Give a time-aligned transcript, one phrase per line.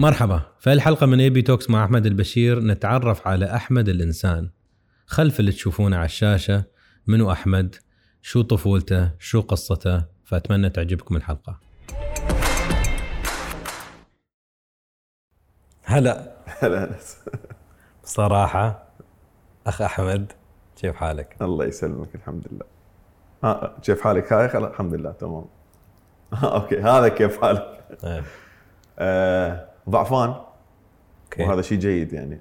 [0.00, 0.42] مرحبا.
[0.58, 4.50] في الحلقة من AB Talks مع أحمد البشير نتعرف على أحمد الإنسان.
[5.06, 6.64] خلف اللي تشوفونه على الشاشة
[7.06, 7.76] منو أحمد؟
[8.22, 11.60] شو طفولته؟ شو قصته؟ فأتمنى تعجبكم الحلقة.
[15.82, 16.36] هلا.
[16.46, 17.18] هلا انس
[18.02, 18.88] بصراحة
[19.66, 20.32] أخ أحمد
[20.76, 22.66] كيف حالك؟ الله يسلمك الحمد لله.
[23.44, 25.44] ها كيف حالك؟ هاي خلاص الحمد لله تمام.
[26.32, 28.22] okay هذا كيف حالك؟ إيه.
[28.98, 30.28] آه ضعفان.
[31.24, 31.42] okay.
[31.42, 32.40] وهذا شيء جيد يعني.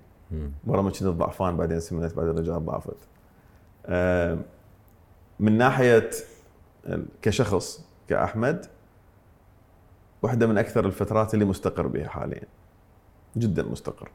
[0.68, 2.98] مرة ما كنت ضعفان بعدين سمنت بعدين رجعت ضعفت.
[5.40, 6.10] من ناحية
[7.22, 8.66] كشخص كأحمد
[10.22, 12.44] واحدة من أكثر الفترات اللي مستقر بها حاليا.
[13.38, 14.10] جدا مستقر.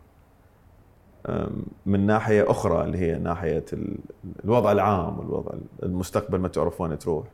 [1.87, 3.99] من ناحية أخرى اللي هي ناحية ال-
[4.45, 5.53] الوضع العام والوضع
[5.83, 7.27] المستقبل ما تعرف وين تروح.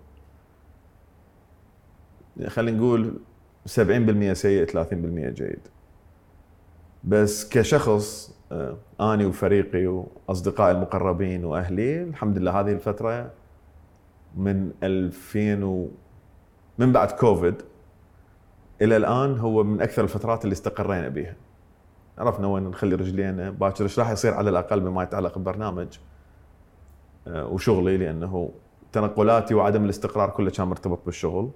[2.46, 3.15] خلينا نقول
[3.66, 5.59] 70% سيء 30% جيد.
[7.04, 13.30] بس كشخص آه، آني وفريقي وأصدقائي المقربين وأهلي الحمد لله هذه الفترة
[14.37, 15.88] من 2000 و
[16.79, 17.55] من بعد كوفيد
[18.82, 21.37] إلى الآن هو من أكثر الفترات اللي استقرينا بها
[22.18, 25.99] عرفنا وين نخلي رجلينا باكر إيش راح يصير على الأقل بما يتعلق ببرنامج
[27.29, 28.51] آه، وشغلي لأنه
[28.93, 31.51] تنقلاتي وعدم الاستقرار كله كان مرتبط بالشغل.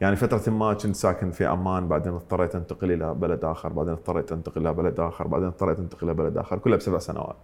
[0.00, 4.32] يعني فترة ما كنت ساكن في عمان بعدين اضطريت أنتقل إلى بلد آخر بعدين اضطريت
[4.32, 7.36] أنتقل إلى بلد آخر بعدين اضطريت أنتقل إلى بلد آخر كلها بسبع سنوات.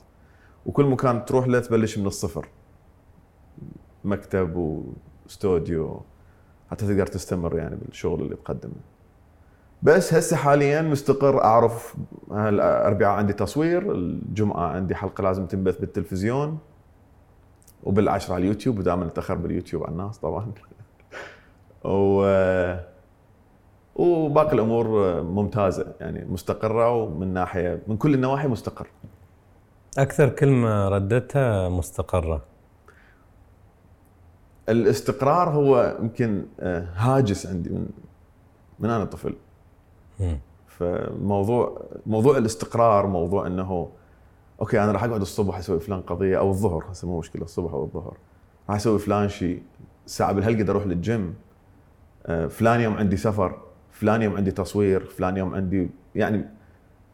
[0.67, 2.48] وكل مكان تروح له تبلش من الصفر.
[4.05, 6.01] مكتب واستوديو
[6.71, 8.73] حتى تقدر تستمر يعني بالشغل اللي تقدمه.
[9.83, 11.97] بس هسه حاليا مستقر أعرف
[12.31, 16.59] الاربعاء عندي تصوير الجمعة عندي حلقة لازم تنبث بالتلفزيون
[17.85, 20.53] وبالعشرة على اليوتيوب ودائما نتاخر باليوتيوب على الناس طبعا.
[21.85, 22.77] و
[23.97, 24.87] وباقي الأمور
[25.23, 28.87] ممتازة يعني مستقرة ومن ناحية من كل النواحي مستقر
[29.99, 32.42] أكثر كلمة ردتها مستقرة.
[34.69, 37.89] الاستقرار هو يمكن آه، هاجس عندي من
[38.79, 39.35] من أنا طفل.
[40.67, 43.89] فموضوع موضوع الاستقرار موضوع إنه
[44.61, 47.85] okay أنا راح أقعد الصبح أسوي فلان قضية أو الظهر هسه مو مشكلة الصبح أو
[47.85, 48.17] الظهر.
[48.69, 49.63] راح أسوي فلان شيء
[50.07, 51.35] ساعة بالهلقد أروح للجيم.
[52.27, 53.61] فلان يوم عندي سفر
[53.92, 56.45] فلان يوم عندي تصوير فلان يوم عندي يعني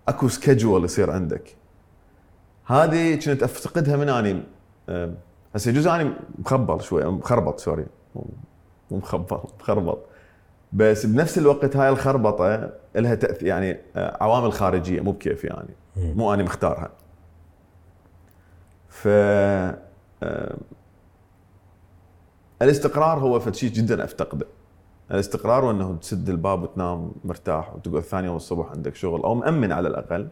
[0.08, 1.56] أكو schedule يصير عندك.
[2.66, 4.42] هذه كنت أفتقدها من أني
[4.88, 5.14] آه،
[5.54, 8.26] هسه جزء أني مخبل شوي مخربط sorry مو
[8.90, 9.98] مخبل مخربط.
[10.72, 15.74] بس بنفس الوقت هاي الخربطة لها تاثير يعني آه، عوامل خارجية مو بكيفي يعني.
[15.96, 16.90] مو أنا مختارها.
[18.88, 19.08] ف
[20.22, 20.56] آه،
[22.62, 24.46] الاستقرار هو فد شيء جدا أفتقده.
[25.12, 29.88] الاستقرار وإنه تسد الباب وتنام مرتاح وتقعد ثاني يوم الصبح عندك شغل أو مأمن على
[29.88, 30.28] الأقل.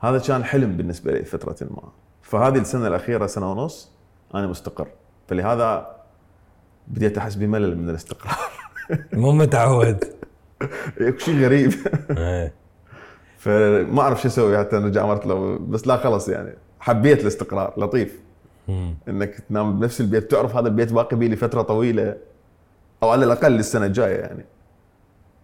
[0.00, 1.82] هذا كان حلم بالنسبة لي فترة ما.
[2.22, 3.92] فهذه السنة الأخيرة سنة ونص
[4.34, 4.88] أنا مستقر.
[5.28, 5.96] فلهذا
[6.88, 8.36] بديت أحس بملل من الاستقرار.
[9.12, 10.04] مو متعود.
[11.24, 11.72] شيء غريب.
[12.10, 12.54] إيه.
[13.42, 16.54] فما أعرف شو أسوي حتى رجع مرت له بس لا خلص يعني.
[16.80, 18.20] حبيت الاستقرار لطيف.
[19.08, 20.30] إنك تنام بنفس البيت.
[20.30, 22.16] تعرف هذا البيت باقي بيه لفترة طويلة.
[23.04, 24.44] أو على الأقل للسنه الجاية يعني.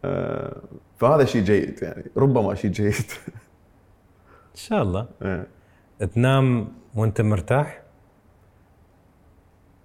[0.05, 0.57] آه،
[0.99, 2.95] فهذا شيء جيد يعني ربما شيء جيد.
[4.51, 5.07] إن شاء الله.
[5.23, 5.47] آه.
[6.15, 7.83] تنام وأنت مرتاح؟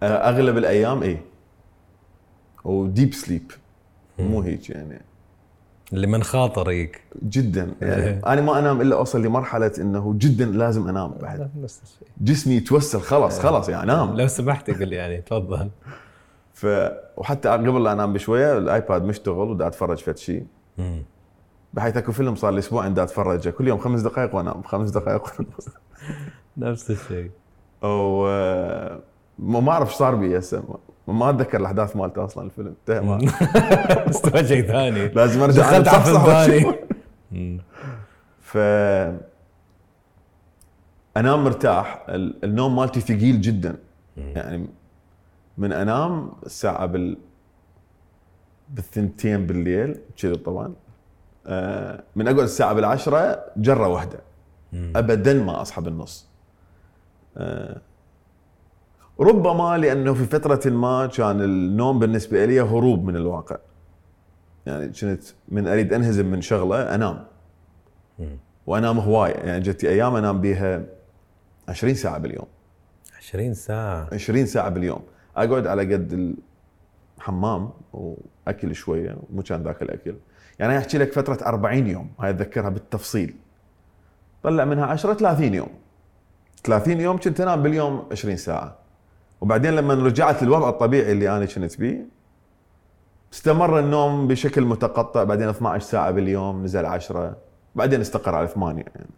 [0.04, 1.20] آه، أغلب الأيام اي
[2.64, 3.52] وديب سليب
[4.20, 5.02] مو هيك يعني.
[5.94, 8.04] اللي من خاطرك جدا يعني.
[8.04, 8.22] إيه.
[8.28, 11.68] أنا ما أنام إلا أوصل لمرحلة إنه جدا لازم أنام بعد.
[12.22, 14.18] جسمي يتوسل خلاص خلاص يعني أنام.
[14.18, 15.70] لو سمحت قل يعني تفضل.
[16.56, 16.68] ف
[17.18, 20.46] وحتى قبل لا انام بشوية الايباد مشتغل ودا اتفرج فد شيء.
[21.74, 23.50] بحيث اكو فيلم صار لي أسبوعين دا اتفرجه.
[23.50, 25.34] كل يوم خمس دقائق وانام خمس دقائق
[26.58, 27.32] نفس الشيء.
[27.84, 28.26] و
[29.40, 30.64] ما اعرف إيش صار بي هسه.
[31.08, 32.68] ما- اتذكر الاحداث مالته أصلا الفيلم.
[32.68, 33.20] انتهى ما-
[34.10, 35.08] استوى شيء ثاني.
[35.18, 35.90] لازم ارجع دخلت
[36.26, 36.76] ثاني.
[38.42, 38.58] ف
[41.18, 42.06] انام مرتاح.
[42.10, 43.76] ال- النوم مالتي ثقيل جدا.
[44.18, 44.68] يعني
[45.58, 47.18] من أنام الساعة بال
[48.70, 50.74] بالثنتين بالليل كذي طبعا.
[51.48, 54.20] آه، من أقعد الساعة بالعشرة جرة واحدة.
[54.74, 56.28] ابدا ما أصحى بالنص.
[57.38, 57.82] آه،
[59.20, 63.58] ربما لأنه في فترة ما كان النوم بالنسبة لي هروب من الواقع.
[64.66, 67.26] يعني كنت من أريد أنهزم من شغلة أنام.
[68.68, 70.84] وأنام هوايه يعني جتي أيام أنام بيها
[71.68, 72.48] 20 ساعة باليوم.
[73.18, 74.10] 20 ساعة.
[74.14, 75.02] 20 ساعة باليوم.
[75.38, 76.36] أقعد على قد ال...
[77.20, 80.16] حمام وأكل شوية مو كان ذاك الأكل.
[80.60, 83.36] يعني أحكي لك فترة 40 يوم هاي أتذكرها بالتفصيل.
[84.44, 85.70] طلع منها 10 30 يوم.
[86.64, 88.76] 30 يوم كنت أنام باليوم 20 ساعة.
[89.42, 92.06] وبعدين لما رجعت للوضع الطبيعي اللي أنا كنت بيه
[93.34, 97.38] استمر النوم بشكل متقطع بعدين 12 ساعة باليوم نزل 10
[97.76, 99.10] بعدين استقر على 8 يعني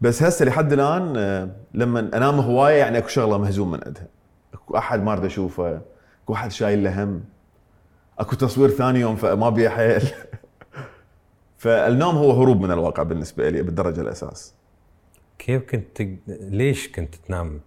[0.00, 4.06] بس هسه لحد الآن آه، لما أنام هواية يعني أكو شغلة مهزوم من عندها.
[4.54, 5.80] أكو أحد ما أريد أشوفه
[6.24, 7.24] أكو أحد شايل له هم
[8.18, 10.02] أكو تصوير ثاني يوم فما بيه حيل.
[11.58, 14.54] فالنوم هو هروب من الواقع بالنسبة لي بالدرجة الأساس.
[15.38, 17.60] كيف كنت ليش كنت تنام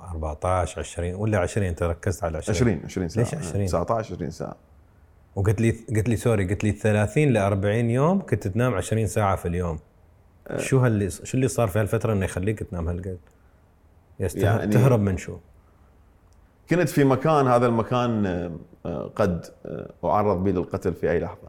[0.00, 3.24] 14 20 ولا 20 أنت ركزت على 20 20 20 ساعة.
[3.24, 4.56] ليش 20 19 20 ساعة.
[5.36, 9.36] وقلت لي قلت لي سوري قلت لي 30 ل 40 يوم كنت تنام 20 ساعة
[9.36, 9.78] في اليوم.
[10.56, 13.18] شو هاللي شو اللي صار في هالفترة إنه يخليك تنام هالقد؟
[14.34, 15.38] يعني تهرب من شو؟
[16.70, 18.26] كنت في مكان هذا المكان
[18.86, 21.48] آه، قد آه، أعرض به للقتل في أي لحظة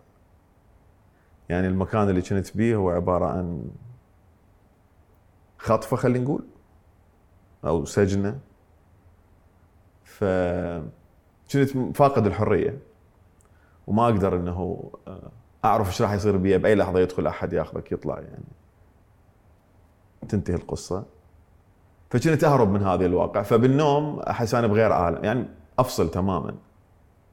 [1.49, 3.65] يعني المكان اللي كنت بيه هو عبارة عن
[5.57, 6.45] خطفة خلينا نقول
[7.65, 8.39] أو سجنة
[10.03, 10.23] ف
[11.51, 12.79] كنت فاقد الحرية
[13.87, 15.31] وما أقدر إنه آه،
[15.65, 18.43] أعرف إيش راح يصير بي بأي لحظة يدخل أحد ياخذك يطلع يعني
[20.27, 21.03] تنتهي القصة.
[22.09, 23.41] فكنت أهرب من هذا الواقع.
[23.41, 25.23] فبالنوم احس أنا بغير عالم.
[25.23, 25.45] يعني
[25.79, 26.55] أفصل تماما.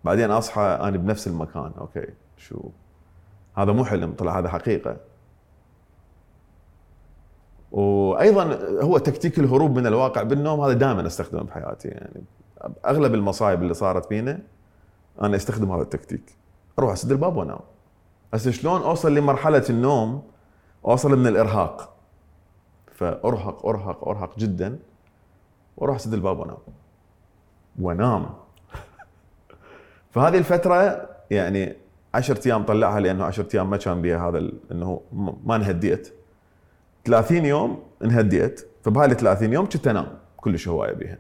[0.05, 1.73] بعدين أصحى أنا بنفس المكان.
[1.79, 2.07] okay
[2.37, 2.61] شو؟
[3.55, 4.97] هذا مو حلم طلع هذا حقيقة.
[7.73, 10.23] وأيضا هو تكتيك الهروب من الواقع.
[10.23, 11.89] بالنوم هذا دائما أستخدمه بحياتي.
[11.89, 12.23] يعني
[12.87, 14.39] أغلب المصايب اللي صارت فينا
[15.23, 16.37] أنا أستخدم هذا التكتيك.
[16.79, 17.61] أروح أسد الباب وأنام.
[18.35, 20.23] هسه شلون أوصل لمرحلة النوم؟
[20.85, 21.93] أوصل من الإرهاق.
[23.01, 24.79] فأرهق أرهق أرهق جدا.
[25.77, 26.59] وأروح أسد الباب وأنام.
[27.81, 28.31] وأنام.
[30.13, 31.77] فهذه الفترة يعني
[32.15, 35.01] 10 أيام طلعها لأنه 10 أيام ما كان بها هذا إنه
[35.45, 36.13] ما انهديت.
[37.05, 38.67] 30 يوم انهديت.
[38.83, 41.19] فبهاي 30 يوم كنت أنام كلش هواية بيها.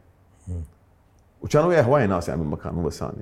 [1.43, 3.13] وكانوا وياي هواية ناس يعني بالمكان مو بس أنا.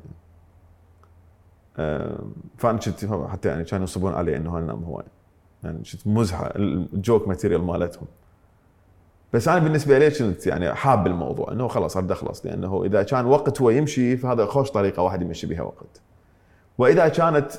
[2.57, 5.09] فأنا كنت حتى يعني كانوا يصبون علي إنه أنا أنام هواية.
[5.65, 6.53] يعني كنت مزحة.
[6.56, 8.07] ال joke material مالتهم.
[9.33, 13.27] بس أنا بالنسبة لي كنت يعني حاب الموضوع إنه خلاص اريد اخلص لأنه إذا كان
[13.27, 16.01] وقت هو يمشي فهذا خوش طريقة واحد يمشي بها وقت.
[16.79, 17.53] وإذا كانت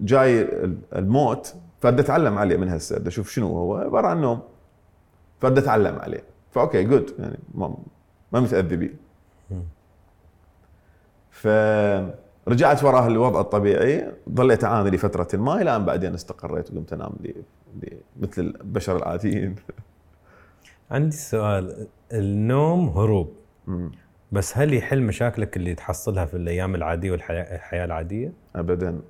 [0.00, 0.48] جاي
[0.96, 4.40] الموت فبدي أتعلم عليه من هسه بدي أشوف شنو هو عبارة عن نوم.
[5.40, 6.22] فبدي أتعلم عليه.
[6.50, 7.76] ف okay good يعني ما
[8.32, 8.94] ما متأذي بيه.
[11.30, 17.34] فرجعت وراه الوضع الطبيعي ظليت أعاني لفترة ما إلى أن بعدين استقريت وقمت أنام لي
[18.20, 19.54] مثل البشر العاديين.
[20.90, 21.86] عندي سؤال.
[22.12, 23.34] النوم هروب.
[24.32, 29.00] بس هل يحل مشاكلك اللي تحصلها في الأيام العادية والحياة العادية؟ ابدا.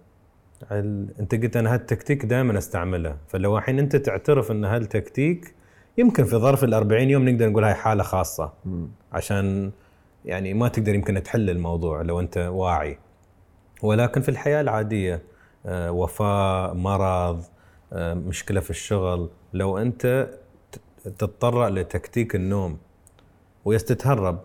[1.20, 3.16] أنت قلت أنا هالتكتيك دائما أستعمله.
[3.28, 5.54] فلو الحين أنت تعترف أن هالتكتيك
[5.98, 8.52] يمكن في ظرف ال 40 يوم نقدر نقول هاي حالة خاصة.
[9.12, 9.70] عشان
[10.24, 12.98] يعني ما تقدر يمكن تحل الموضوع لو أنت واعي.
[13.82, 15.22] ولكن في الحياة العادية
[15.66, 17.42] آه، وفاة مرض
[17.92, 20.28] آه، مشكلة في الشغل لو أنت
[21.18, 22.78] تتطرق لتكتيك النوم
[23.64, 24.38] ويستتهرب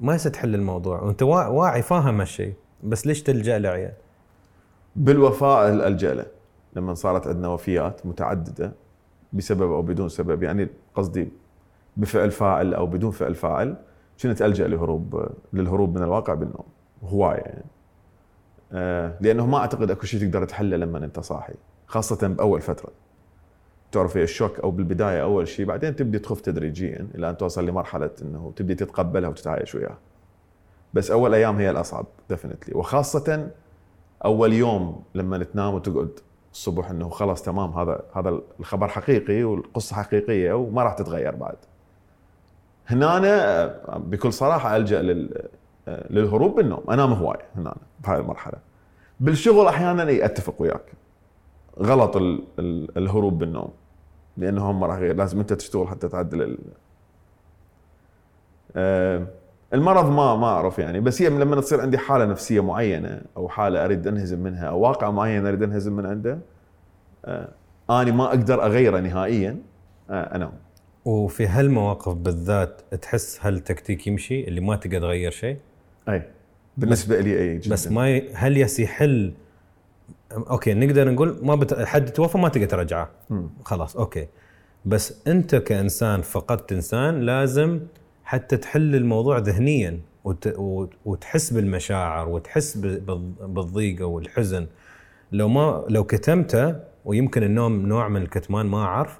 [0.00, 1.00] ما يستحل الموضوع.
[1.00, 2.54] وأنت واعي فاهم هالشيء
[2.84, 3.92] بس ليش تلجأ له
[4.96, 6.26] بالوفاء ألجأ له.
[6.76, 8.72] لما صارت عندنا وفيات متعددة
[9.32, 11.28] بسبب أو بدون سبب يعني قصدي
[11.96, 13.76] بفعل فاعل أو بدون فعل فاعل
[14.22, 16.64] كنت ألجأ لهروب للهروب من الواقع بالنوم.
[17.02, 17.64] هواية يعني.
[18.72, 21.54] آه لأنه ما أعتقد أكو شيء تقدر تحله لما أنت صاحي
[21.86, 22.90] خاصة بأول فترة.
[23.92, 28.52] تعرف الشوك أو بالبداية أول شيء بعدين تبدي تخف تدريجيا إلى أن توصل لمرحلة إنه
[28.56, 29.98] تبدي تتقبلها وتتعايش وياها
[30.94, 33.48] بس أول أيام هي الأصعب ديفنتلي وخاصة
[34.24, 36.20] أول يوم لما تنام وتقعد
[36.52, 41.56] الصبح إنه خلاص تمام هذا هذا الخبر حقيقي والقصة حقيقية وما راح تتغير بعد.
[42.86, 43.66] هنا أنا
[43.98, 45.48] بكل صراحة ألجأ لل
[45.88, 48.58] للهروب بالنوم أنام هوايه هنا بهاي المرحلة.
[49.20, 50.92] بالشغل أحيانا أتفق وياك.
[51.78, 53.70] غلط ال ال الهروب بالنوم
[54.36, 56.58] لأنه هم راح لازم أنت تشتغل حتى تعدل ال
[58.76, 59.26] أه
[59.74, 63.84] المرض ما ما أعرف يعني بس هي لما تصير عندي حالة نفسية معينة أو حالة
[63.84, 66.38] أريد أنهزم منها أو واقع معين أريد أنهزم من عنده
[67.24, 67.48] آه
[67.90, 69.56] آني ما أقدر أغيره نهائيا
[70.10, 70.52] آه أنام
[71.04, 75.56] وفي هالمواقف بالذات تحس هالتكتيك يمشي اللي ما تقدر تغير شيء؟
[76.08, 76.22] أي
[76.76, 78.32] بالنسبة لي أي جدا بس ما ي...
[78.34, 79.32] هل يس يحل
[80.32, 81.74] okay نقدر نقول ما بت...
[81.74, 83.10] حد توفى ما تقدر ترجعه.
[83.64, 84.28] خلاص okay.
[84.84, 87.80] بس أنت كإنسان فقدت إنسان لازم
[88.24, 90.54] حتى تحل الموضوع ذهنيا وت...
[91.04, 94.66] وتحس بالمشاعر وتحس بالضيق والحزن.
[95.32, 99.18] لو ما لو كتمته ويمكن النوم نوع من الكتمان ما أعرف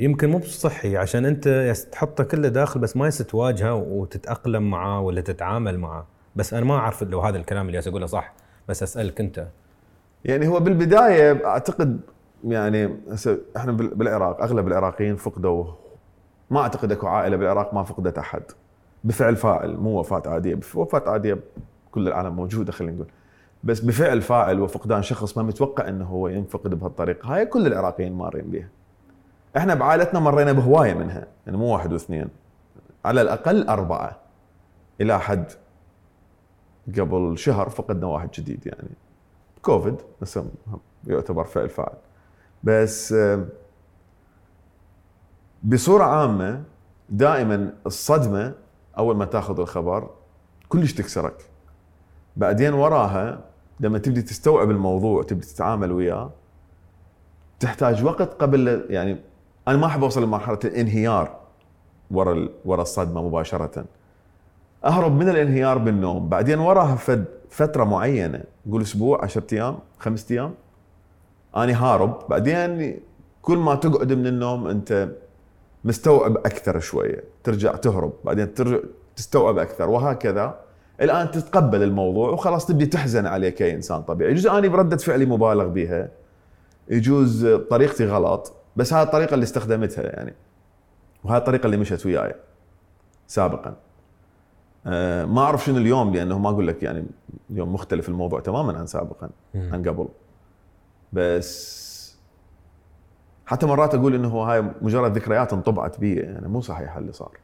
[0.00, 5.78] يمكن مو بصحي عشان أنت تحطه كله داخل بس ما تواجهه وتتأقلم معاه ولا تتعامل
[5.78, 6.06] معاه
[6.36, 8.34] بس أنا ما أعرف لو هذا الكلام اللي أقوله صح
[8.68, 9.48] بس أسألك أنت.
[10.24, 12.00] يعني هو بالبداية أعتقد
[12.44, 12.96] يعني
[13.56, 15.64] إحنا بالعراق أغلب العراقيين فقدوا
[16.50, 18.42] ما أعتقد أكو عائلة بالعراق ما فقدت أحد.
[19.04, 20.58] بفعل فاعل مو وفاة عادية.
[20.74, 21.38] وفاة عادية
[21.92, 23.06] كل العالم موجودة خلينا نقول.
[23.64, 27.34] بس بفعل فاعل وفقدان شخص ما متوقع إنه هو ينفقد بهالطريقة.
[27.34, 28.68] هاي كل العراقيين مارين بها
[29.56, 31.26] إحنا بعائلتنا مرينا بهواية منها.
[31.46, 32.28] يعني مو واحد واثنين.
[33.04, 34.16] على الأقل أربعة.
[35.00, 35.44] إلى حد
[36.98, 38.90] قبل شهر فقدنا واحد جديد يعني.
[39.64, 39.96] كوفيد
[41.06, 41.96] يعتبر فعل فاعل.
[42.64, 43.14] بس
[45.62, 46.62] بصورة عامة
[47.08, 48.54] دائما الصدمة
[48.98, 50.10] أول ما تأخذ الخبر
[50.68, 51.50] كلش تكسرك.
[52.36, 53.44] بعدين وراها
[53.80, 56.30] لما تبدي تستوعب الموضوع تبدي تتعامل وياه
[57.60, 59.20] تحتاج وقت قبل يعني
[59.68, 61.40] أنا ما أحب أوصل لمرحلة الانهيار
[62.10, 63.84] ورا ورا الصدمة مباشرة.
[64.84, 66.28] أهرب من الانهيار بالنوم.
[66.28, 68.40] بعدين وراها فد فترة معينة.
[68.66, 70.54] نقول أسبوع 10 أيام خمسة أيام.
[71.56, 72.18] اني هارب.
[72.28, 73.00] بعدين
[73.42, 75.08] كل ما تقعد من النوم أنت
[75.84, 77.24] مستوعب أكثر شوية.
[77.44, 78.12] ترجع تهرب.
[78.24, 78.78] بعدين ترجع
[79.16, 79.90] تستوعب أكثر.
[79.90, 80.60] وهكذا.
[81.00, 84.30] الآن تتقبل الموضوع وخلاص تبدي تحزن عليه كانسان طبيعي.
[84.30, 86.10] يجوز أني بردة فعلي مبالغ بها
[86.88, 88.52] يجوز طريقتي غلط.
[88.76, 90.34] بس هاي الطريقة اللي استخدمتها يعني.
[91.24, 92.34] وهاي الطريقة اللي مشت وياي
[93.26, 93.76] سابقا.
[95.24, 97.04] ما أعرف شنو اليوم لأنه ما أقول لك يعني
[97.50, 100.08] اليوم مختلف الموضوع تماما عن سابقا عن قبل.
[101.12, 101.84] بس
[103.46, 107.38] حتى مرات أقول إنه هاي مجرد ذكريات انطبعت بي يعني مو صحيح اللي صار.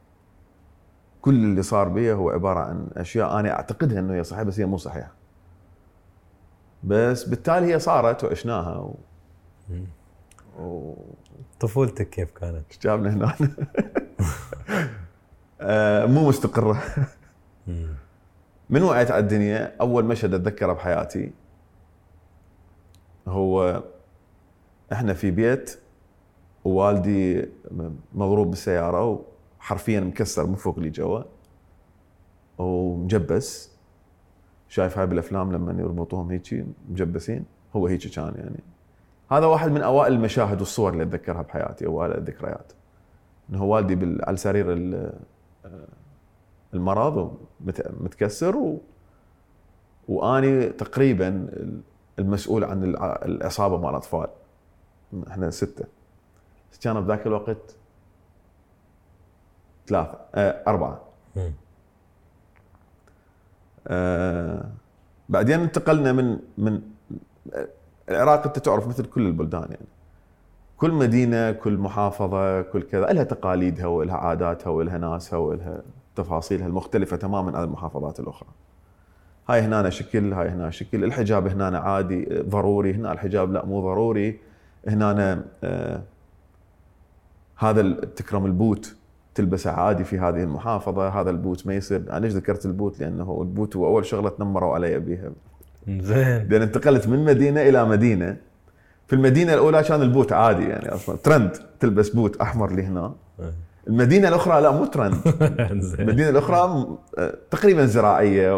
[1.21, 4.65] كل اللي صار بي هو عبارة عن أشياء أنا أعتقدها إنه هي صحيحة بس هي
[4.65, 5.11] مو صحيحة.
[6.83, 8.95] بس بالتالي هي صارت وعشناها و...
[10.59, 10.93] و...
[11.59, 13.35] طفولتك كيف كانت؟ جابنا هنا؟
[15.61, 16.83] آه مو مستقرة.
[18.69, 21.31] من وعيت على الدنيا أول مشهد أتذكره بحياتي؟
[23.27, 23.83] هو
[24.91, 25.79] إحنا في بيت
[26.63, 27.49] ووالدي
[28.13, 29.23] مضروب بالسيارة
[29.59, 31.23] وحرفيا مكسر من فوق لي جوا
[32.57, 33.71] ومجبس.
[34.69, 37.45] شايف هاي بالأفلام لما يربطوهم هيك مجبسين.
[37.75, 38.59] هو هيك كان يعني.
[39.31, 42.73] هذا واحد من أوائل المشاهد والصور اللي أتذكرها بحياتي أوائل الذكريات.
[43.49, 44.65] إنه والدي على سرير
[46.73, 47.37] المرض
[47.99, 48.77] متكسر و...
[50.07, 51.47] وأني تقريبا
[52.19, 52.83] المسؤول عن
[53.25, 54.27] العصابه مال الاطفال
[55.27, 55.85] إحنا ستة.
[56.81, 57.75] كانوا بذاك الوقت
[59.87, 61.01] ثلاثة آه أربعة.
[63.87, 64.65] آه
[65.29, 66.81] بعدين انتقلنا من من
[68.09, 69.87] العراق أنت تعرف مثل كل البلدان يعني.
[70.77, 75.81] كل مدينة كل محافظة كل كذا لها تقاليدها ولها عاداتها ولها ناسها ولها
[76.23, 78.49] تفاصيلها المختلفة تماما عن المحافظات الأخرى.
[79.49, 81.03] هاي هنا شكل هاي هنا شكل.
[81.03, 82.93] الحجاب هنا عادي ضروري.
[82.93, 84.39] هنا الحجاب لا مو ضروري.
[84.87, 86.01] هنا آه
[87.57, 88.95] هذا تكرم البوت
[89.35, 91.09] تلبسه عادي في هذه المحافظة.
[91.09, 92.03] هذا البوت ما يصير.
[92.09, 95.31] أنا ليش ذكرت البوت؟ لأنه البوت هو أول شغلة تنمروا علي بها
[95.87, 96.47] زين.
[96.49, 98.37] لأن انتقلت من مدينة إلى مدينة.
[99.07, 101.17] في المدينة الأولى كان البوت عادي يعني أصلا.
[101.17, 101.57] ترند.
[101.79, 103.13] تلبس بوت أحمر لهنا.
[103.87, 105.15] المدينة الأخرى لا مو ترند.
[105.99, 106.87] المدينة الأخرى
[107.51, 108.57] تقريبا زراعية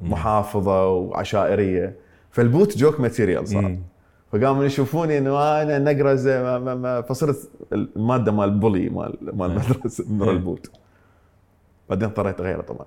[0.00, 1.96] ومحافظه وعشائرية.
[2.30, 3.78] فال boot joke material صار.
[4.32, 6.28] فقاموا يشوفوني إنه أنا نقرز
[7.08, 10.70] فصرت المادة مال bully مال مال المدرسة من ال boot.
[11.90, 12.86] بعدين اضطريت أغيره طبعا.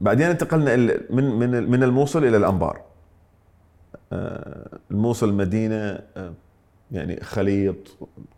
[0.00, 0.76] بعدين انتقلنا
[1.10, 2.80] من من من الموصل إلى الأنبار.
[4.90, 5.98] الموصل مدينه
[6.92, 7.76] يعني خليط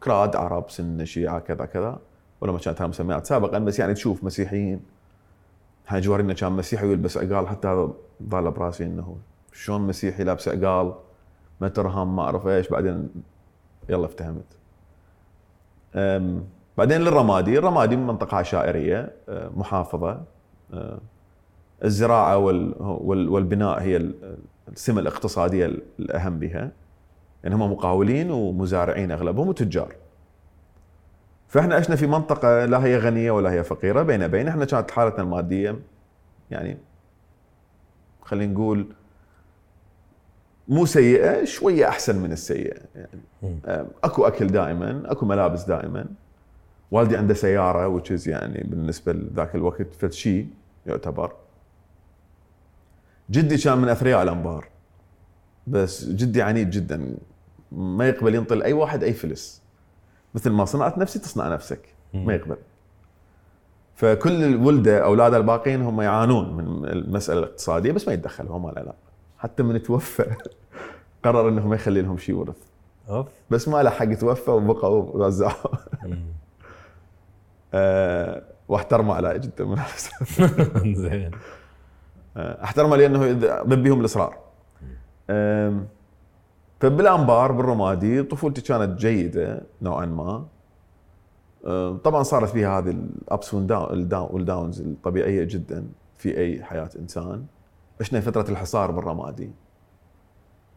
[0.02, 1.98] كراد عرب سنه شيعة كذا كذا.
[2.40, 4.80] ولا ما كانت مسميات سابقا بس يعني تشوف مسيحيين.
[5.88, 7.90] هاي جوارينا كان مسيحي ويلبس عقال حتى هذا
[8.22, 9.16] ضال براسي إنه
[9.52, 10.94] شلون مسيحي لابس عقال؟
[11.60, 12.68] ما ترهم ما أعرف إيش.
[12.68, 13.08] بعدين
[13.88, 14.44] يلا افتهمت.
[16.78, 17.58] بعدين للرمادي.
[17.58, 19.12] الرمادي منطقة عشائرية
[19.56, 20.22] محافظة.
[21.84, 22.38] الزراعة
[23.08, 24.12] والبناء هي
[24.68, 25.66] السمة الاقتصادية
[25.98, 26.70] الأهم بها.
[27.44, 29.94] يعني هم مقاولين ومزارعين أغلبهم وتجار.
[31.48, 35.22] فإحنا عشنا في منطقة لا هي غنية ولا هي فقيرة بين بين إحنا كانت حالتنا
[35.22, 35.76] المادية
[36.50, 36.76] يعني
[38.22, 38.86] خلينا نقول
[40.68, 42.80] مو سيئة شوية أحسن من السيئة.
[42.94, 46.06] يعني أكو أكل دائما أكو ملابس دائما.
[46.90, 50.48] والدي عنده سيارة وتشز يعني بالنسبة لذاك الوقت فد شيء
[50.86, 51.32] يعتبر.
[53.30, 54.68] جدي كان من أثرياء الأنبار.
[55.66, 57.16] بس جدي عنيد جدا.
[57.72, 59.62] ما يقبل ينطل أي واحد أي فلس.
[60.34, 61.94] مثل ما صنعت نفسي تصنع نفسك.
[62.14, 62.56] ما يقبل.
[63.94, 68.78] فكل الولدة اولاده الباقيين هم يعانون من المسألة الاقتصادية بس ما يتدخل هو ما له
[68.78, 68.96] علاقه
[69.38, 70.34] حتى من توفى
[71.24, 72.56] قرر إنه ما يخلي لهم شيء ورث.
[73.08, 73.26] أوف.
[73.50, 75.74] بس ما له حق توفى وبقوا وزعوا
[77.74, 79.78] أه واحترمه على جدا من
[80.94, 81.30] زين.
[82.36, 83.32] آه، احترمه لأنه
[83.62, 84.38] ضبيهم الإصرار.
[86.80, 90.44] فبالانبار بالرمادي طفولتي كانت جيدة نوعا ما.
[92.04, 95.86] طبعا صارت فيها هذه الابس والداونز الطبيعية جدا
[96.18, 97.44] في أي حياة إنسان.
[98.00, 99.50] عشنا فترة الحصار بالرمادي.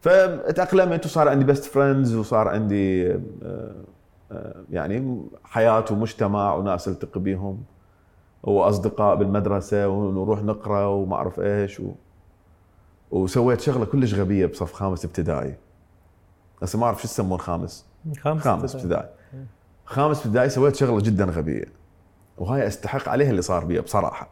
[0.00, 3.16] فتاقلمت وصار عندي best friends وصار عندي
[4.70, 7.62] يعني حياة ومجتمع وناس ألتقي بيهم
[8.42, 11.92] وأصدقاء بالمدرسة ونروح نقرأ وما أعرف إيش و...
[13.10, 15.56] وسويت شغلة كلش غبية بصف خامس ابتدائي.
[16.62, 17.86] هسه ما أعرف شو يسمون خامس.
[18.20, 19.08] خامس خامس ابتدائي.
[19.84, 21.64] خامس ابتدائي سويت شغلة جدا غبية.
[22.38, 24.30] وهاي أستحق عليها اللي صار بي بصراحة.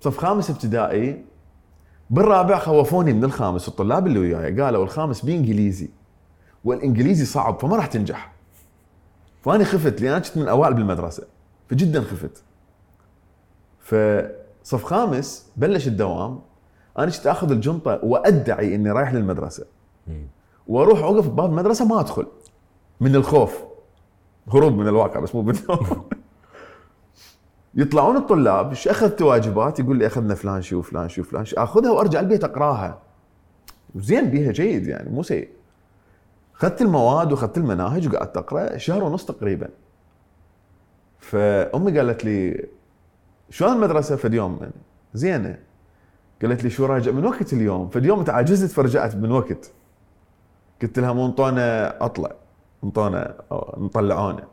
[0.00, 1.24] بصف خامس ابتدائي
[2.10, 3.68] بالرابع خوفوني من الخامس.
[3.68, 5.90] الطلاب اللي وياي قالوا الخامس بإنجليزي
[6.64, 8.32] والإنجليزي صعب فما راح تنجح.
[9.42, 11.26] فاني خفت لأن أنا كنت من اوائل بالمدرسة
[11.68, 12.42] فجدا خفت.
[13.80, 16.40] فصف خامس بلش الدوام
[16.98, 19.66] أنا كنت أخذ الجنطة وأدعي إني رايح للمدرسة.
[20.68, 22.26] وأروح أوقف بباب المدرسة ما أدخل.
[23.00, 23.64] من الخوف.
[24.48, 26.08] هروب من الواقع بس مو بالنوم
[27.74, 31.56] يطلعون الطلاب إيش أخذت واجبات؟ يقول لي أخذنا فلان شي وفلان شي وفلان شي.
[31.56, 32.98] أخذها وأرجع البيت أقراها.
[33.96, 35.48] زين بيها جيد يعني مو سيء.
[36.56, 39.68] أخذت المواد وأخذت المناهج وقعدت أقرأ شهر ونص تقريبا.
[41.18, 42.66] فأمي قالت لي
[43.50, 44.72] شلون المدرسة فد يوم يعني
[45.14, 45.58] زينة.
[46.42, 49.72] قالت لي شو راجع من وقت اليوم؟ فد يوم تعجزت فرجعت من وقت.
[50.82, 52.30] قلت لها مو انطونا أطلع
[52.84, 54.44] انطونا أو نطلعونا.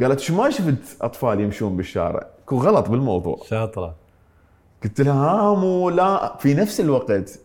[0.00, 3.38] قالت شو ما شفت أطفال يمشون بالشارع؟ كو غلط بالموضوع.
[3.46, 3.94] شاطرة.
[4.84, 6.36] قلت لها ها مو لا.
[6.36, 7.38] في نفس الوقت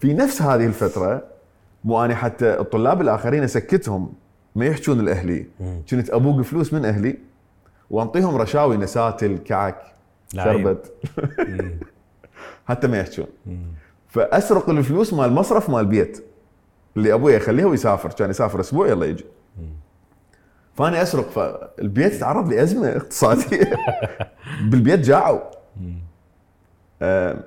[0.00, 1.24] في نفس هذه الفترة
[1.84, 4.12] مو أنا حتى الطلاب الآخرين أسكتهم
[4.54, 5.46] ما يحجون لأهلي.
[5.90, 7.18] كنت أبوق فلوس من أهلي
[7.90, 9.82] وأنطيهم رشاوي نساتل كعك.
[10.34, 10.92] شربت.
[12.66, 13.26] حتى ما يحجون.
[14.08, 16.24] فأسرق الفلوس مال المصرف مال البيت
[16.96, 18.08] اللي أبوي يخليها ويسافر.
[18.08, 19.24] كان يسافر أسبوع يلا يجي.
[20.74, 23.76] فأنا أسرق فالبيت تعرض لازمه اقتصادية.
[24.70, 25.40] بالبيت جاعوا.
[27.02, 27.44] آه،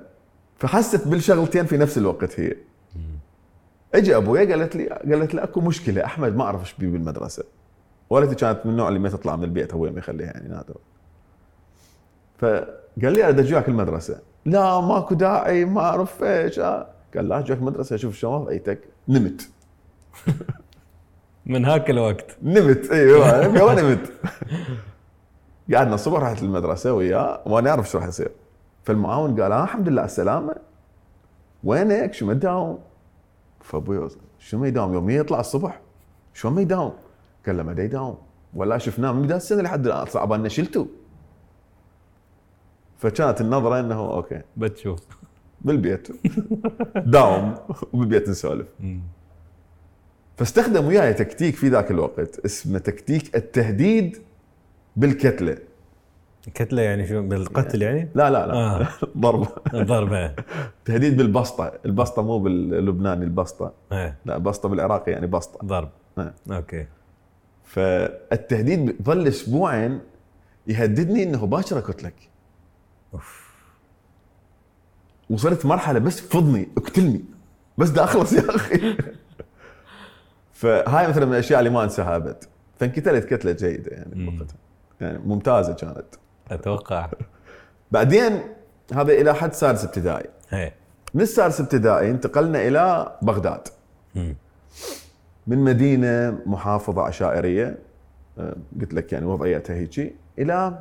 [0.58, 2.54] فحست بالشغلتين في نفس الوقت هي.
[3.94, 6.04] اجى ابويا قالت لي قالت لي أكو مشكلة.
[6.04, 7.44] أحمد ما أعرف إيش بيه بالمدرسة.
[8.10, 10.76] والدتي كانت من النوع اللي ما تطلع من البيت ابويا ما يخليها يعني نادر
[13.00, 14.20] فقال لي أريد أجيك المدرسة.
[14.44, 16.58] لا ماكو داعي ما أعرف إيش.
[16.58, 16.86] آه.
[17.16, 18.80] قال لا أجيك المدرسة أشوف شلون وضعيتك.
[19.08, 19.50] نمت.
[21.46, 22.36] من هاك الوقت.
[22.42, 22.90] نمت.
[22.90, 24.12] أيوه يوم نمت.
[25.74, 28.30] قعدنا الصبح رحت المدرسة وياه وأنا أعرف شو راح يصير.
[28.84, 30.54] فالمعاون قال آه الحمد لله على السلامة.
[31.64, 32.78] وينك؟ شو ما تداوم؟
[33.60, 34.08] فابوي
[34.38, 35.80] شو ما يداوم؟ يوميا يطلع الصبح
[36.34, 36.92] شو ما يداوم؟
[37.46, 38.18] قال له ما دا يداوم.
[38.54, 40.86] ولا شفناه من بداية السنة لحد الآن صعب ان شلته.
[42.98, 44.40] فكانت النظرة إنه okay.
[44.56, 45.00] بتشوف.
[45.60, 46.08] بالبيت.
[46.96, 47.54] داوم
[47.92, 48.66] وبالبيت نسولف.
[50.36, 54.18] فاستخدم وياي تكتيك في ذاك الوقت اسمه تكتيك التهديد
[54.96, 55.58] بالكتلة.
[56.54, 58.52] كتلة يعني شو؟ بالقتل يعني؟ لا لا لا.
[58.54, 58.88] آه.
[59.18, 59.48] ضربة.
[59.74, 60.34] ضربة.
[60.84, 61.72] تهديد بالبسطة.
[61.86, 63.72] البسطة مو باللبناني البسطة.
[63.92, 65.66] إيه لا بسطة بالعراقي يعني بسطة.
[65.66, 65.88] ضرب.
[66.18, 66.34] آه.
[66.50, 66.86] أوكي.
[67.64, 70.00] فالتهديد ظل أسبوعين
[70.66, 72.14] يهددني إنه باكر اقتلك
[73.14, 73.48] أوف.
[75.30, 77.24] وصلت مرحلة بس فضني اقتلني.
[77.78, 78.96] بس دا أخلص يا أخي.
[80.52, 82.44] فهاي مثلا من الأشياء اللي ما أنساها أبد.
[82.80, 84.24] فانقتلت كتلة جيدة يعني.
[84.24, 84.56] بوقتها.
[85.00, 86.06] يعني ممتازة كانت.
[86.50, 87.08] أتوقع.
[87.92, 88.40] بعدين
[88.94, 90.26] هذا إلى حد سادس ابتدائي
[91.14, 93.68] من السادس ابتدائي انتقلنا إلى بغداد.
[94.14, 94.36] مم.
[95.46, 97.78] من مدينة محافظة عشائريه
[98.38, 100.14] آه، قلت لك يعني وضعيتها هيجي.
[100.38, 100.78] إلى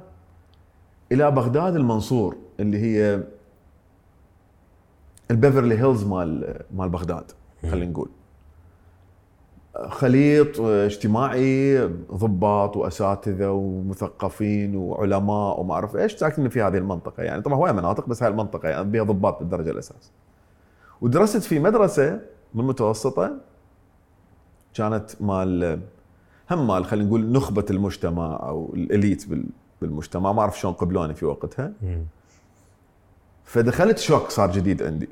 [1.11, 3.23] إلى بغداد المنصور اللي هي
[5.31, 7.31] ال Beverly Hills مال مال بغداد
[7.71, 8.09] خلينا نقول.
[9.87, 11.79] خليط اجتماعي
[12.13, 17.23] ضباط وأساتذة ومثقفين وعلماء وما أعرف إيش ساكنين في هذه المنطقة.
[17.23, 20.11] يعني طبعا هواي مناطق بس هاي المنطقة يعني بها ضباط بالدرجة الأساس.
[21.01, 22.19] ودرست في مدرسة
[22.53, 23.31] من متوسطه
[24.73, 25.79] كانت مال
[26.51, 29.49] هم مال خلينا نقول نخبة المجتمع أو الإليت بال-
[29.81, 31.73] بالمجتمع ما أعرف شلون قبلوني في وقتها.
[33.45, 35.09] فدخلت شوك صار جديد عندي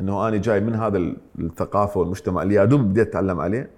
[0.00, 3.70] إنه أنا جاي من هذا ال- الثقافة والمجتمع اللي يادوب بديت أتعلم عليه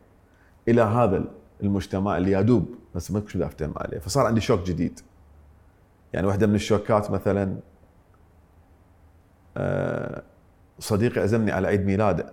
[0.68, 1.24] إلى هذا
[1.62, 5.00] المجتمع اللي يادوب بس ما كنت أفتهم عليه فصار عندي شوك جديد
[6.12, 7.56] يعني واحدة من الشوكات مثلا
[9.56, 10.22] آه،
[10.78, 12.32] صديقي عزمني على عيد ميلاده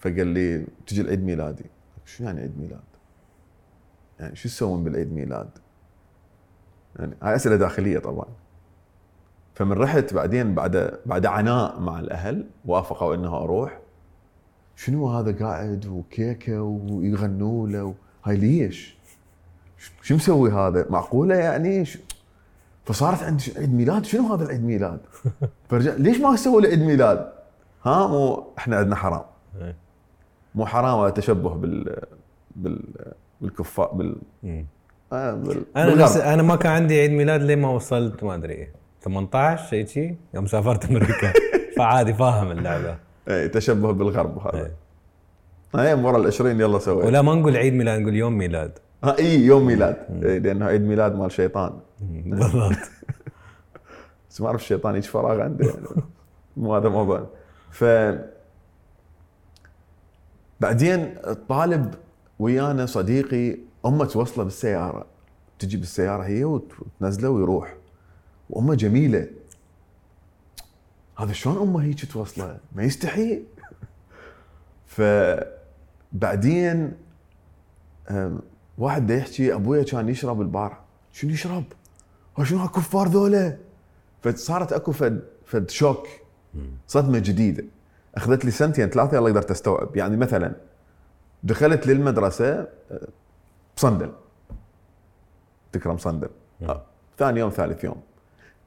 [0.00, 1.64] فقال لي تجي العيد ميلادي
[2.04, 2.80] شو يعني عيد ميلاد؟
[4.20, 5.48] يعني شو تسوون بالعيد ميلاد؟
[6.98, 8.26] يعني هاي أسئلة داخلية طبعا
[9.54, 13.78] فمن رحت بعدين بعد بعد عناء مع الأهل وافقوا انه أروح
[14.76, 17.92] شنو هذا قاعد وكيكة ويغنوا له و-
[18.24, 18.96] هاي ليش؟
[20.02, 21.98] شو مسوي هذا؟ معقولة يعني؟ ش-
[22.84, 25.00] فصارت عندي عيد ميلاد شنو هذا العيد ميلاد؟
[25.68, 27.32] فرجع ليش ما أسوي له عيد ميلاد؟
[27.84, 29.22] ها مو إحنا عندنا حرام
[29.60, 29.76] إيه.
[30.54, 31.96] مو حرام ولا تشبه بال
[32.56, 32.82] بال
[33.40, 34.16] بالكفار بال.
[34.44, 34.64] آه
[35.10, 35.64] بال...
[35.76, 35.94] أنا.
[35.94, 38.68] نفس أنا ما كان عندي عيد ميلاد لين ما وصلت ما أدري
[39.02, 41.32] 18 شيء شيء يوم سافرت أمريكا.
[41.76, 42.96] فعادي فاهم اللعبة.
[43.28, 44.58] اي تشبه بالغرب هذا.
[44.64, 44.72] إيه.
[45.74, 48.78] هاي ورا ال 20 يلا سوي ولا ما نقول عيد ميلاد نقول يوم ميلاد.
[49.04, 49.96] ها إي يوم ميلاد.
[50.24, 51.72] إي، لأنه عيد ميلاد مال شيطان.
[52.00, 52.72] بالضبط.
[54.30, 56.02] بس ما أعرف الشيطان يجي فراغ عنده يعني.
[56.56, 57.26] مو هذا موضوع
[57.70, 57.84] ف
[60.60, 61.94] بعدين الطالب
[62.38, 65.06] ويانا صديقي أمة توصله بالسيارة
[65.58, 67.76] تجي بالسيارة هي وت- وتنزله ويروح.
[68.50, 69.26] وأمة جميلة.
[71.18, 73.42] هذا شلون أمة هيك توصله ما يستحي.
[76.12, 76.92] فبعدين
[78.78, 81.64] واحد دا يحكي أبويا كان يشرب البارحه شنو يشرب؟
[82.42, 83.56] شنو هالكفار ذولا؟
[84.22, 86.06] فصارت أكو فد فد شوك.
[86.86, 87.64] صدمة جديدة.
[88.14, 89.96] أخذت لي سنتين ثلاثة يلا قدرت أستوعب.
[89.96, 90.52] يعني مثلا
[91.42, 92.68] دخلت للمدرسة
[93.80, 94.10] بصندل
[95.72, 96.28] تكرم صندل.
[96.62, 96.82] آه،
[97.18, 97.96] ثاني يوم ثالث يوم.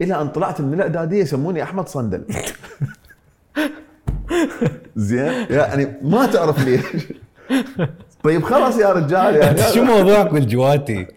[0.02, 2.24] إلى أن طلعت من الإعدادية يسموني أحمد صندل.
[4.96, 6.86] زين؟ يعني ما تعرف ليش.
[8.24, 11.08] طيب خلاص يا رجال يعني شو موضوعك بالجواتي؟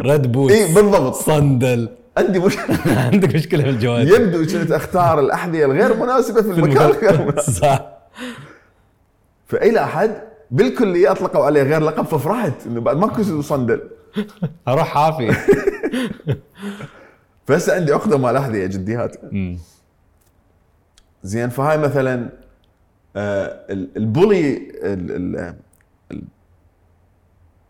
[0.00, 1.14] red boot اي بالضبط.
[1.14, 1.88] صندل.
[2.18, 2.58] عندي مش
[3.12, 7.52] عندك مشكلة بالجواتي يبدو كنت أختار الأحذية الغير مناسبة في المكان الغير مناسب.
[7.52, 7.86] صح.
[9.46, 13.80] فإلى حد بالكلية أطلقوا عليه غير لقب ففرحت إنه بعد ماكو صندل.
[14.68, 15.32] أروح حافي.
[17.46, 19.16] فهسه عندي عقدة مال احذيه جديات.
[21.22, 22.28] زين فهاي مثلا
[23.16, 25.54] آه، ال- ال bully ال- ال-
[26.12, 26.24] ال-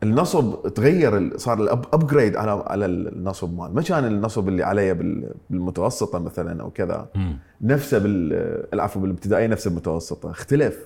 [0.03, 3.75] النصب تغير صار ال upgrade على على النصب مال.
[3.75, 7.09] ما كان النصب اللي علي بال- بالمتوسطة مثلا أو كذا.
[7.61, 8.33] نفسه بال
[8.75, 10.79] العفو بالابتدائيه نفسه المتوسطه اختلف.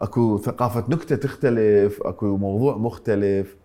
[0.00, 3.56] اكو ثقافة نكتة تختلف اكو موضوع مختلف.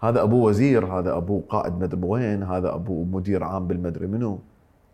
[0.00, 4.38] هذا ابوه وزير هذا ابوه قائد مدري وين هذا ابوه مدير عام بالمدري منو.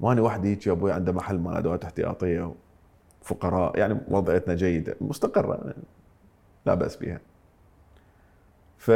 [0.01, 2.53] واني وحدي هيك أبوي عنده محل مال ادوات احتياطيه
[3.23, 5.75] فقراء يعني وضعيتنا جيدة مستقرة
[6.67, 7.21] لا بأس بها.
[8.79, 8.91] ف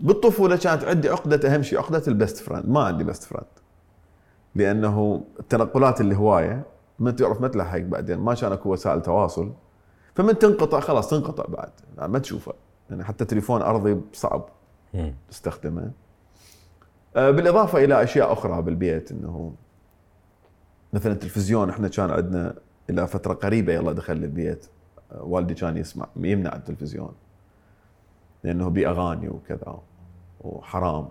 [0.00, 2.68] بالطفولة كانت عندي عقدة أهم شيء عقدة ال best friend.
[2.68, 3.46] ما عندي best friend.
[4.54, 6.62] لأنه التنقلات اللي هوايه
[6.98, 9.52] من تعرف ما تلحق بعدين ما كان أكو وسائل تواصل.
[10.14, 11.70] فمن تنقطع خلاص تنقطع بعد.
[12.10, 12.52] ما تشوفه.
[12.90, 14.48] يعني حتى تليفون أرضي صعب.
[15.30, 15.90] تستخدمه.
[17.16, 19.54] آه، بالإضافة إلى أشياء أخرى بالبيت إنه
[20.92, 22.54] مثلا التلفزيون إحنا كان عندنا
[22.90, 24.66] إلى فترة قريبة يلا دخل البيت.
[25.12, 27.12] آه، والدي كان يسمع يمنع التلفزيون.
[28.44, 29.78] لأنه بأغاني وكذا
[30.40, 31.08] وحرام.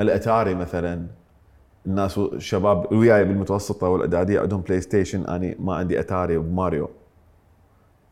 [0.00, 1.06] الأتاري مثلا
[1.86, 6.90] الناس الشباب وياي بالمتوسطة والاعداديه عندهم PlayStation أني ما عندي أتاري وماريو.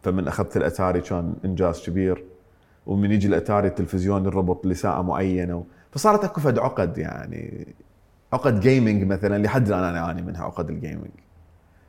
[0.03, 2.25] فمن أخذت الأتاري كان إنجاز كبير.
[2.87, 7.67] ومن يجي الأتاري التلفزيون يربط لساعة معينة فصارت أكو فد عقد يعني.
[8.33, 11.11] عقد gaming مثلا لحد الآن أنا أعاني منها عقد ال gaming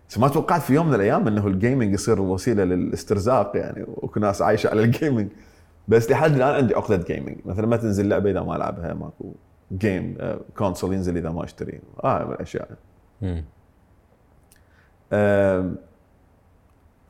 [0.09, 4.21] بس ما توقعت في يوم من الأيام إنه ال gaming يصير وسيلة للاسترزاق يعني وكل
[4.21, 5.27] ناس عايشة على ال gaming
[5.87, 9.33] بس لحد الآن عندي عقدة gaming مثلا ما تنزل لعبة إذا ما العبها ماكو.
[9.73, 11.79] game آه، console ينزل إذا ما أشتري.
[12.03, 12.69] آه من الاشياء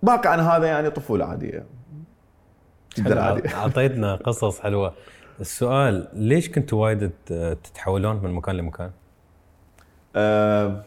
[0.03, 1.65] باقي عن هذا يعني طفولة عادية.
[2.97, 3.55] جدا عادية.
[3.55, 4.93] أعطيتنا قصص حلوة.
[5.39, 7.11] السؤال ليش كنتوا وايد
[7.63, 8.91] تتحولون من مكان لمكان؟
[10.15, 10.83] آه،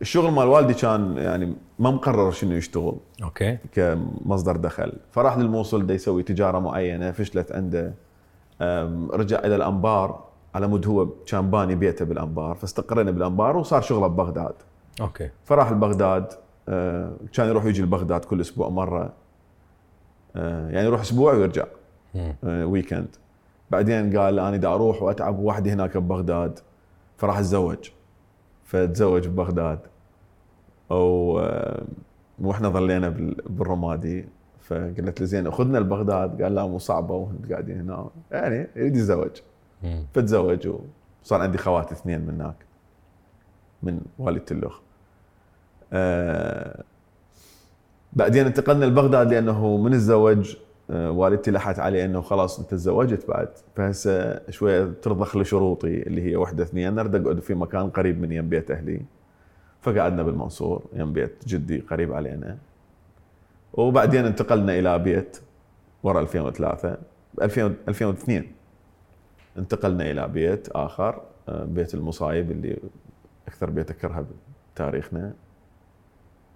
[0.00, 2.96] الشغل مال والدي كان يعني ما مقرر شنو يشتغل.
[3.22, 3.58] okay.
[3.72, 4.92] كمصدر دخل.
[5.12, 7.94] فراح للموصل دا يسوي تجارة معينة فشلت عنده.
[9.10, 10.24] رجع إلى الأنبار.
[10.54, 14.54] على مود هو كان باني بيته بالأنبار فاستقرينا بالأنبار وصار شغله ببغداد.
[15.00, 15.30] okay.
[15.44, 16.26] فراح لبغداد
[16.68, 19.12] آه، كان يروح يجي لبغداد كل أسبوع مرة
[20.36, 21.64] آه، يعني يروح أسبوع ويرجع
[22.14, 22.34] مم.
[22.44, 23.06] آه، weekend
[23.70, 26.58] بعدين قال أنا دا أروح وأتعب وحدي هناك ببغداد
[27.16, 27.90] فراح أتزوج.
[28.64, 29.78] فتزوج ببغداد.
[30.90, 31.32] أو
[32.42, 34.24] وإحنا ظلينا بال- بالرمادي.
[34.60, 36.42] فقلت له زين خذنا لبغداد.
[36.42, 38.06] قال لا مو صعبة وانت قاعدين هنا.
[38.30, 39.30] يعني يريد يتزوج.
[40.14, 40.68] فتزوج
[41.24, 42.54] وصار عندي خوات اثنين من هناك
[43.82, 44.80] من والدة الأخ.
[45.92, 46.82] آه
[48.12, 50.56] بعدين انتقلنا لبغداد لأنه من الزوج
[50.90, 53.48] آه والدتي لحت علي أنه خلاص أنت تزوجت بعد.
[53.76, 58.48] فهسه شوية ترضخ لشروطي اللي هي وحدة اثنين أريد أقعد في مكان قريب من يم
[58.48, 59.00] بيت أهلي.
[59.82, 62.58] فقعدنا بالمنصور يم بيت جدي قريب علينا
[63.72, 65.40] وبعدين انتقلنا إلى بيت
[66.02, 66.96] ورا 2003
[67.42, 68.44] 2000 2002
[69.58, 72.78] انتقلنا إلى بيت آخر آه، بيت المصايب اللي
[73.48, 74.26] أكثر بيت أكرهه
[74.74, 75.34] بتاريخنا.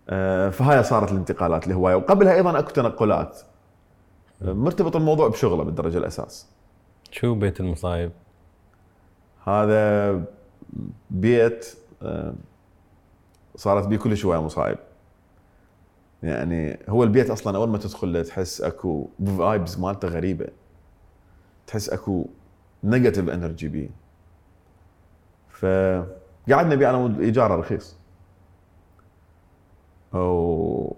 [0.08, 3.40] آه، فهاي صارت الانتقالات لهوايه وقبلها أيضا أكو تنقلات.
[4.42, 6.48] آه، مرتبط الموضوع بشغله بالدرجة الأساس.
[7.10, 8.12] شو بيت المصايب؟
[9.44, 10.24] هذا
[11.10, 11.74] بيت
[13.56, 14.78] صارت بيه كل شوية مصايب.
[16.22, 19.08] يعني هو البيت أصلا أول ما تدخل تحس أكو
[19.38, 20.46] vibes مالته غريبة.
[21.66, 22.26] تحس أكو
[22.84, 23.90] negative energy بيه
[25.50, 27.96] فقعدنا بيه على مود ايجاره رخيص.
[30.14, 30.92] و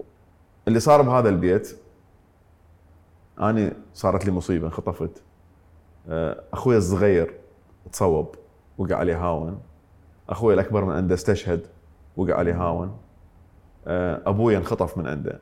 [0.68, 1.78] اللي صار بهذا البيت
[3.40, 5.22] أني صارت لي مصيبة انخطفت.
[6.08, 7.34] آه، أخوي الصغير
[7.92, 8.34] تصوب
[8.78, 9.60] وقع عليه هاون.
[10.28, 11.66] أخوي الأكبر من عنده استشهد
[12.16, 12.96] وقع عليه هاون.
[13.86, 15.40] آه، أبوي انخطف من عنده.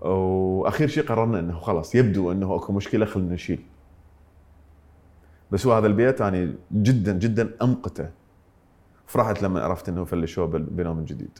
[0.00, 3.64] وأخير شيء قررنا إنه خلاص يبدو إنه أكو مشكلة خلينا نشيل.
[5.52, 8.10] بس هو هذا البيت أنا جدا جدا أمقته.
[9.06, 11.38] فرحت لما عرفت إنه فلشوه بنوم من جديد.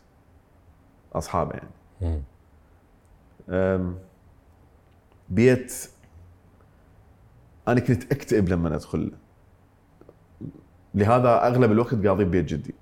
[1.12, 1.70] أصحابه يعني.
[5.28, 5.90] بيت
[7.68, 9.00] أنا كنت أكتئب لما أدخل.
[9.00, 9.12] له.
[10.94, 12.74] لهذا أغلب الوقت قاضي ببيت جدي.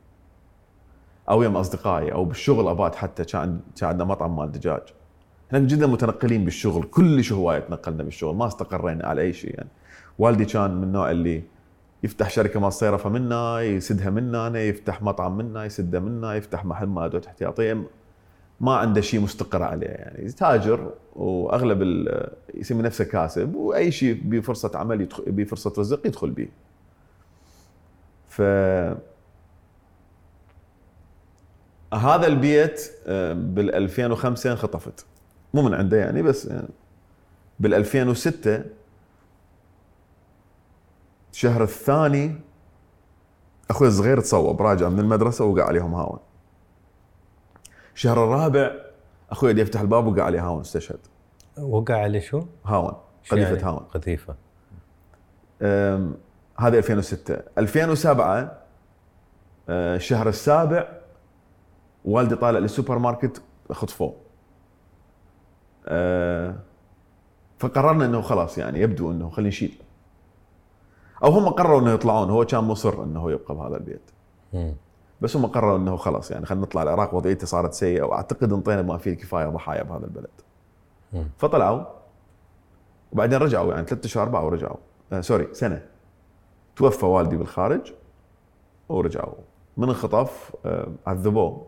[1.30, 4.82] أو يم أصدقائي أو بالشغل أبات حتى كان كان عندنا مطعم مال دجاج.
[5.46, 6.84] إحنا جدا متنقلين بالشغل.
[6.84, 8.36] كلش هوايه تنقلنا بالشغل.
[8.36, 9.68] ما استقرينا على أي شيء يعني.
[10.18, 11.42] والدي كان من النوع اللي
[12.02, 17.04] يفتح شركة مال صيرفه منا يسدها منا يفتح مطعم منا يسده منا يفتح محل مال
[17.04, 17.82] أدوات احتياطية
[18.60, 22.08] ما عنده شيء مستقر عليه يعني تاجر وأغلب
[22.54, 26.48] يسمي نفسه كاسب وأي شيء بفرصة عمل يدخل بفرصة رزق يدخل به.
[28.28, 28.42] ف
[31.94, 32.90] هذا البيت
[33.34, 35.06] بال 2005 انخطفت
[35.54, 36.68] مو من عنده يعني بس يعني
[37.60, 38.64] بال 2006
[41.32, 42.40] الشهر الثاني
[43.70, 46.18] أخوي الصغير تصوب راجع من المدرسة وقع عليهم هاون.
[47.94, 48.70] الشهر الرابع
[49.30, 50.98] أخوي يجي يفتح الباب وقع عليه هاون استشهد.
[51.58, 52.92] وقع عليه شو؟ هاون
[53.30, 53.78] قذيفة يعني؟ هاون.
[53.78, 54.34] قذيفة.
[56.58, 58.58] هذه 2006 2007
[59.68, 60.88] أه، الشهر السابع
[62.04, 64.14] والدي طالع للسوبر ماركت خطفوه.
[65.86, 66.54] أه،
[67.58, 69.78] فقررنا إنه خلاص يعني يبدو إنه خلينا نشيل.
[71.24, 74.10] أو هم قرروا إنه يطلعون هو كان مصر إنه يبقى بهذا البيت
[74.52, 74.74] مم.
[75.20, 78.98] بس هم قرروا إنه خلاص يعني خلينا نطلع العراق وضعيته صارت سيئة وأعتقد انطينا ما
[78.98, 80.30] فيه الكفاية ضحايا بهذا البلد.
[81.12, 81.28] مم.
[81.38, 81.84] فطلعوا
[83.12, 84.76] وبعدين رجعوا يعني ثلاث اشهر أربعة ورجعوا
[85.12, 85.82] آه سوري سنة
[86.76, 87.92] توفى والدي بالخارج
[88.88, 89.34] ورجعوا
[89.76, 91.66] من انخطف آه عذبوه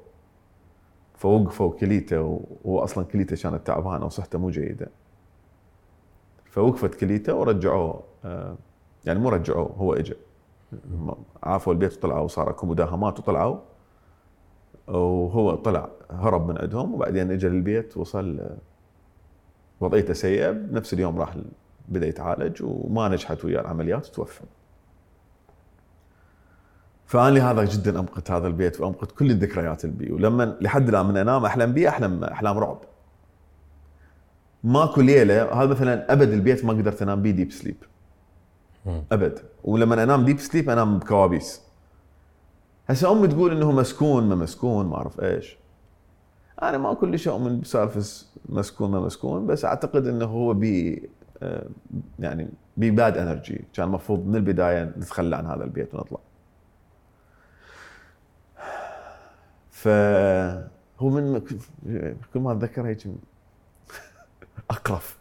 [1.14, 4.88] فوقفوا كليته وهو أصلا كليته كانت تعبانة وصحته مو جيدة
[6.50, 8.56] فوقفت كليته ورجعوه آه
[9.04, 10.14] يعني مو رجعوه هو اجى
[11.42, 13.58] عافوا البيت وطلعوا وصار اكو مداهمات وطلعوا
[14.88, 18.40] وهو طلع هرب من عندهم وبعدين اجى للبيت وصل
[19.80, 21.36] وضعيته سيئة بنفس اليوم راح
[21.88, 24.40] بدأ يتعالج وما نجحت وياه العمليات وتوفى.
[27.06, 31.16] فأنا لهذا جدا أمقت هذا البيت وأمقت كل الذكريات اللي بيه ولما لحد الآن من
[31.16, 32.78] أنام أحلم بيه أحلم أحلام رعب.
[34.64, 37.76] ماكو ليلة هذا مثلا أبد البيت ما قدرت أنام بيه deep sleep.
[38.86, 41.60] أبد ولما أنام deep sleep أنام بكوابيس.
[42.88, 45.58] هسه أمي تقول إنه مسكون ما مسكون ما أعرف إيش.
[46.62, 51.08] أنا ما كلش اؤمن بسالفة مسكون ما مسكون بس أعتقد إنه هو بي
[51.42, 51.66] آه،
[52.18, 56.18] يعني ب bad energy كان المفروض من البداية نتخلى عن هذا البيت ونطلع.
[59.70, 60.60] فهو
[61.10, 61.38] من
[62.34, 63.06] كل ما أتذكر هيك
[64.70, 65.19] أقرف.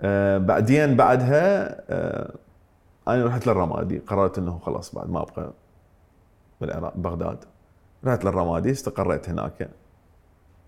[0.00, 2.34] آه بعدين بعدها آه
[3.08, 5.52] أنا رحت للرمادي قررت إنه خلاص بعد ما أبقى
[6.60, 7.44] بالعراق بغداد.
[8.04, 9.70] رحت للرمادي استقريت هناك.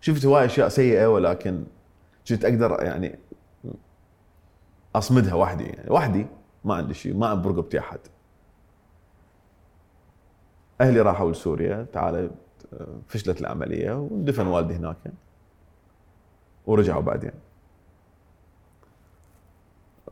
[0.01, 1.65] شفت هواي أشياء سيئة ولكن
[2.29, 3.19] كنت أقدر يعني
[4.97, 5.65] أصمدها وحدي.
[5.65, 6.27] يعني وحدي
[6.65, 7.99] ما عندي شيء ما برقبتي أحد.
[10.81, 12.31] أهلي راحوا لسوريا تعال
[13.09, 14.97] فشلت العملية وندفن والدي هناك
[16.67, 17.33] ورجعوا بعدين.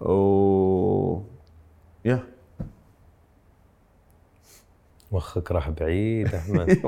[0.00, 1.22] و
[2.04, 2.24] يا.
[5.12, 6.78] مخك راح بعيد أحمد.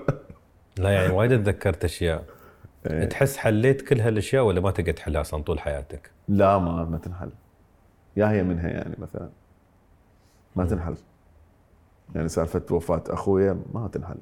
[0.78, 2.24] لا يعني وايد تذكرت أشياء.
[2.86, 3.04] إيه.
[3.04, 7.30] تحس حليت كل هالأشياء ولا ما تقدر تحلها أصلا طول حياتك؟ لا ما ما تنحل.
[8.16, 9.28] يا هي منها يعني مثلا.
[10.56, 10.96] ما تنحل.
[12.14, 14.18] يعني سالفة وفاة أخويا ما تنحل.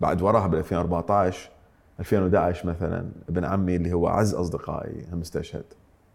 [0.00, 1.50] بعد وراها بال 2014
[2.00, 5.64] 2011 مثلا ابن عمي اللي هو أعز أصدقائي هم استشهد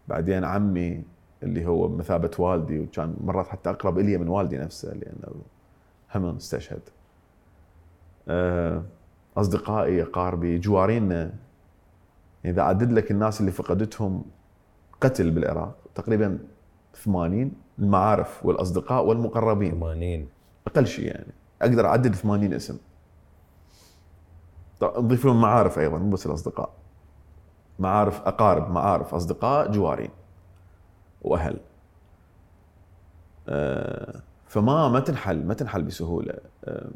[0.08, 1.02] بعدين عمي
[1.42, 5.42] اللي هو بمثابه والدي وكان مرات حتى أقرب إلي من والدي نفسه لأنه
[6.14, 6.80] هم استشهد
[8.28, 8.82] أه،
[9.36, 11.32] أصدقائي أقاربي جوارينا
[12.44, 14.24] إذا أعدد لك الناس اللي فقدتهم
[15.00, 16.38] قتل بالعراق تقريبا
[16.94, 19.70] 80 المعارف والأصدقاء والمقربين.
[19.70, 20.28] 80
[20.66, 21.32] أقل شيء يعني.
[21.62, 22.78] أقدر أعدد 80 اسم.
[24.82, 26.70] نضيف لهم معارف أيضا مو بس الأصدقاء.
[27.78, 30.10] معارف أقارب معارف أصدقاء جوارين
[31.22, 31.56] وأهل.
[33.48, 36.34] آه، فما ما تنحل ما تنحل بسهولة.
[36.64, 36.88] آه،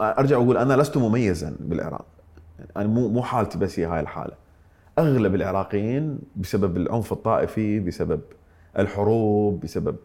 [0.00, 2.06] أرجع واقول أنا لست مميزا بالعراق.
[2.76, 4.34] أنا مو مو حالتي بس هي هاي الحالة.
[4.98, 8.20] أغلب العراقيين بسبب العنف الطائفي بسبب
[8.78, 9.96] الحروب بسبب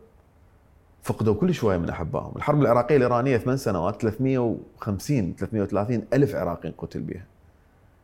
[1.03, 7.01] فقدوا كل شوية من أحبائهم، الحرب العراقية الإيرانية ثمان سنوات 350 330 ألف عراقي قتل
[7.01, 7.25] بها.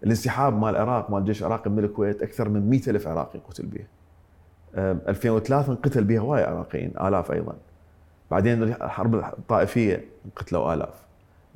[0.03, 3.87] الانسحاب مال العراق مال الجيش العراقي من الكويت أكثر من 100 ألف عراقي قتل بها.
[4.75, 7.53] أم، 2003 انقتل بها هواي عراقيين آلاف أيضا.
[8.31, 10.93] بعدين الحرب الطائفية انقتلوا آلاف.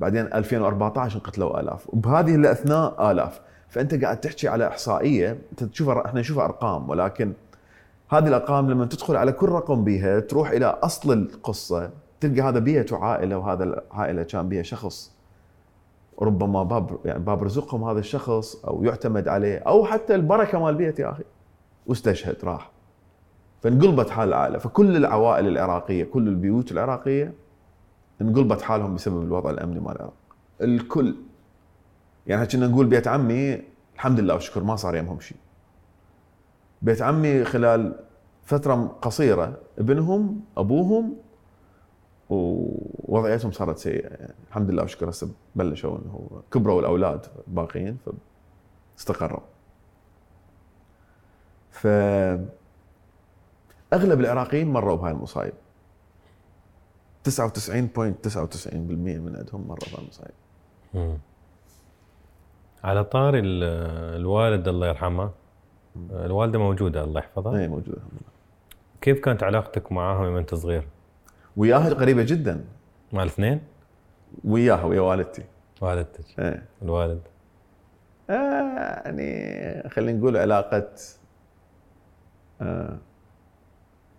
[0.00, 6.20] بعدين 2014 انقتلوا آلاف، وبهذه الأثناء آلاف، فأنت قاعد تحكي على إحصائية أنت تشوفها إحنا
[6.20, 7.32] نشوفها أرقام ولكن
[8.08, 13.04] هذه الأرقام لما تدخل على كل رقم بيها تروح إلى أصل القصة تلقى هذا بيئته
[13.04, 15.13] عائلة وهذا العائله كان بيها شخص
[16.22, 20.98] ربما باب يعني باب رزقهم هذا الشخص أو يعتمد عليه أو حتى البركة مال بيت
[20.98, 21.22] يا أخي.
[21.86, 22.70] واستشهد راح.
[23.62, 24.58] فانقلبت حال العائلة.
[24.58, 27.32] فكل العوائل العراقية كل البيوت العراقية
[28.22, 30.12] انقلبت حالهم بسبب الوضع الأمني مال العراق.
[30.60, 31.14] الكل.
[32.26, 33.60] يعني كنا نقول بيت عمي
[33.94, 35.38] الحمد لله والشكر ما صار يمهم شيء.
[36.82, 37.94] بيت عمي خلال
[38.44, 41.16] فترة قصيرة ابنهم أبوهم
[42.30, 47.98] ووضعيتهم صارت سيئة يعني الحمد لله والشكر هسه بلشوا إنه كبروا الأولاد باقيين
[48.96, 49.40] فاستقروا.
[51.70, 51.86] ف
[53.92, 55.52] أغلب العراقيين مروا بهاي المصايب.
[57.28, 60.30] 99.99% من عندهم مروا بهاي المصايب.
[60.94, 61.18] مم.
[62.84, 63.62] على طاري ال-
[64.20, 65.30] الوالد الله يرحمه
[66.10, 68.30] الوالدة موجودة الله يحفظها اي موجودة الحمد لله.
[69.00, 70.88] كيف كانت علاقتك معاها يوم انت صغير؟
[71.56, 72.64] وياها قريبة جدا.
[73.12, 73.60] مع الاثنين؟
[74.44, 75.42] وياها ويا والدتي.
[75.80, 76.62] والدتك؟ إيه.
[76.82, 77.20] الوالد؟
[78.30, 80.88] آه يعني خلينا نقول علاقة
[82.60, 82.98] آه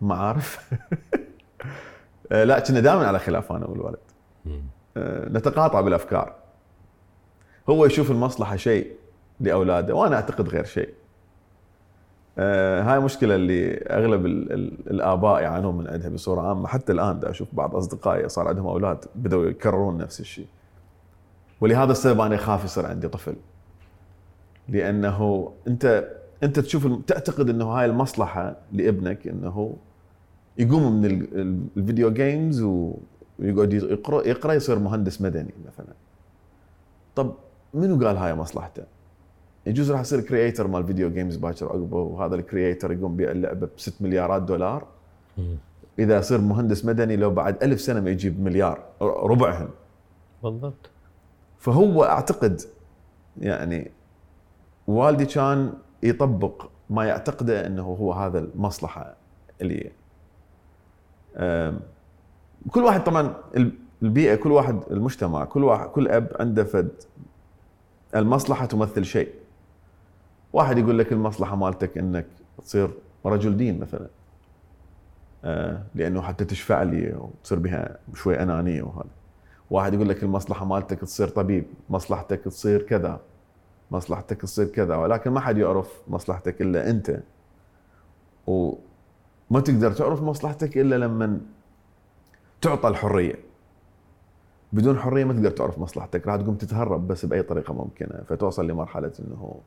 [0.02, 0.60] معارف.
[2.32, 3.98] آه لا كنا دائما على خلاف أنا والولد
[4.46, 4.64] مم.
[4.98, 6.36] آه نتقاطع بالأفكار.
[7.70, 8.96] هو يشوف المصلحة شيء
[9.40, 10.94] لأولاده وأنا أعتقد غير شيء.
[12.38, 16.68] هاي مشكلة اللي أغلب ال ال الآباء يعانون من عندها بصورة عامة.
[16.68, 20.48] حتى الآن دا أشوف بعض أصدقائي صار عندهم أولاد بدأوا يكررون نفس الشيء.
[21.62, 23.36] ولهذا السبب أنا اخاف يصير عندي طفل.
[24.70, 26.12] لأنه أنت
[26.44, 29.76] أنت تشوف تعتقد إنه هاي المصلحة لابنك إنه
[30.58, 35.94] يقوم من ال- ال- ال video games ويقعد يقرأ يقرأ يصير مهندس مدني مثلا.
[37.16, 37.34] طب
[37.74, 38.84] منو قال هاي مصلحته؟
[39.66, 43.66] يجوز راح يصير creator مال video games باكر عقبه وهذا ال creator يقوم يبيع اللعبة
[43.68, 44.88] ب 6 مليارات دولار.
[46.00, 49.70] إذا يصير مهندس مدني لو بعد ألف سنة ما يجيب مليار ربعهم.
[50.44, 50.90] بالضبط.
[51.60, 52.62] فهو أعتقد
[53.42, 53.92] يعني
[54.88, 55.74] والدي كان
[56.04, 59.16] يطبق ما يعتقده إنه هو هذا المصلحة
[59.62, 59.92] اللي
[62.72, 63.72] كل واحد طبعا ال-
[64.04, 66.90] البيئة كل واحد المجتمع كل واحد كل أب عنده فد.
[68.16, 69.30] المصلحة تمثل شيء.
[70.56, 72.26] واحد يقول لك المصلحة مالتك إنك
[72.64, 72.90] تصير
[73.26, 74.08] رجل دين مثلا.
[75.44, 79.10] آه، لأنه حتى تشفع لي وتصير بها شوي أنانية وهذا.
[79.72, 83.20] واحد يقول لك المصلحة مالتك تصير طبيب مصلحتك تصير كذا
[83.92, 87.20] مصلحتك تصير كذا ولكن ما حد يعرف مصلحتك إلا أنت.
[88.48, 91.40] وما تقدر تعرف مصلحتك إلا لما
[92.62, 93.36] تعطى الحرية.
[94.74, 99.12] بدون حرية ما تقدر تعرف مصلحتك راح تقوم تتهرب بس بأي طريقة ممكنة فتوصل لمرحلة
[99.20, 99.62] إنه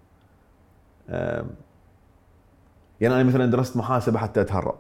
[3.01, 4.79] يعني أنا مثلا درست محاسبة حتى أتهرب.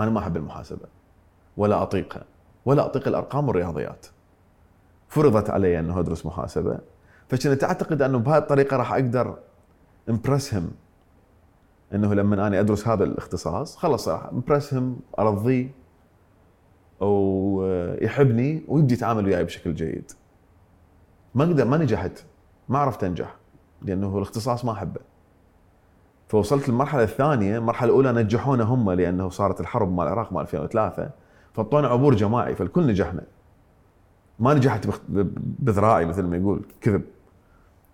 [0.00, 0.86] أنا ما أحب المحاسبة
[1.56, 2.24] ولا أطيقها
[2.64, 4.06] ولا أطيق الأرقام والرياضيات.
[5.08, 6.78] فرضت علي أنه أدرس محاسبة
[7.28, 9.38] فكنت أعتقد أنه بهذه الطريقة راح أقدر
[10.08, 10.70] امبرسهم
[11.94, 15.70] أنه لما أنا أدرس هذا الاختصاص خلص راح امبرسهم ارضيه
[17.00, 20.12] ويحبني ويبدي يتعامل وياي بشكل جيد.
[21.34, 22.24] ما أقدر ما نجحت
[22.68, 23.36] ما عرفت أنجح.
[23.82, 25.00] لأنه الاختصاص ما أحبه.
[26.28, 31.10] فوصلت للمرحلة الثانية المرحلة الأولى نجحونا هم لأنه صارت الحرب مال العراق مال 2003
[31.54, 33.22] فاعطونا عبور جماعي فالكل نجحنا.
[34.38, 34.88] ما نجحت
[35.58, 37.02] بذراعي مثل ما يقول كذب.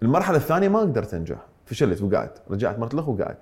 [0.03, 1.39] المرحلة الثانية ما قدرت أنجح.
[1.67, 3.39] فشلت وقعدت رجعت مرت الاخ وقعدت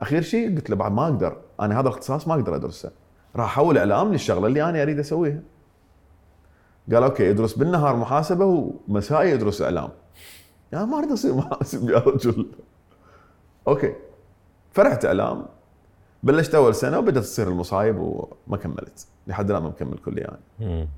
[0.00, 1.36] أخير شيء قلت له بعد ما أقدر.
[1.60, 2.90] أنا هذا الاختصاص ما أقدر أدرسه.
[3.36, 5.40] راح احول إعلام للشغلة اللي أنا أريد أسويها.
[6.92, 8.44] قال أوكي ادرس بالنهار محاسبة
[8.88, 9.88] ومسائي ادرس إعلام.
[10.74, 12.46] يا ما اريد اصير محاسب يا رجل.
[13.68, 13.94] okay.
[14.72, 15.46] فرحت إعلام
[16.22, 19.06] بلشت أول سنة وبدأت تصير المصايب وما كملت.
[19.26, 20.20] لحد الآن ما مكمل كلي
[20.60, 20.88] يعني.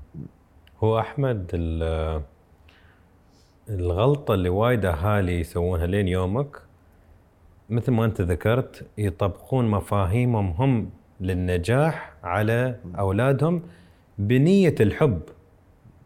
[0.83, 1.51] هو أحمد
[3.69, 6.61] الغلطة اللي وايد أهالي يسوونها لين يومك
[7.69, 10.89] مثل ما أنت ذكرت يطبقون مفاهيمهم هم
[11.21, 13.61] للنجاح على أولادهم
[14.17, 15.21] بنية الحب.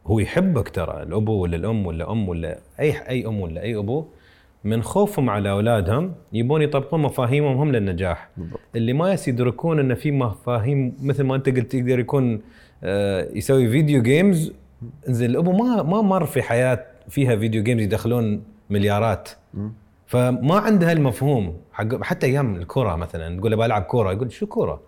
[0.07, 4.05] هو يحبك ترى الابو ولا الأم ولا أم ولا أي أي أم ولا أي ابو
[4.63, 8.29] من خوفهم على أولادهم يبون يطبقون مفاهيمهم هم للنجاح.
[8.37, 8.59] بالضبط.
[8.75, 12.41] اللي ما يدركون ان في مفاهيم مثل ما أنت قلت يقدر يكون
[12.83, 14.53] آه، يسوي video games
[15.07, 19.29] زين الابو ما ما مر في حياة فيها video games يدخلون مليارات.
[20.07, 21.57] فما عنده هالمفهوم.
[21.73, 24.81] حق حتى أيام الكره مثلا تقول له بلعب كورة يقول شو كورة؟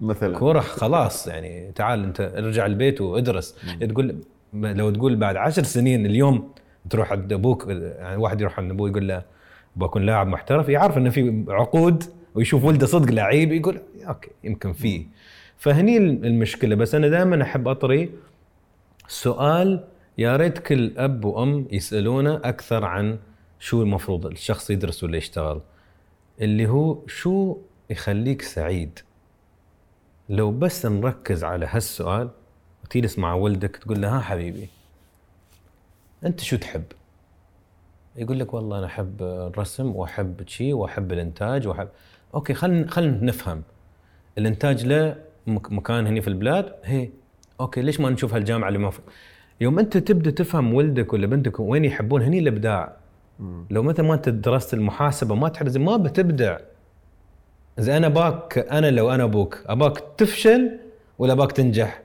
[0.00, 0.38] مثلا.
[0.38, 3.56] كورة خلاص يعني تعال أنت ارجع البيت وادرس.
[3.80, 4.16] تقول
[4.52, 6.52] لو تقول بعد عشر سنين اليوم
[6.90, 9.22] تروح عند أبوك يعني واحد يروح عند أبوه يقول له
[9.76, 10.68] بكون لاعب محترف.
[10.68, 15.06] يعرف إنه في عقود ويشوف ولده صدق لعيب يقول okay يمكن في.
[15.56, 16.74] فهني المشكلة.
[16.76, 18.10] بس أنا دائما أحب أطري
[19.08, 19.84] سؤال
[20.18, 23.18] يا ريت كل أب وأم يسالونه أكثر عن
[23.58, 25.60] شو المفروض الشخص يدرس ولا يشتغل.
[26.40, 27.58] اللي هو شو
[27.90, 28.98] يخليك سعيد؟
[30.28, 32.30] لو بس نركز على هالسؤال
[32.90, 34.68] وتجلس مع ولدك تقول له ها حبيبي
[36.24, 36.84] أنت شو تحب؟
[38.16, 41.88] يقول لك والله أنا أحب الرسم وأحب شيء وأحب الإنتاج واحب
[42.34, 43.62] okay خلينا خلينا نفهم.
[44.38, 45.16] الإنتاج له
[45.46, 47.08] مكان هنا في البلاد؟ هي.
[47.60, 48.92] okay ليش ما نشوف هالجامعة اللي ما
[49.60, 52.96] يوم أنت تبدأ تفهم ولدك ولا بنتك وين يحبون هني الإبداع.
[53.70, 56.58] لو مثل ما أنت درست المحاسبة ما تحرز ما بتبدع.
[57.78, 60.78] إذا أنا باك أنا لو أنا أبوك أباك تفشل
[61.18, 62.02] ولا أباك تنجح؟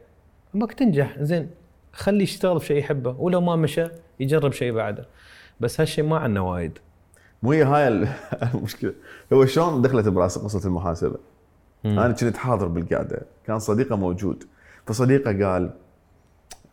[0.55, 1.49] اباك تنجح زين
[1.93, 3.87] خليه يشتغل في شيء يحبه ولو ما مشى
[4.19, 5.05] يجرب شيء بعده.
[5.59, 6.79] بس هالشيء ما عندنا وايد.
[7.43, 7.87] مو هي هاي
[8.53, 8.93] المشكلة.
[9.33, 11.17] هو شلون دخلت براسي قصة المحاسبة؟
[11.83, 11.99] مم.
[11.99, 13.21] أنا كنت حاضر بالقعدة.
[13.47, 14.43] كان صديقه موجود.
[14.85, 15.71] فصديقه قال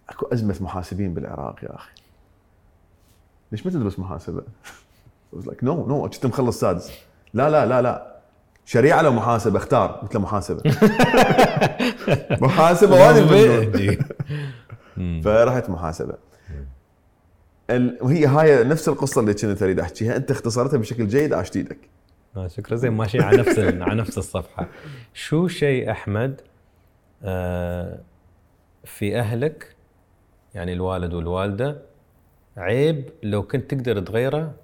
[0.08, 1.92] أكو أزمة محاسبين بالعراق يا أخي.
[3.52, 4.42] ليش ما تدرس محاسبة؟
[5.46, 6.92] like no no كنت مخلص سادس.
[7.34, 8.11] لا لا لا لا.
[8.64, 10.62] شريعة لو محاسبة اختار قلت له محاسبة
[12.46, 14.02] محاسبه وايد
[15.24, 16.14] فرحت محاسبة.
[18.00, 20.16] وهي هاي نفس القصة اللي كنت أريد أحكيها.
[20.16, 21.78] أنت اختصرتها بشكل جيد عشت إيدك.
[22.36, 22.76] آه، شكرا.
[22.76, 24.68] زين ماشي على نفس على نفس الصفحة.
[25.14, 26.40] شو شيء أحمد
[27.22, 27.98] آه،
[28.84, 29.76] في أهلك
[30.54, 31.82] يعني الوالد والوالدة
[32.56, 34.54] عيب لو كنت تقدر تغيره؟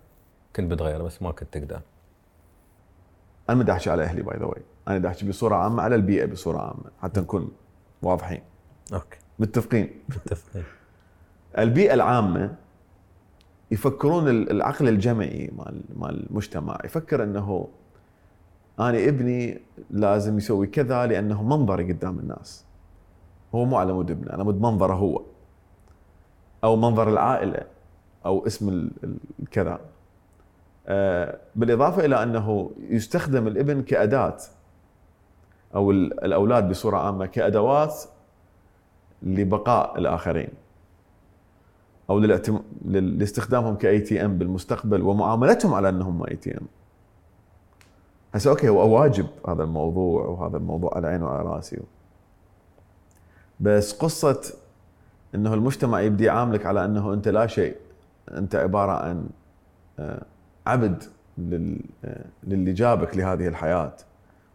[0.57, 1.81] كنت بتغيره بس ما كنت تقدر.
[3.51, 6.27] أنا ما أحكي على أهلي by the way أنا بدي أحكي بصورة عامة على البيئة
[6.27, 7.51] بصورة عامة حتى نكون
[8.03, 8.41] واضحين.
[8.93, 9.19] okay.
[9.39, 10.65] متفقين؟ متفقين.
[11.59, 12.55] البيئة العامة
[13.71, 17.69] يفكرون العقل الجمعي مال مال المجتمع يفكر إنه
[18.81, 22.65] أنا ابني لازم يسوي كذا لأنه منظري قدام الناس.
[23.55, 25.23] هو مو على مود ابنه على مود منظره هو.
[26.65, 27.61] أو منظر العائلة
[28.27, 28.91] أو اسم
[29.43, 29.81] الكذا
[31.57, 34.37] بالإضافة إلى أنه يستخدم الابن كأداة
[35.75, 38.03] أو الأولاد بصورة عامة كأدوات
[39.23, 40.49] لبقاء الآخرين
[42.11, 42.61] أو للاعتم...
[42.85, 46.67] لاستخدامهم ك ATM بالمستقبل ومعاملتهم على أنهم ATM
[48.35, 51.81] هسه okay هو واجب هذا الموضوع وهذا الموضوع على عيني وعلى رأسي.
[53.61, 54.41] بس قصة
[55.35, 57.77] إنه المجتمع يبدي يعاملك على أنه أنت لا شيء
[58.31, 59.29] أنت عبارة عن
[59.99, 60.23] آه،
[60.69, 61.05] عبد
[62.05, 63.97] آه، للي جابك لهذه الحياة.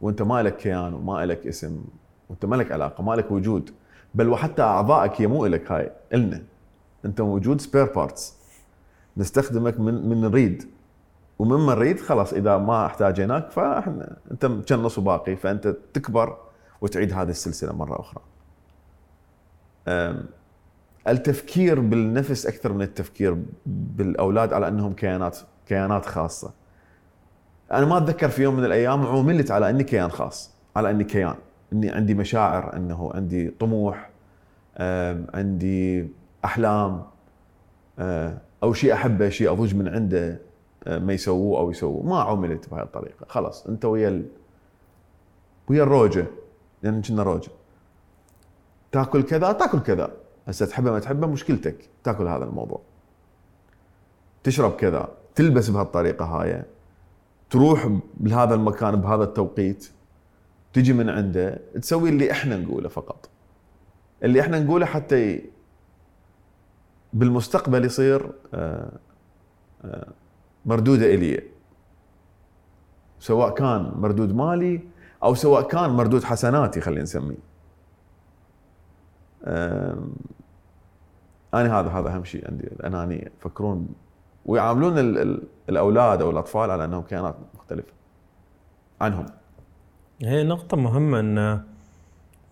[0.01, 1.83] وانت ما لك كيان وما لك اسم
[2.29, 3.69] وانت ما لك علاقة ما لك وجود.
[4.15, 6.43] بل وحتى أعضائك هي مو لك هاي إلنا.
[7.05, 8.37] أنت موجود spare parts
[9.17, 10.63] نستخدمك من من نريد.
[11.39, 16.37] ومن ما نريد خلاص إذا ما احتاجيناك فاحنا أنت كم نص باقي فأنت تكبر
[16.81, 18.21] وتعيد هذه السلسلة مرة أخرى.
[21.07, 25.39] التفكير بالنفس أكثر من التفكير بالأولاد على أنهم كيانات.
[25.67, 26.53] كيانات خاصة.
[27.71, 31.35] أنا ما أتذكر في يوم من الأيام عوملت على إني كيان خاص، على إني كيان،
[31.73, 34.09] إني عندي مشاعر، إنه عندي طموح،
[35.33, 36.07] عندي
[36.45, 37.03] أحلام،
[37.99, 40.39] أه، أو شيء أحبه، شيء اضوج من عنده،
[40.87, 44.25] أه، ما يسووه أو يسووه، ما عملت بهاي الطريقة، خلاص أنت ويا ال...
[45.69, 46.25] ويا الروجة،
[46.83, 47.51] لأن كنا روجة.
[48.91, 50.11] تاكل كذا تاكل كذا،
[50.47, 52.81] هسه تحبه ما تحبه مشكلتك، تاكل هذا الموضوع.
[54.43, 56.63] تشرب كذا، تلبس بهالطريقة هاي،
[57.49, 59.89] تروح بهذا المكان بهذا التوقيت،
[60.73, 63.29] تجي من عنده، تسوي اللي إحنا نقوله فقط.
[64.23, 65.41] اللي إحنا نقوله حتى.
[67.13, 68.91] بالمستقبل يصير آه،
[69.85, 70.07] آه،
[70.65, 71.43] مردودة إلي
[73.19, 74.81] سواء كان مردود مالي
[75.23, 77.37] أو سواء كان مردود حسناتي خلينا نسميه
[81.53, 83.87] أنا هذا هذا أهم شيء عندي الأنانية يفكرون
[84.45, 87.93] ويعاملون ال- ال- الأولاد أو الأطفال على أنهم كيانات مختلفة
[89.01, 89.25] عنهم.
[90.23, 91.61] هي نقطة مهمة إن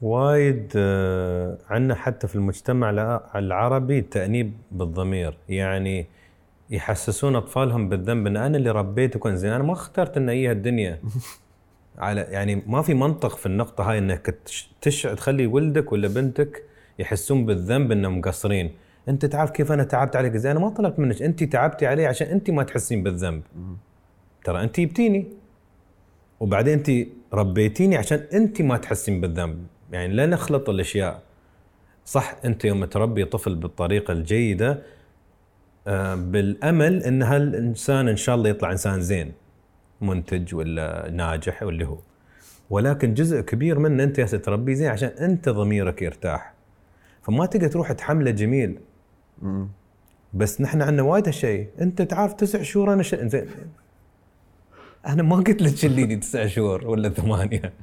[0.02, 5.38] وايد آه، عندنا حتى في المجتمع الع- العربي التأنيب بالضمير.
[5.50, 6.06] يعني
[6.70, 9.52] يحسسون أطفالهم بالذنب إن أنا اللي ربيتكم زين.
[9.52, 11.00] أنا ما اخترت إن هي الدنيا
[11.98, 14.36] على يعني ما في منطق في النقطة هاي إنك
[14.82, 16.64] تش تخلي ولدك ولا بنتك
[17.00, 18.72] يحسون بالذنب إنهم مقصرين.
[19.10, 22.28] انت تعرف كيف أنا تعبت عليك زين أنا ما طلبت منك انت تعبتي علي عشان
[22.28, 23.44] انت ما تحسين بالذنب.
[24.44, 25.28] ترى انت جبتيني.
[26.40, 29.66] وبعدين انت ربيتيني عشان انت ما تحسين بالذنب.
[29.92, 31.22] يعني لا نخلط الأشياء.
[32.06, 34.80] صح انت يوم تربي طفل بالطريقة الجيدة
[35.88, 39.32] آه، بالأمل إن هالإنسان إن شاء الله يطلع إنسان زين.
[40.02, 41.98] منتج ولا ناجح واللي هو.
[42.70, 46.54] ولكن جزء كبير منه أنت تربيه زين عشان أنت ضميرك يرتاح.
[47.22, 48.80] فما تقدر تروح تحمله جميل.
[50.34, 51.68] بس نحن عندنا وايد هالشيء.
[51.82, 53.16] انت تعرف تسع شهور أنا ش...
[53.16, 53.48] زين.
[55.08, 57.74] أنا ما قلت لك شليني تسع شهور ولا ثمانية.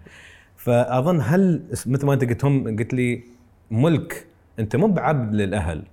[0.56, 3.22] فأظن هل مثل ما أنت قلت هم قلت لي
[3.70, 4.26] ملك
[4.59, 5.84] أنت مو بعبد للأهل.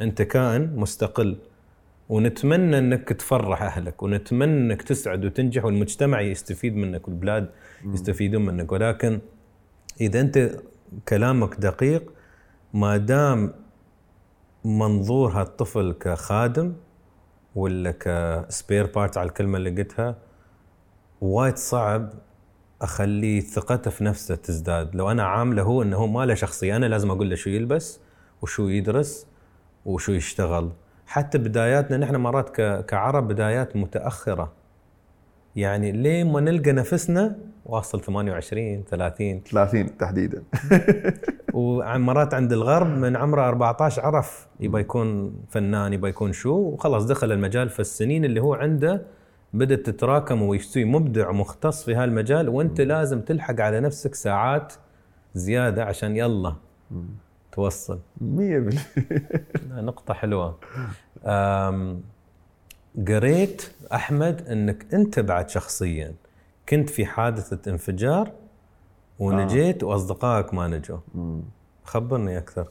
[0.00, 1.36] أنت كائن مستقل.
[2.08, 7.48] ونتمنى أنك تفرح أهلك ونتمنى أنك تسعد وتنجح والمجتمع يستفيد منك والبلاد
[7.84, 8.72] يستفيدون منك.
[8.72, 9.18] ولكن
[10.00, 10.50] إذا أنت
[11.08, 12.12] كلامك دقيق
[12.74, 13.52] ما دام
[14.64, 16.72] منظور هالطفل كخادم
[17.54, 20.16] ولا ك spare part على الكلمة اللي قلتها
[21.20, 22.12] وايد صعب
[22.82, 24.94] اخليه ثقته في نفسه تزداد.
[24.96, 28.00] لو أنا عامله هو إنه هو ما له شخصية أنا لازم أقول له شو يلبس
[28.42, 29.26] وشو يدرس
[29.86, 30.70] وشو يشتغل.
[31.06, 34.52] حتى بداياتنا نحن مرات كعرب بدايات متأخرة.
[35.56, 40.42] يعني لين ما نلقى نفسنا واصل 28 30 30 تحديدا.
[41.54, 47.32] ومرات عند الغرب من عمره 14 عرف يبغى يكون فنان يبغى يكون شو وخلاص دخل
[47.32, 49.02] المجال فالسنين اللي هو عنده
[49.52, 54.72] بدأت تتراكم ويصير مبدع ومختص في هالمجال وأنت لازم تلحق على نفسك ساعات
[55.34, 56.54] زيادة عشان يلا
[57.52, 57.98] توصل.
[58.20, 58.24] 100%
[59.72, 60.58] نقطة حلوة.
[63.08, 66.14] قريت أحمد أنك أنت بعد شخصيا
[66.68, 68.32] كنت في حادثة انفجار
[69.18, 70.98] ونجيت وأصدقائك ما نجوا.
[71.84, 72.66] خبرني أكثر.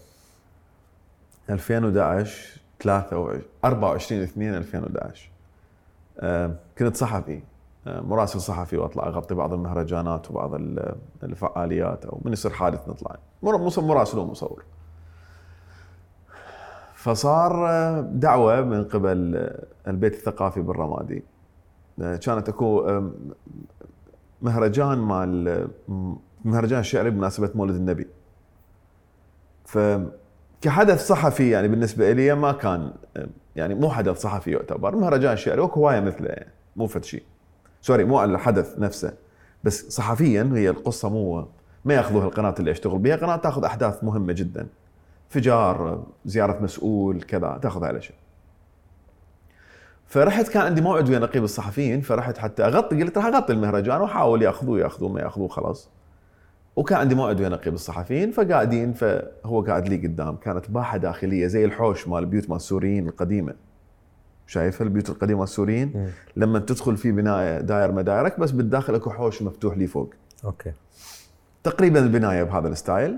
[1.49, 5.29] 2011 23 24 2 2011
[6.19, 7.41] آه، كنت صحفي.
[7.87, 13.15] آه، مراسل صحفي وأطلع أغطي بعض المهرجانات وبعض ال- الفعاليات أو من يصير حادث نطلع.
[13.77, 14.63] مراسل ومصور.
[16.95, 21.23] فصار آه، دعوة من قبل آه، البيت الثقافي بالرمادي.
[22.01, 23.11] آه، كانت أكو آه،
[24.41, 26.15] مهرجان مال آه،
[26.45, 28.07] مهرجان شعري بمناسبه مولد النبي.
[29.65, 29.79] ف
[30.61, 32.93] كحدث صحفي يعني بالنسبة لي ما كان
[33.55, 37.23] يعني مو حدث صحفي يعتبر مهرجان شعري واكو هواية مثله يعني مو فد شيء.
[37.81, 39.13] سوري مو الحدث نفسه
[39.63, 41.47] بس صحفيا هي القصة مو
[41.85, 44.67] ما يأخذوها القناة اللي اشتغل بها قناة تأخذ أحداث مهمة جدا.
[45.27, 48.15] انفجار زيارة مسؤول كذا تأخذ على شيء
[50.07, 54.41] فرحت كان عندي موعد ويا نقيب الصحفيين فرحت حتى أغطي قلت راح أغطي المهرجان واحاول
[54.41, 55.89] يأخذوه يأخذوه ما يأخذوه خلاص.
[56.75, 60.35] وكان عندي موعد ويا نقيب الصحفيين فقاعدين فهو قاعد لي قدام.
[60.35, 63.53] كانت باحة داخلية زي الحوش مال البيوت مال السوريين القديمة.
[64.47, 69.77] شايفها البيوت القديمة السوريين لما تدخل في بناية داير مدايرك بس بالداخل أكو حوش مفتوح
[69.77, 70.13] لي فوق.
[70.45, 70.71] okay.
[71.63, 73.17] تقريبا البناية بهذا ال style.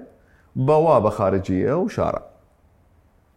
[0.56, 2.24] بوابة خارجية وشارع.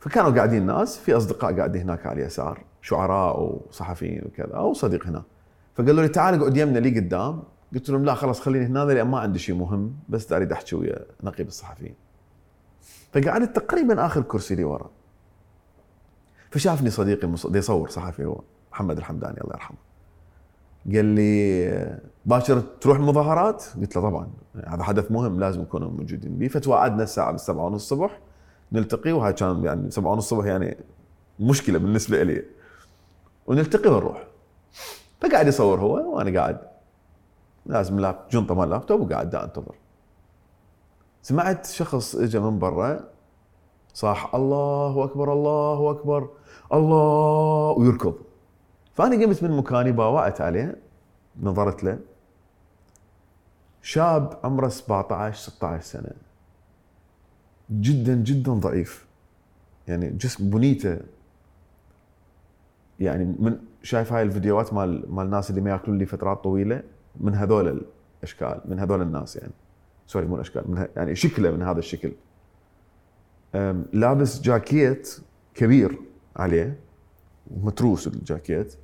[0.01, 2.65] فكانوا قاعدين ناس في أصدقاء قاعدين هناك على اليسار.
[2.83, 5.23] شعراء وصحفيين وكذا أو صديق هنا.
[5.75, 7.43] فقالوا لي تعال اقعد يمنا لي قدام.
[7.75, 11.07] قلت لهم لا خلاص خليني هنا لأن ما عندي شيء مهم بس أريد أحكي ويا
[11.23, 11.95] نقيب الصحفيين.
[13.13, 14.91] فقعدت تقريبا آخر كرسي لي ورا.
[16.51, 18.41] فشافني صديقي يصور صحفي هو
[18.73, 19.79] محمد الحمداني الله يرحمه.
[20.95, 24.29] قال لي باكر تروح المظاهرات؟ قلت له طبعا
[24.67, 28.19] هذا حدث مهم لازم نكون موجودين به فتواعدنا الساعة بالسبعة ونص الصبح
[28.73, 30.77] نلتقي وهذا كان يعني سبعة ونص الصبح يعني
[31.41, 32.45] مشكلة بالنسبة لي.
[33.47, 34.27] ونلتقي ونروح.
[35.21, 36.68] فقاعد يصور هو وأنا قاعد
[37.69, 39.75] لازم لاب جنطه مال لابتوب وقاعد انتظر.
[41.23, 43.01] سمعت شخص اجى من برا
[43.95, 46.31] صاح الله أكبر الله أكبر
[46.73, 48.15] الله ويركض.
[48.95, 50.77] فأنا قمت من مكاني باوعت عليه
[51.43, 51.99] نظرت له.
[53.83, 56.11] شاب عمره 17 16 سنة.
[57.71, 59.07] جدا جدا ضعيف.
[59.89, 60.99] يعني جسم بنيته.
[63.01, 66.83] يعني من شايف هاي الفيديوهات مال مال الناس اللي ما ياكلون لي فترات طويلة.
[67.21, 67.85] من هذول
[68.19, 69.53] الأشكال من هذول الناس يعني.
[70.07, 70.89] سوري مو الأشكال من ه...
[70.97, 72.13] يعني شكله من هذا الشكل.
[73.93, 75.19] لابس جاكيت
[75.55, 75.99] كبير
[76.37, 76.77] عليه
[77.63, 78.75] متروس الجاكيت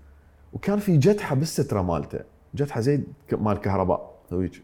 [0.52, 2.20] وكان في جتحة بالسترة مالته
[2.54, 3.00] جتحة زي
[3.32, 4.60] مال كهرباء سويج.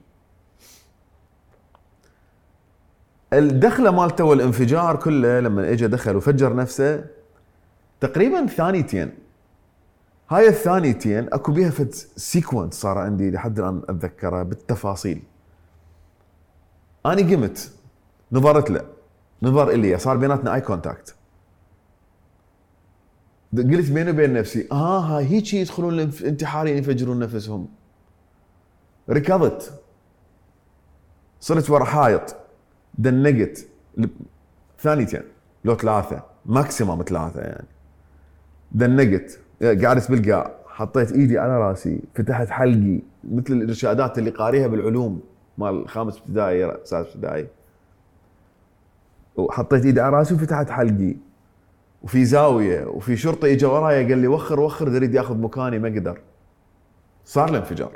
[3.32, 7.04] الدخلة مالته والانفجار كله لما اجى دخل وفجر نفسه
[8.00, 9.12] تقريبا ثانيتين.
[10.30, 15.22] هاي الثانيتين أكو بيها فد sequence صار عندي لحد الآن أتذكره بالتفاصيل.
[17.06, 17.72] أنا قمت
[18.32, 18.84] نظرت له
[19.42, 21.14] نظر إلي صار بيناتنا اي contact
[23.56, 27.68] قلت بيني وبين نفسي آه هاي هيك يدخلون الانتحاريين يفجرون نفسهم.
[29.10, 29.80] ركضت.
[31.40, 32.36] صرت ورا حائط.
[32.98, 33.66] دنقت.
[34.78, 35.22] ثانيتين
[35.64, 37.66] لو ثلاثة maximum ثلاثة يعني.
[38.72, 39.40] دنقت.
[39.62, 45.20] قعدت بالقاع حطيت إيدي على رأسي فتحت حلقي مثل الإرشادات اللي قاريها بالعلوم
[45.58, 47.46] مال خامس ابتدائي سادس ابتدائي.
[49.36, 51.16] وحطيت إيدي على رأسي وفتحت حلقي.
[52.02, 56.20] وفي زاوية وفي شرطي اجى ورايا قال لي وخر وخر يريد ياخذ مكاني ما قدر.
[57.24, 57.92] صار الانفجار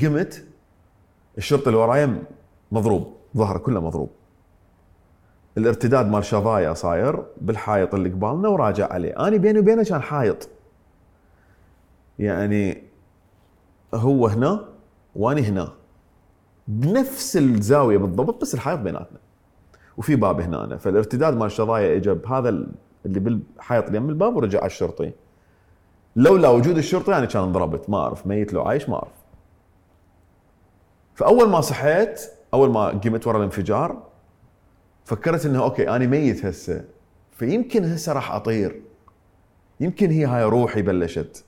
[0.00, 0.44] قمت
[1.38, 2.22] الشرطي اللي ورايا
[2.72, 4.10] مضروب ظهره كله مضروب.
[5.58, 9.26] الارتداد مال شظايا صاير بالحائط اللي قبالنا وراجع عليه.
[9.28, 10.48] أنا بيني وبينه كان حائط.
[12.18, 12.82] يعني
[13.94, 14.64] هو هنا
[15.16, 15.72] وأنا هنا.
[16.68, 19.18] بنفس الزاوية بالضبط بس الحائط بيناتنا.
[19.96, 20.76] وفي باب هنا.
[20.76, 22.72] فالارتداد مال الشظايا اجى بهذا ال-
[23.06, 25.12] اللي بالحائط اللي يم الباب ورجع على الشرطي.
[26.16, 27.90] لولا وجود الشرطي أنا كان انضربت.
[27.90, 29.12] ما أعرف ميت لو عايش ما أعرف.
[31.14, 32.20] فأول ما صحيت
[32.54, 34.09] أول ما قمت ورا الانفجار
[35.10, 36.84] فكرت انه okay أنا ميت هسه.
[37.32, 38.82] فيمكن هسه راح أطير.
[39.80, 41.44] يمكن هي هاي روحي بلشت.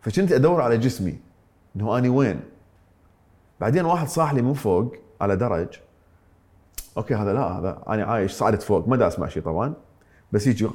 [0.00, 1.18] فكنت أدور على جسمي.
[1.76, 2.40] إنه اني وين؟
[3.60, 5.68] بعدين واحد صاح لي من فوق على درج.
[6.96, 9.74] okay هذا لا هذا أنا عايش صعدت فوق ما دا أسمع شيء طبعا.
[10.32, 10.68] بس يجي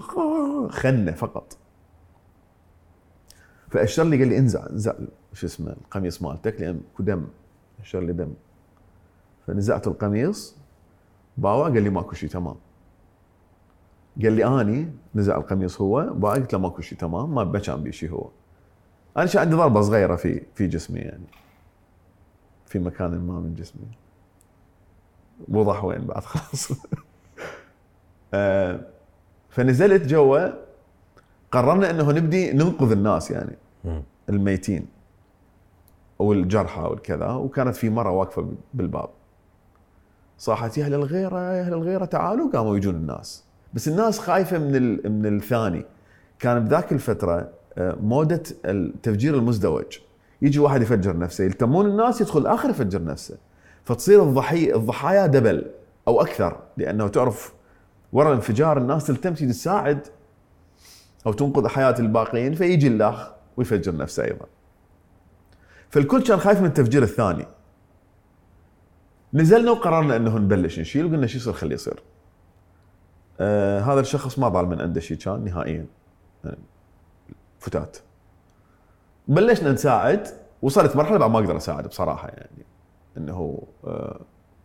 [0.69, 1.57] خنة فقط.
[3.71, 4.93] فاشر لي قال لي انزع انزع
[5.33, 7.27] شو اسمه القميص مالتك لأن دم
[7.81, 8.33] اشر لي دم.
[9.47, 10.55] فنزعت القميص.
[11.37, 12.55] باوع قال لي ماكو شيء تمام.
[14.23, 16.13] قال لي آني نزع القميص هو.
[16.13, 17.35] باوع قلت له ماكو شيء تمام.
[17.35, 18.29] ما ما كان بي شيء هو.
[19.17, 21.25] أنا كان عندي ضربة صغيرة في في جسمي يعني.
[22.65, 23.87] في مكان ما من جسمي.
[25.47, 26.71] وضح وين بعد خلاص.
[28.33, 28.79] آه،
[29.49, 30.49] فنزلت جوا.
[31.51, 33.55] قررنا إنه نبدي ننقذ الناس يعني.
[34.29, 34.87] الميتين
[36.19, 37.31] والجرحى والكذا.
[37.31, 39.09] وكانت في مرة واقفة بالباب.
[40.37, 45.11] صاحت يا أهل الغيرة يا أهل الغيرة تعالوا قاموا يجون الناس بس الناس خايفة من
[45.21, 45.85] من الثاني
[46.39, 49.99] كان بذاك الفترة آه، مودة التفجير المزدوج
[50.41, 53.37] يجي واحد يفجر نفسه يلتمون الناس يدخل آخر يفجر نفسه
[53.83, 55.65] فتصير الضحيه الضحايا دبل
[56.07, 57.53] أو أكثر لأنه تعرف
[58.13, 60.07] ورا الانفجار الناس تلتم تساعد
[61.27, 64.45] أو تنقذ حياة الباقيين فيجي الأخ ويفجر نفسه أيضا.
[65.89, 67.45] فالكل كان خايف من التفجير الثاني.
[69.35, 72.03] نزلنا وقررنا إنه نبلش نشيل وقلنا شو يصير خليه يصير.
[73.39, 75.85] آه هذا الشخص ما ضال من عنده شيء كان نهائيا.
[76.43, 76.57] يعني
[77.59, 77.97] فتات.
[79.27, 80.27] بلشنا نساعد
[80.61, 82.65] وصلت مرحلة بعد ما أقدر أساعد بصراحة يعني
[83.17, 84.19] إنه آه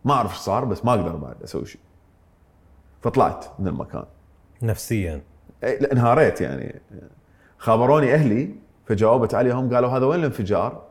[0.05, 1.81] ما أعرف إيش صار بس ما أقدر بعد أسوي شيء.
[3.01, 4.05] فطلعت من المكان.
[4.61, 5.21] نفسيا
[5.63, 6.81] إيه، انهاريت يعني
[7.57, 8.55] خابروني أهلي
[8.85, 10.90] فجاوبت عليهم قالوا هذا وين الانفجار؟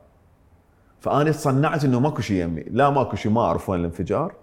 [1.01, 4.35] فاني تصنعت إنه ماكو شيء يمي، لا ماكو شيء ما أعرف وين الانفجار.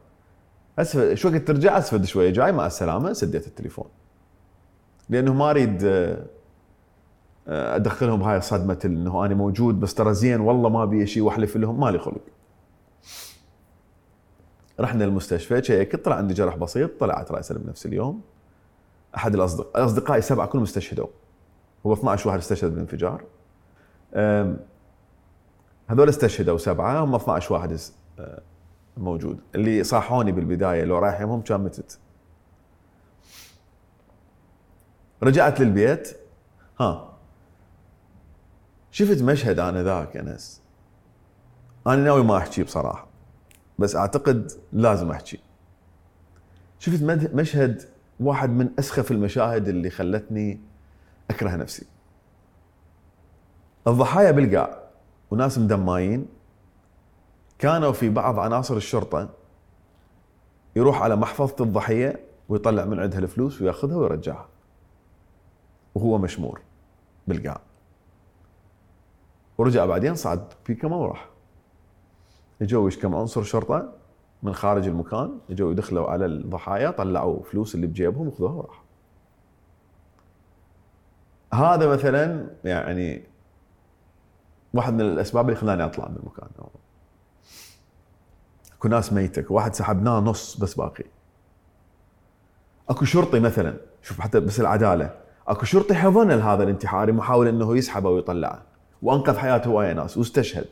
[0.79, 3.85] أسفل شو وقت ترجع أسفل شوية جاي مع السلامة سديت التليفون.
[5.09, 6.25] لأنه ما أريد آه،
[7.47, 11.57] آه، أدخلهم بهاي صدمه إنه أنا موجود بس ترى زين والله ما ابي شيء وأحلف
[11.57, 12.21] لهم ما لي خلق.
[14.79, 18.21] رحنا المستشفى شيك طلع عندي جرح بسيط طلعت راسا بنفس اليوم
[19.15, 21.07] أحد الاصدقاء أصدقائي سبعة كلهم استشهدوا
[21.85, 23.23] هو 12 واحد استشهد بالانفجار
[25.87, 27.79] هذول استشهدوا سبعة هم 12 واحد
[28.19, 28.41] أه،
[28.97, 29.39] موجود.
[29.55, 31.99] اللي صاحوني بالبداية لو رايح يمهم كان متت.
[35.23, 36.17] رجعت للبيت.
[36.79, 37.13] ها.
[38.91, 40.61] شفت مشهد أنا ذاك انس
[41.87, 43.07] أنا ناوي ما أحكي بصراحة
[43.79, 45.39] بس أعتقد لازم أحكي.
[46.79, 47.81] شفت مشهد
[48.19, 50.61] واحد من أسخف المشاهد اللي خلتني
[51.29, 51.85] أكره نفسي.
[53.87, 54.86] الضحايا بالقاع.
[55.31, 56.25] وناس مدمايين
[57.59, 59.29] كانوا في بعض عناصر الشرطة
[60.75, 62.19] يروح على محفظة الضحية
[62.49, 64.47] ويطلع من عندها الفلوس وياخذها ويرجعها.
[65.95, 66.61] وهو مشمور
[67.27, 67.61] بالقاع.
[69.57, 71.29] ورجع بعدين صعد بيكما وراح
[72.61, 73.93] اجوا كم عنصر شرطة
[74.43, 78.83] من خارج المكان اجوا يدخلوا على الضحايا طلعوا فلوس اللي بجيبهم وخذوها وراح.
[81.53, 83.23] هذا مثلا يعني
[84.77, 86.47] واحد من الأسباب اللي خلاني أطلع من المكان.
[88.77, 91.03] أكو ناس ميتة اكو واحد سحبناه نص بس باقي.
[92.89, 95.15] أكو شرطي مثلا شوف حتى بس العدالة
[95.47, 98.61] أكو شرطي حضن هذا الانتحاري محاول إنه يسحبه ويطلعه
[99.01, 100.67] وأنقذ حياه هوايه ناس واستشهد.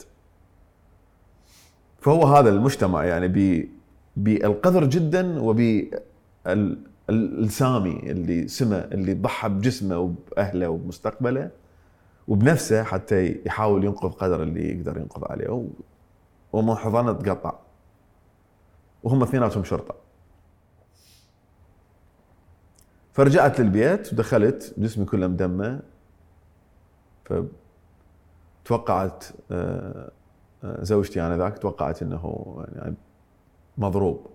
[1.99, 3.67] فهو هذا المجتمع يعني
[4.17, 5.99] بالقذر جدا وبالسامي
[8.11, 11.49] اللي سمه اللي ضحى بجسمه وبأهله وبمستقبله.
[12.27, 15.69] وبنفسه حتى يحاول ينقذ قدر اللي يقدر ينقذ عليه.
[16.53, 17.53] ومن حضانة تقطع
[19.03, 19.95] وهم اثنيناتهم شرطة.
[23.13, 25.81] فرجعت للبيت ودخلت جسمي كله مدمه
[28.63, 30.11] فتوقعت آه،
[30.63, 32.95] آه، زوجتي أنا ذاك توقعت إنه يعني
[33.77, 34.27] مضروب.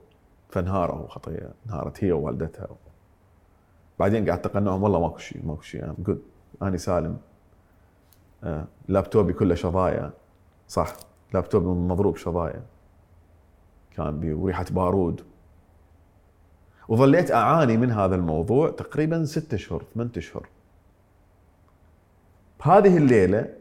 [0.48, 1.50] فانهاروا خطية.
[1.66, 2.68] انهارت هي ووالدتها.
[3.98, 5.84] بعدين قعدت أقنعهم والله ماكو شيء ماكو شيء.
[5.84, 6.22] ام جود
[6.62, 7.18] اني سالم.
[8.88, 10.10] لابتوبي كله شظايا
[10.68, 10.96] صح؟
[11.34, 12.62] لابتوبي مضروب شظايا.
[13.96, 15.20] كان بي وريحة بارود.
[16.88, 20.48] وظليت أعاني من هذا الموضوع تقريبا ستة اشهر ثمان اشهر
[22.60, 23.54] بهذه الليلة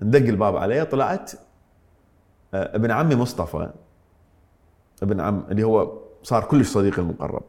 [0.00, 1.32] ندق الباب علي طلعت
[2.54, 3.70] آه، ابن عمي مصطفى
[5.02, 7.42] ابن عم اللي هو صار كلش صديقي المقرب.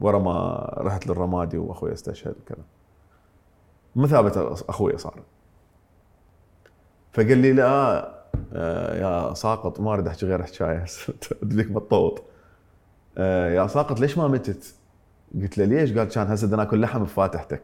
[0.00, 2.64] ورا ما رحت للرمادي وأخوي استشهد وكذا.
[3.96, 5.22] مثابة أخوي صار.
[7.12, 8.20] فقال لي لا
[8.52, 10.84] آه، يا ساقط ما أريد أحكي غير حكايه
[11.42, 12.22] ادريك بطوط
[13.18, 14.74] آه، يا ساقط ليش ما متت؟
[15.34, 17.62] قلت له ليش؟ قال كان هسه بدنا ناكل لحم بفاتحتك.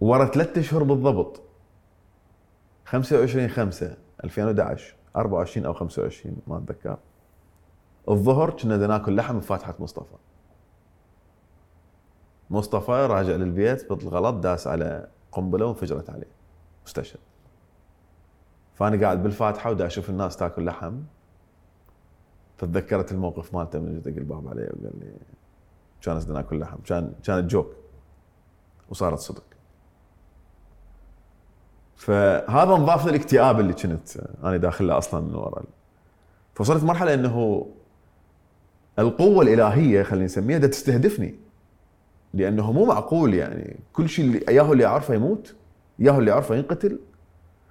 [0.00, 1.40] ورا ثلاثة أشهر بالضبط.
[2.86, 6.98] 25 5 2011 24 أو 25 ما أتذكر.
[8.08, 10.16] الظهر كنا ناكل لحم بفاتحة مصطفى.
[12.52, 16.26] مصطفى راجع للبيت بالغلط داس على قنبلة وانفجرت عليه.
[16.82, 17.20] واستشهد
[18.74, 21.00] فأنا قاعد بالفاتحة ودا أشوف الناس تاكل لحم.
[22.56, 25.12] فتذكرت الموقف مالته من دق الباب علي وقال لي
[26.02, 27.74] كان بدنا ناكل لحم كان كانت جوك
[28.90, 29.44] وصارت صدق.
[31.96, 35.64] فهذا نضاف للاكتئاب اللي كنت أنا داخله أصلا من وراء
[36.54, 37.66] فوصلت مرحلة إنه
[38.98, 41.41] القوة الإلهية خلينا نسميها تستهدفني.
[42.34, 43.80] لأنه مو معقول يعني.
[43.92, 45.54] كل شيء اللي ياهو اللي اعرفه يموت
[45.98, 46.98] ياهو اللي اعرفه ينقتل.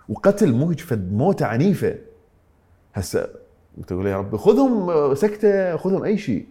[0.09, 1.95] وقتل مو هيك فد موتة عنيفة.
[2.93, 3.29] هسه
[3.87, 6.47] تقول يا ربي خذهم سكتة خذهم أي شيء.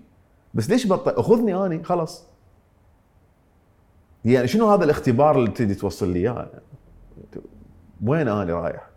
[0.54, 2.24] بس ليش بطل؟ خذني اني خلاص.
[4.24, 6.48] يعني شنو هذا الاختبار اللي تريد توصل لي إياه؟
[8.06, 8.90] وين أنا رايح؟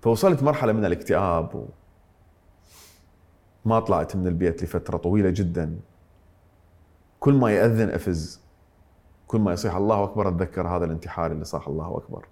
[0.00, 1.64] فوصلت مرحلة من الاكتئاب و
[3.64, 5.76] ما طلعت من البيت لفترة طويلة جدا.
[7.26, 8.40] كل ما يأذن أفز
[9.26, 12.26] كل ما يصيح الله أكبر أتذكر هذا الانتحار اللي صاح الله أكبر.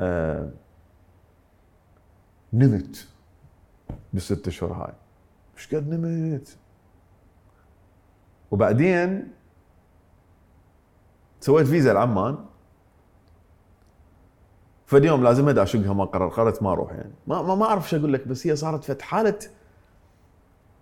[0.00, 0.50] آه
[2.52, 3.08] نمت
[4.12, 4.92] بالست أشهر هاي.
[5.56, 6.56] مش قد نمت؟
[8.50, 9.32] وبعدين
[11.40, 12.38] سويت فيزا لعمان
[14.86, 17.12] فاليوم لازم ادى أشقها ما قرر قررت ما أروح يعني.
[17.26, 19.38] ما ما, ما أعرف شو أقول لك بس هي صارت فت حالة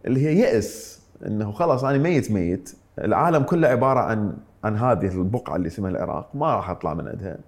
[0.06, 0.99] اللي هي يأس.
[1.27, 2.77] إنه خلاص أنا ميت ميت.
[2.99, 6.31] العالم كله عبارة عن عن هذه البقعة اللي اسمها العراق.
[6.35, 7.39] ما راح أطلع من عندها.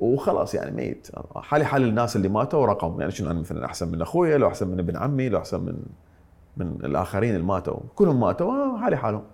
[0.00, 1.08] وخلاص يعني ميت.
[1.36, 4.68] حالي حال الناس اللي ماتوا رقم يعني شنو أنا مثلا أحسن من اخويا لو أحسن
[4.68, 5.76] من ابن عمي لو أحسن من
[6.56, 7.80] من الآخرين اللي ماتوا.
[7.94, 8.52] كلهم ماتوا.
[8.52, 9.24] آه، حالي حالهم.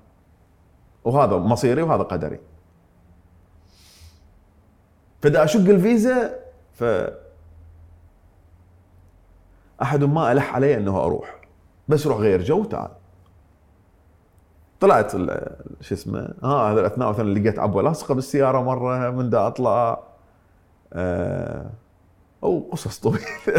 [1.05, 2.39] وهذا مصيري وهذا قدري.
[5.23, 6.35] فدا أشق الفيزا
[6.73, 6.85] ف
[9.83, 11.40] أحد ما ألح علي إنه أروح.
[11.91, 12.91] بس روح غير جو تعال
[14.81, 15.13] طلعت
[15.81, 20.03] شو اسمه؟ ها هذا الأثناء مثلا لقيت عبوة لاصقة بالسيارة مرة من دا أطلع.
[20.93, 21.71] آه
[22.43, 23.25] أو قصص طويلة.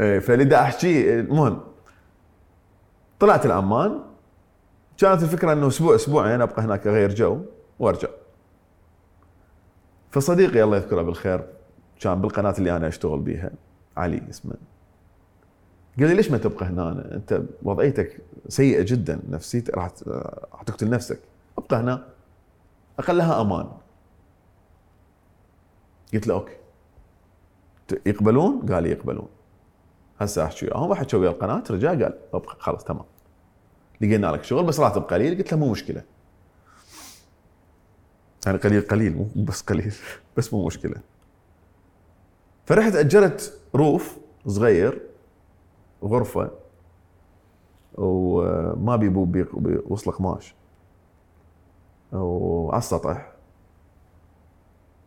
[0.00, 1.60] إيه، فاللي دا أحكي المهم.
[3.20, 4.00] طلعت العمان
[4.98, 7.40] كانت الفكرة إنه أسبوع أسبوعين أبقى هناك اغير جو
[7.78, 8.08] وأرجع.
[10.10, 11.46] فصديقي الله يذكره بالخير
[12.00, 13.50] كان بالقناة اللي أنا أشتغل بيها
[13.96, 14.54] علي اسمه.
[15.98, 19.90] قال لي ليش ما تبقى هنا؟ أنت وضعيتك سيئة جدا نفسيتك راح
[20.52, 21.18] راح تقتل نفسك.
[21.58, 22.06] ابقى هنا.
[22.98, 23.68] اقلها أمان.
[26.14, 26.56] قلت له أوكي.
[28.06, 29.28] يقبلون؟ قال لي يقبلون.
[30.20, 30.94] هسه أحكي وياهم.
[30.94, 32.56] حكوا ويا القناة رجع قال أبقى.
[32.58, 33.04] خلاص تمام.
[34.00, 35.38] لقينا لك شغل بس راتب قليل.
[35.38, 36.02] قلت له مو مشكلة.
[38.46, 39.94] يعني قليل قليل مو بس قليل
[40.36, 40.96] بس مو مشكلة.
[42.66, 44.16] فرحت اجرت روف
[44.46, 45.02] صغير.
[46.06, 46.50] غرفة
[47.94, 50.54] وما بيبو بوصل قماش
[52.12, 53.32] وعلى السطح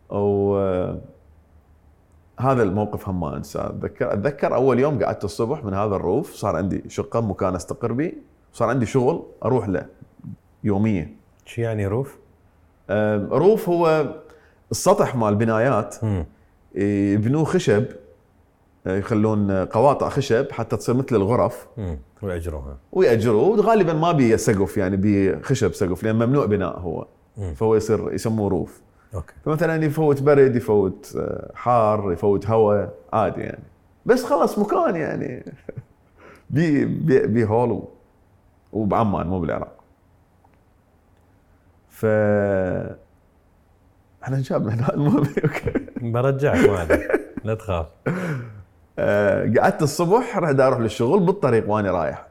[0.10, 0.56] و
[2.40, 3.70] هذا الموقف هم ما أنساه.
[3.70, 7.92] اتذكر أتذكر أول يوم قعدت الصبح من هذا ال roof صار عندي شقة مكان أستقر
[7.94, 8.14] به
[8.54, 9.86] صار عندي شغل أروح له
[10.64, 11.16] يوميا.
[11.46, 12.18] شو يعني roof؟
[12.90, 14.14] أم، roof هو
[14.72, 16.04] السطح مال بنايات.
[16.04, 16.26] مم.
[16.76, 17.86] يبنوه خشب.
[18.86, 21.68] يخلون قواطع خشب حتى تصير مثل الغرف.
[21.78, 22.00] مم.
[22.22, 27.08] واجروها ويأجروه وغالبا ما بي سقف يعني بي خشب سقف لأن ممنوع بناء هو.
[27.38, 27.54] مم.
[27.54, 28.82] فهو يصير يسموه roof.
[29.16, 29.34] okay.
[29.46, 33.64] فمثلا يفوت برد يفوت آه، حار يفوت هواء عادي يعني.
[34.06, 35.46] بس خلاص مكان يعني.
[36.50, 37.84] بي بي, بي هول
[38.74, 39.80] وبعمان مو بالعراق.
[41.90, 42.06] ف
[44.24, 45.24] إحنا هنا المهم
[46.14, 47.86] برجعك ما عليك لا تخاف.
[48.08, 48.12] آه،
[49.58, 52.28] قعدت الصبح رحت أروح للشغل بالطريق واني رايح.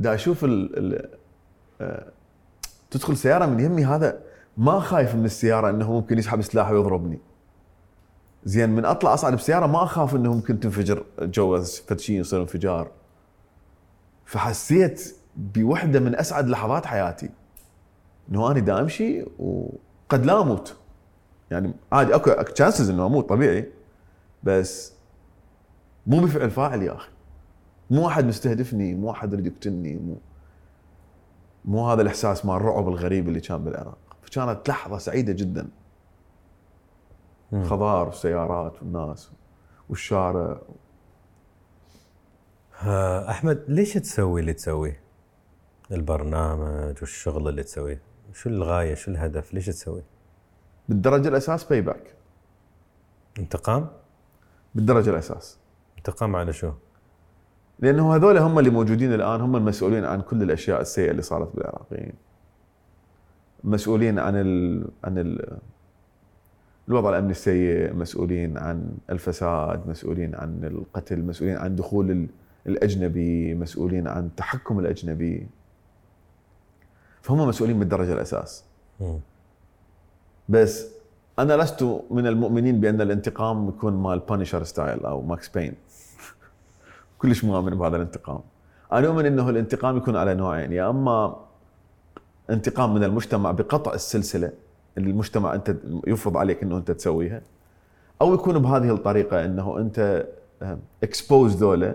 [0.00, 1.08] دا أشوف ال
[1.80, 2.06] آه،
[2.90, 4.20] تدخل سيارة من يمي هذا
[4.56, 7.18] ما خايف من السيارة إنه ممكن يسحب سلاح ويضربني.
[8.44, 12.90] زين من أطلع أصعد بسيارة ما أخاف إنه ممكن تنفجر جو فد شيء يصير انفجار.
[14.24, 17.30] فحسيت بوحدة من أسعد لحظات حياتي.
[18.30, 20.76] إنه أنا دا أمشي وقد لا أموت.
[21.50, 23.72] يعني عادي أكو تشانسز إنه أموت طبيعي.
[24.44, 24.92] بس
[26.06, 27.10] مو بفعل فاعل يا أخي
[27.90, 30.16] مو أحد مستهدفني مو أحد يريد يقتلني مو
[31.64, 35.68] مو هذا الإحساس مال الرعب الغريب اللي كان بالعراق فكانت لحظة سعيدة جدا.
[37.62, 39.30] خضار والسيارات والناس
[39.88, 40.60] والشارع
[42.82, 45.00] آه، أحمد ليش تسوي اللي تسويه؟
[45.92, 48.00] البرنامج والشغل اللي تسويه
[48.32, 50.02] شو الغاية شو الهدف ليش تسوي؟
[50.88, 52.14] بالدرجة الأساس payback
[53.38, 53.88] انتقام؟
[54.74, 55.58] بالدرجة الأساس
[55.98, 56.70] انتقام على شو؟
[57.78, 62.12] لأنه هذول هم اللي موجودين الآن هم المسؤولين عن كل الأشياء السيئة اللي صارت بالعراقيين
[63.64, 64.84] مسؤولين عن ال...
[65.04, 65.58] عن ال...
[66.88, 72.26] الوضع الأمني السيء مسؤولين عن الفساد مسؤولين عن القتل مسؤولين عن دخول ال-
[72.66, 75.46] الأجنبي مسؤولين عن تحكم الأجنبي
[77.22, 78.64] فهم مسؤولين بالدرجة الأساس.
[80.48, 80.93] بس
[81.38, 85.74] أنا لست من المؤمنين بأن الانتقام يكون مال Punisher style أو Max Payne
[87.18, 88.40] كلش مؤمن بهذا الانتقام.
[88.92, 90.72] أنا أؤمن إنه الانتقام يكون على نوعين.
[90.72, 91.36] يا أما
[92.50, 94.52] انتقام من المجتمع بقطع السلسلة
[94.98, 95.76] اللي المجتمع أنت
[96.06, 97.42] يفرض عليك إنه أنت تسويها
[98.22, 100.26] أو يكون بهذه الطريقة إنه أنت
[101.02, 101.94] expose ذولا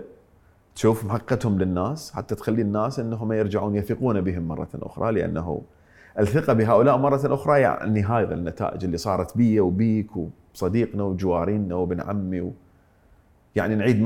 [0.74, 5.62] تشوف حقيقتهم للناس حتى تخلي الناس إنهم يرجعون يثقون بهم مرة أخرى لأنه
[6.20, 10.10] الثقة بهؤلاء مرة أخرى يعني هذا النتائج اللي صارت بي وبيك
[10.54, 12.52] وصديقنا وجوارينا وابن عمي و...
[13.56, 14.02] يعني نعيد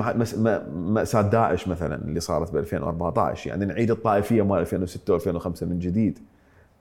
[0.76, 6.18] مأساة داعش مثلا اللي صارت ب 2014 يعني نعيد الطائفية مال 2006 و2005 من جديد.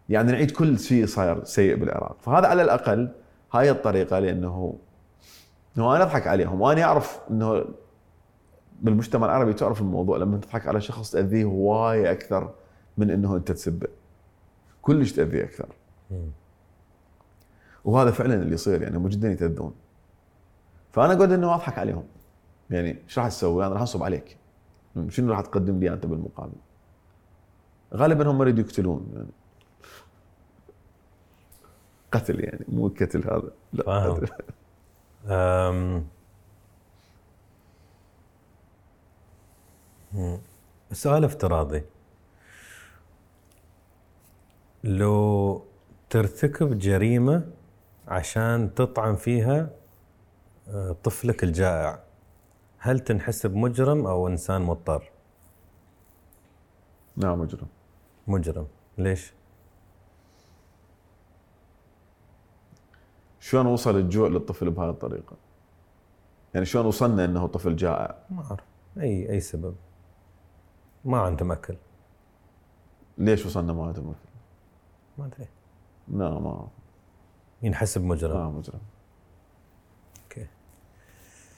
[0.10, 2.18] يعني نعيد كل شيء صاير سيء بالعراق.
[2.22, 3.10] فهذا على الأقل
[3.54, 4.78] هاي الطريقة لأنه
[5.78, 6.62] إنه أنا أضحك عليهم.
[6.62, 7.66] وأنا أعرف إنه
[8.82, 10.18] بالمجتمع العربي تعرف الموضوع.
[10.18, 12.50] لما تضحك على شخص تأذيه هوايه أكثر
[12.98, 13.88] من إنه أنت تسبه.
[14.84, 15.68] كلش تاذيه أكثر.
[17.86, 19.74] وهذا فعلا اللي يصير يعني هم جدا يتأذون
[20.92, 22.04] فأنا اقعد إنه أضحك عليهم
[22.70, 24.38] يعني إيش راح تسوي؟ أنا راح انصب عليك
[25.10, 26.56] شنو راح تقدم لي أنت بالمقابل؟
[27.94, 29.28] غالبا هم يريدوا يقتلون يعني
[32.12, 34.16] قتل يعني مو قتل هذا لا فاهم.
[34.16, 34.28] قتل.
[35.28, 36.08] أم...
[40.92, 41.84] سؤال افتراضي
[44.84, 45.62] لو
[46.10, 47.48] ترتكب جريمة
[48.08, 49.70] عشان تطعن فيها
[50.68, 52.00] آه، طفلك الجائع
[52.78, 55.12] هل تنحسب مجرم أو إنسان مضطر؟
[57.16, 57.68] نعم مجرم
[58.28, 58.68] مجرم
[58.98, 59.34] ليش؟
[63.40, 65.36] شلون وصل الجوع للطفل بهذه الطريقة؟
[66.54, 68.64] يعني شلون وصلنا إنه طفل جائع؟ ما أعرف
[68.98, 69.76] أي أي سبب
[71.06, 71.76] ما عندهم أكل
[73.18, 74.33] ليش وصلنا ما عندهم أكل؟
[75.18, 75.48] ما أدري.
[76.08, 76.68] لا ما.
[77.64, 78.38] ينحسب مجرم.
[78.38, 78.80] لا مجرم.
[80.24, 80.48] أوكي.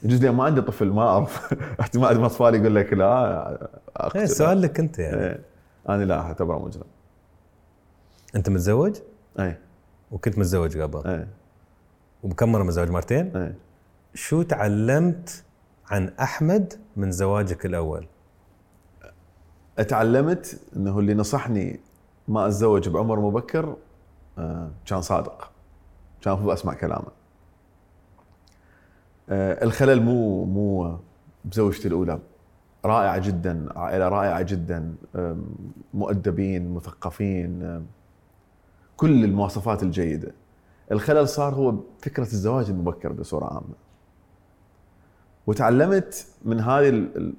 [0.04, 1.54] يجوز لي ما عندي طفل ما أعرف.
[1.82, 4.18] احتمال ما اطفال يقول لك لا أقتل.
[4.18, 5.24] إيه السؤال لك أنت يعني.
[5.24, 5.40] إيه.
[5.90, 6.88] أنا لا أعتبره مجرم.
[8.36, 9.00] أنت متزوج؟
[9.40, 9.58] اي
[10.12, 11.08] وكنت متزوج قبل.
[11.08, 11.28] اي
[12.24, 13.54] وبكم مرة متزوج؟ مرتين؟ اي
[14.14, 15.44] شو تعلمت
[15.88, 18.08] عن أحمد من زواجك الأول؟
[19.80, 21.80] أتعلمت إنه اللي نصحني
[22.28, 23.76] ما أتزوج بعمر مبكر
[24.38, 25.52] آه، كان صادق.
[26.22, 27.08] كان المفروض أسمع كلامه.
[29.30, 30.98] آه، الخلل مو مو
[31.46, 32.20] بزوجتي الأولى.
[32.86, 34.96] رائعة جدا عائلة رائعة جدا
[35.94, 37.86] مؤدبين مثقفين
[38.98, 40.32] كل المواصفات الجيدة.
[40.92, 43.76] الخلل صار هو فكرة الزواج المبكر بصورة عامة.
[45.48, 47.34] وتعلمت من هذه ال- ال-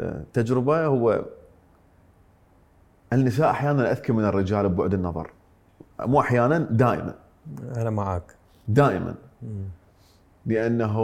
[0.00, 1.24] التجربه هو
[3.12, 5.30] النساء أحيانا أذكى من الرجال ببعد النظر.
[6.00, 7.14] مو أحيانا دائما.
[7.76, 8.36] أنا معك.
[8.68, 9.14] دائما.
[10.46, 10.96] لأنه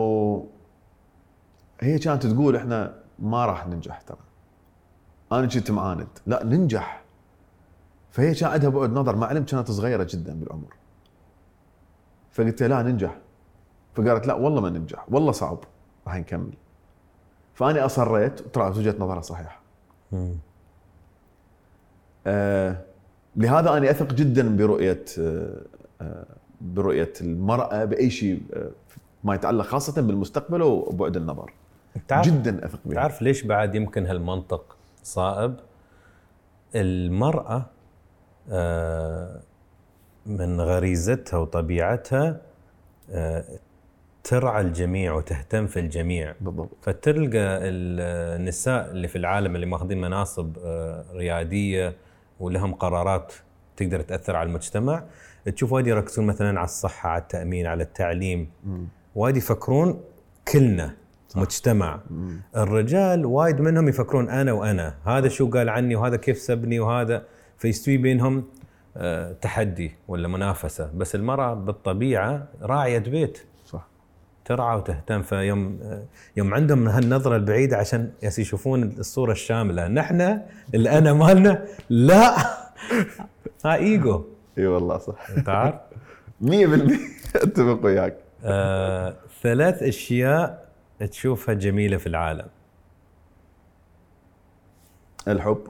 [1.80, 4.18] هي كانت تقول إحنا ما راح ننجح ترى.
[5.32, 6.08] أنا كنت معاند.
[6.26, 7.02] لا ننجح.
[8.10, 9.16] فهي كان عندها بعد نظر.
[9.16, 10.74] مع علم كانت صغيرة جدا بالعمر.
[12.32, 13.18] فقلت لها لا ننجح.
[13.94, 15.06] فقالت لا والله ما ننجح.
[15.08, 15.58] والله صعب.
[16.06, 16.54] راح نكمل.
[17.54, 18.40] فاني أصريت.
[18.40, 19.60] وطلعت وجهه نظرها صحيحه
[23.36, 25.60] لهذا أنا أثق جدا برؤية آه،
[26.00, 26.24] آه،
[26.60, 28.70] برؤية المرأة بأي شيء آه،
[29.24, 31.52] ما يتعلق خاصة بالمستقبل وبعد النظر.
[32.08, 32.94] تعرف جدا أثق بها.
[32.94, 35.56] تعرف ليش بعد يمكن هالمنطق صائب؟
[36.74, 37.66] المرأة
[38.50, 39.40] آه،
[40.26, 42.40] من غريزتها وطبيعتها
[43.10, 43.44] آه،
[44.24, 46.34] ترعى الجميع وتهتم في الجميع.
[46.40, 46.68] بالضبط.
[46.82, 51.94] فتلقى النساء اللي في العالم اللي ماخذين مناصب آه، ريادية
[52.40, 53.32] ولهم قرارات
[53.76, 55.02] تقدر تأثر على المجتمع.
[55.54, 58.50] تشوف وايد يركزون مثلا على الصحة على التأمين على التعليم.
[59.14, 60.00] وايد يفكرون
[60.52, 60.94] كلنا
[61.36, 62.00] مجتمع.
[62.56, 64.94] الرجال وايد منهم يفكرون أنا وأنا.
[65.04, 67.22] هذا شو قال عني وهذا كيف سبني وهذا.
[67.58, 68.44] فيستوي بينهم
[68.96, 70.90] آه، تحدي ولا منافسة.
[70.94, 73.38] بس المرأة بالطبيعة راعية بيت.
[73.38, 73.47] صح
[74.48, 75.22] ترعى وتهتم.
[75.22, 75.80] فيوم
[76.36, 79.88] يوم عندهم هالنظرة البعيدة عشان يشوفون الصورة الشاملة.
[79.88, 80.40] نحن
[80.74, 82.36] الأنا مالنا لا.
[83.64, 84.24] ها إيجو.
[84.58, 85.30] إي والله صح.
[85.30, 85.74] انت عارف
[86.40, 87.00] 100%
[87.36, 88.16] أتفق وياك.
[88.44, 90.68] آه، ثلاث أشياء
[91.10, 92.46] تشوفها جميلة في العالم.
[95.28, 95.64] الحب.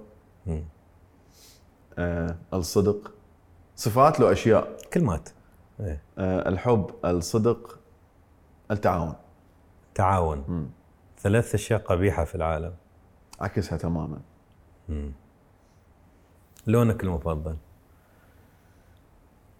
[1.98, 3.12] آه، الصدق.
[3.76, 4.76] صفات له أشياء.
[4.92, 5.28] كلمات.
[5.80, 6.02] إيه.
[6.18, 7.77] آه، الحب الصدق
[8.70, 9.14] التعاون.
[9.94, 10.44] تعاون.
[10.48, 10.66] مم.
[11.18, 12.72] ثلاث أشياء قبيحة في العالم.
[13.40, 14.18] عكسها تماما.
[16.66, 17.56] لونك المفضل؟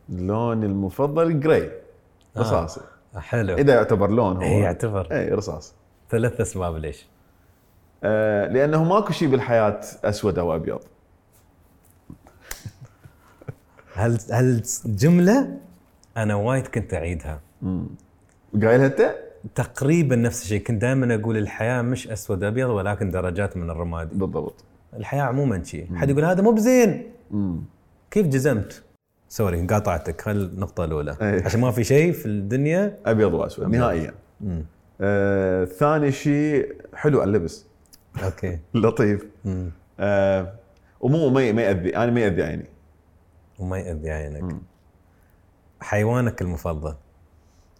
[0.08, 1.72] لوني المفضل جراي
[2.36, 2.80] رصاصي.
[3.16, 3.54] حلو.
[3.54, 4.42] إذا يعتبر لون هو.
[4.42, 5.12] إيه، يعتبر.
[5.12, 5.72] اي رصاصي.
[6.10, 7.06] ثلاث أسباب ليش؟
[8.04, 10.80] آه لأنه ماكو شيء بالحياة أسود أو أبيض.
[13.94, 15.58] هل هل جملة
[16.16, 17.40] أنا وايد كنت أعيدها.
[18.54, 19.14] قايلها أنت؟
[19.54, 20.62] تقريبا نفس الشيء.
[20.62, 24.14] كنت دائما أقول الحياة مش أسود أبيض ولكن درجات من الرمادي.
[24.14, 24.64] بالضبط.
[24.96, 25.94] الحياة عموما شيء.
[25.94, 27.10] حد يقول هذا مو بزين.
[27.30, 27.62] مم.
[28.10, 28.82] كيف جزمت؟
[29.28, 30.20] sorry قاطعتك.
[30.20, 31.16] خل النقطة الأولى.
[31.22, 31.42] أي.
[31.42, 32.98] عشان ما في شيء في الدنيا.
[33.06, 34.14] أبيض وأسود نهائيا.
[34.40, 34.64] مم.
[35.00, 37.66] آه ثاني شيء حلو اللبس.
[38.24, 38.58] okay.
[38.74, 39.26] لطيف.
[39.44, 39.70] مم.
[40.00, 40.52] آه
[41.00, 42.66] ومو ما ما ياذي أنا ما ياذي عيني.
[43.58, 44.56] وما يأذي عينك.
[45.80, 46.94] حيوانك المفضل؟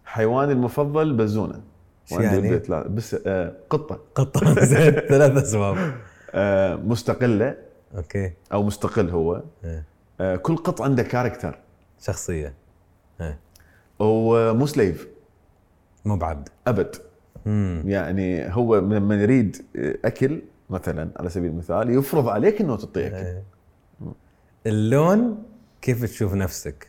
[0.09, 1.61] حيواني المفضل بزونه.
[2.05, 3.99] شو يعني؟ بس آه قطة.
[4.15, 4.53] قطة.
[4.65, 5.77] زين ثلاث أسباب.
[6.33, 7.57] آه مستقلة.
[7.97, 8.31] okay.
[8.53, 9.43] أو مستقل هو.
[9.63, 9.85] إيه.
[10.21, 11.59] آه كل قط عنده character.
[11.99, 12.53] شخصية.
[13.21, 13.39] إيه.
[13.99, 15.07] ومو slave.
[16.05, 16.49] مو بعبد.
[16.67, 16.95] أبد.
[17.45, 17.83] مم.
[17.85, 19.65] يعني هو لما يريد
[20.05, 23.41] أكل مثلا على سبيل المثال يفرض عليك إنه تعطيه اكل.
[24.67, 25.43] اللون
[25.81, 26.87] كيف تشوف نفسك؟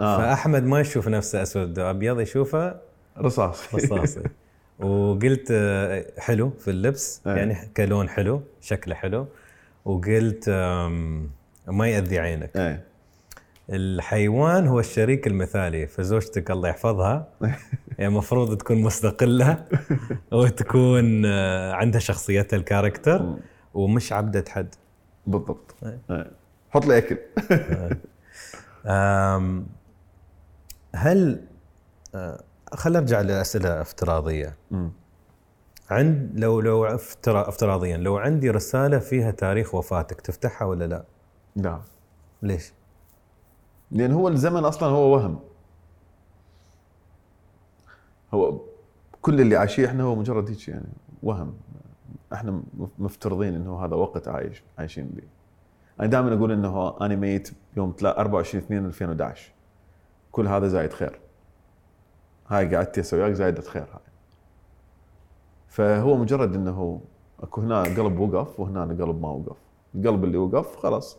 [0.00, 0.18] آه.
[0.18, 2.76] فأحمد ما يشوف نفسه أسود وابيض يشوفه
[3.18, 4.22] رصاص رصاصي.
[4.78, 7.34] وقلت آه، حلو في اللبس إيه.
[7.34, 9.26] يعني كلون حلو شكله حلو.
[9.84, 10.48] وقلت
[11.66, 12.56] ما يأذي عينك.
[12.56, 12.84] إيه.
[13.70, 17.28] الحيوان هو الشريك المثالي فزوجتك الله يحفظها.
[17.98, 19.64] يعني المفروض تكون مستقلة
[20.32, 23.36] وتكون آه، عندها شخصيتها الكاركتر
[23.74, 24.74] ومش عبدة حد.
[25.26, 25.74] بالضبط.
[25.82, 26.00] إيه.
[26.10, 26.30] إيه.
[26.70, 27.16] حط لي أكل.
[30.94, 31.44] هل
[32.14, 34.90] آه، خلينا نرجع لأسئلة افتراضية مم.
[35.90, 41.04] عند لو لو افترا افتراضيا لو عندي رسالة فيها تاريخ وفاتك تفتحها ولا لا؟
[41.56, 41.80] نعم
[42.42, 42.72] ليش؟
[43.90, 45.40] لأن هو الزمن أصلا هو وهم
[48.34, 48.60] هو
[49.22, 50.88] كل اللي عايشيه إحنا هو مجرد هيك يعني
[51.22, 51.54] وهم
[52.32, 52.62] إحنا
[52.98, 55.22] مفترضين إنه هذا وقت عايش عايشين به
[56.00, 59.52] أنا دائما أقول إنه أنا ميت يوم تلا- 24 2 2011
[60.32, 61.20] كل هذا زايد خير.
[62.48, 64.10] هاي قعدتي هسه وياك زايدة خير هاي.
[65.68, 67.00] فهو مجرد إنه
[67.42, 69.56] أكو هنا قلب وقف وهنا قلب ما وقف.
[69.94, 71.18] القلب اللي وقف خلاص.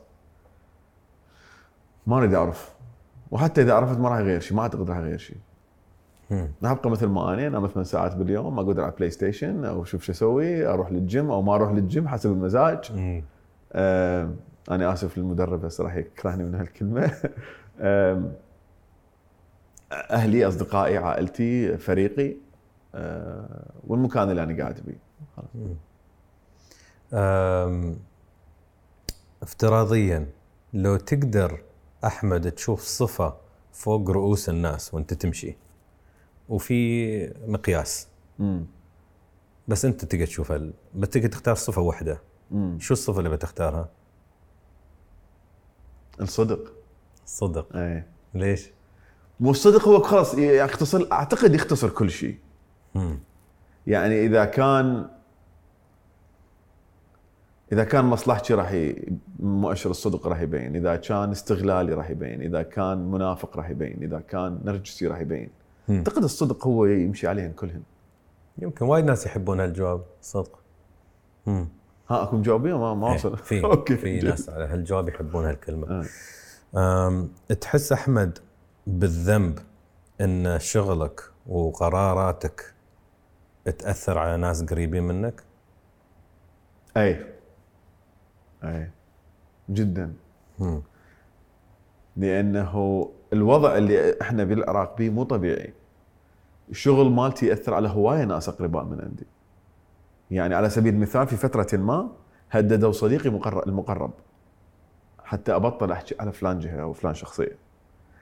[2.07, 2.75] ما اريد أعرف.
[3.31, 5.37] وحتى إذا عرفت ما راح يغير شيء ما أعتقد راح يغير شيء
[6.31, 6.51] مم.
[6.63, 10.11] راح أبقى مثل ما أنا انام ثمان ساعات باليوم أقعد العب PlayStation أو أشوف شو
[10.11, 12.91] أسوي أروح للجيم أو ما أروح للجيم حسب المزاج.
[13.73, 14.29] آه
[14.71, 17.11] أنا آسف للمدرب بس راح يكرهني من هالكلمة.
[17.79, 18.31] آه
[19.91, 22.35] أهلي أصدقائي عائلتي فريقي
[22.95, 24.97] آه والمكان اللي أنا قاعد فيه
[29.43, 30.29] افتراضيا
[30.73, 31.63] لو تقدر
[32.05, 33.37] أحمد تشوف صفة
[33.73, 35.57] فوق رؤوس الناس وأنت تمشي
[36.49, 38.07] وفي مقياس
[38.39, 38.65] مم.
[39.67, 42.21] بس أنت تقدر تشوفها ال- بس تقدر تختار صفة واحدة
[42.51, 42.77] مم.
[42.79, 43.89] شو الصفة اللي بتختارها؟
[46.21, 46.73] الصدق
[47.25, 48.71] الصدق إيه ليش؟
[49.41, 52.37] مو الصدق هو خلاص يختصر أعتقد يختصر كل شيء.
[53.87, 55.07] يعني إذا كان
[57.71, 58.91] إذا كان مصلحتي راح.
[59.39, 64.19] مؤشر الصدق راح يبين إذا كان استغلالي راح يبين إذا كان منافق راح يبين إذا
[64.19, 65.49] كان نرجسي راح يبين.
[65.89, 67.83] أعتقد الصدق هو يمشي عليهم كلهم
[68.57, 70.59] يمكن وايد ناس يحبون هالجواب صدق
[71.45, 71.67] مم.
[72.09, 74.19] ها اكون مجاوبين ما ما إيه، وصل في أوكي في.
[74.19, 76.05] ناس على هالجواب يحبون هالكلمة
[76.75, 77.27] آه.
[77.61, 78.39] تحس أحمد
[78.87, 79.59] بالذنب
[80.21, 82.73] إن شغلك وقراراتك
[83.65, 85.43] تأثر على ناس قريبين منك؟
[86.97, 87.25] أي.
[88.63, 88.91] أي.
[89.69, 90.13] جدا.
[90.59, 90.81] مم.
[92.17, 95.73] لأنه الوضع اللي إحنا بالعراق بيه مو طبيعي.
[96.69, 99.25] الشغل مالتي يأثر على هواية ناس أقرباء من عندي.
[100.31, 102.09] يعني على سبيل المثال في فترة ما
[102.51, 104.11] هددوا صديقي مقرب المقرب.
[105.23, 107.57] حتى أبطل أحكي على فلان جهة أو فلان شخصية.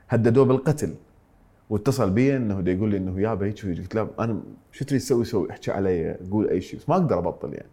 [0.10, 0.96] هددوه بالقتل.
[1.70, 3.66] واتصل بي إنه يقول لي إنه يابا هيك.
[3.66, 4.42] قلت له أنا
[4.72, 7.70] شو تريد تسوي؟ سوي احكي علي قول أي شيء بس ما أقدر أبطل يعني.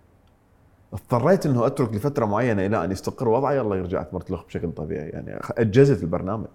[0.93, 5.39] اضطريت إنه أترك لفترة معينة إلى أن يستقر وضعي يلا رجعت مرتلخ بشكل طبيعي يعني.
[5.51, 6.47] أجزت البرنامج.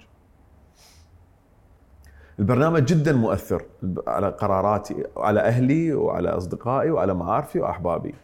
[2.40, 3.66] البرنامج جدا مؤثر
[4.08, 8.16] على قراراتي وعلى أهلي وعلى أصدقائي وعلى معارفي وأحبابي.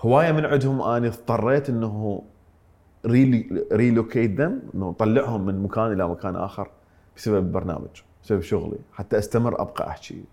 [0.00, 2.22] هواية من عندهم أنا اضطريت إنه
[3.72, 6.68] ريلوكيت ذم إنه اطلعهم من مكان إلى مكان آخر
[7.16, 8.78] بسبب البرنامج بسبب شغلي.
[8.92, 10.24] حتى أستمر أبقى أحكي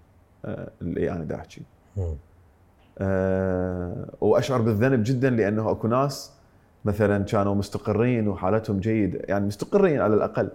[0.45, 1.61] آه، اللي أنا دا أحكي.
[2.97, 6.33] أه وأشعر بالذنب جدا لأنه أكو ناس
[6.85, 10.49] مثلا كانوا مستقرين وحالتهم جيده يعني مستقرين على الأقل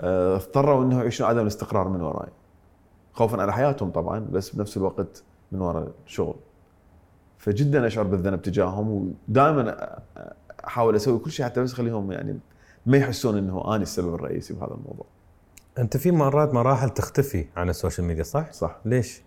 [0.00, 2.28] أه اضطروا إنه يعيشون عدم الاستقرار من وراي.
[3.12, 6.34] خوفا على حياتهم طبعا بس بنفس الوقت من وراء الشغل
[7.38, 9.98] فجدا أشعر بالذنب تجاههم ودائما
[10.70, 12.38] احاول أسوي كل شيء حتى بس أخليهم يعني
[12.86, 15.06] ما يحسون إنه أنا السبب الرئيسي بهذا الموضوع
[15.78, 19.22] أنت في مرات مراحل تختفي عن ال social media صح؟ صح ليش؟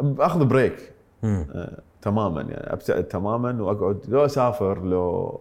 [0.00, 0.92] اخذ break.
[1.24, 5.40] آه، تماما يعني أبتعد تماما وأقعد لو أسافر لو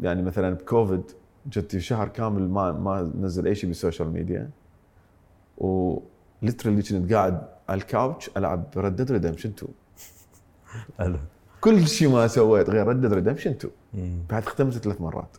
[0.00, 1.02] يعني مثلا بكوفيد
[1.46, 4.50] جت شهر كامل ما ما نزل أي شيء بال social media
[5.58, 9.72] و literally كنت قاعد على ال couch ألعب Red Dead Redemption 2
[10.98, 11.18] حلو
[11.66, 14.18] كل شيء ما سويت غير Red Dead Redemption 2 مم.
[14.30, 15.36] بعد ختمت ثلاث مرات.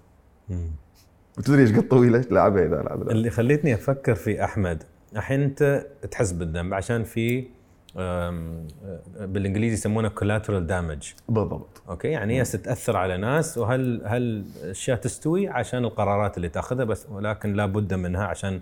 [1.38, 3.12] وتدري إيش قد طويلة لعبها إذا لعبها.
[3.12, 4.84] اللي خليتني أفكر في أحمد
[5.16, 7.48] الحين أنت تحس بالذنب عشان في
[7.98, 8.68] أم،
[9.20, 11.06] بالإنجليزي يسمونه collateral damage.
[11.30, 11.82] بالضبط.
[11.90, 17.06] okay؟ يعني هي ستأثر على ناس وهل هل الاشياء تستوي عشان القرارات اللي تأخذها بس
[17.10, 18.62] ولكن لا بد منها عشان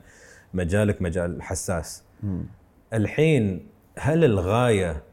[0.54, 2.04] مجالك مجال حساس.
[2.24, 2.46] مم.
[2.94, 3.68] الحين
[3.98, 5.04] هل الغاية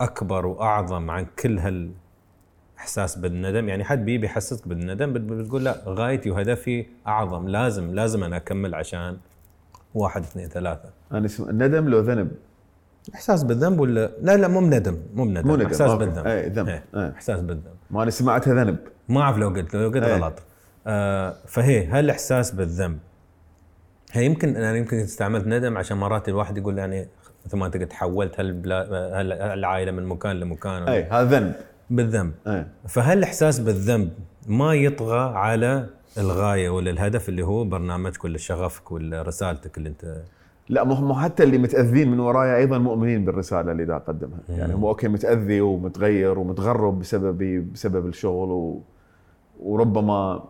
[0.00, 6.30] أكبر وأعظم عن كل هالإحساس بالندم يعني حد بيجي بيحسسك بالندم بت- بتقول لا غايتي
[6.30, 9.16] وهدفي أعظم لازم لازم أنا أكمل عشان
[9.94, 12.30] واحد اثنين ثلاثة أنا اسم الندم لو ذنب
[13.14, 16.04] إحساس بالذنب ولا لا لا مو بندم مو بندم مو ندم، إحساس أوكي.
[16.04, 16.68] بالذنب إيه، ذنب.
[16.68, 17.10] إيه، إيه.
[17.10, 18.76] إحساس بالذنب ما أنا سمعتها ذنب
[19.08, 20.14] ما أعرف لو قلت لو قلت إيه.
[20.16, 20.42] غلط
[20.86, 22.98] آه فهي هل احساس بالذنب
[24.12, 27.08] هي يمكن أنا يمكن استعملت ندم عشان مرات الواحد يقول يعني
[27.46, 28.80] مثل ما أنت قلت حولت هالبلا
[29.20, 30.82] هال- هالعائلة من مكان لمكان.
[30.88, 31.52] اي هذا ذنب.
[31.90, 32.32] بالذنب.
[32.46, 34.10] اي فهل الاحساس بالذنب
[34.48, 35.86] ما يطغى على
[36.18, 40.16] الغاية ولا الهدف اللي هو برنامجك ولا شغفك ولا رسالتك اللي أنت؟
[40.68, 44.38] لا مو حتى اللي متأذين من ورايا أيضا مؤمنين بالرسالة اللي دا أقدمها.
[44.48, 47.38] يعني هو أوكي متأذي ومتغير ومتغرب بسبب
[47.72, 48.82] بسبب الشغل و...
[49.60, 50.42] وربما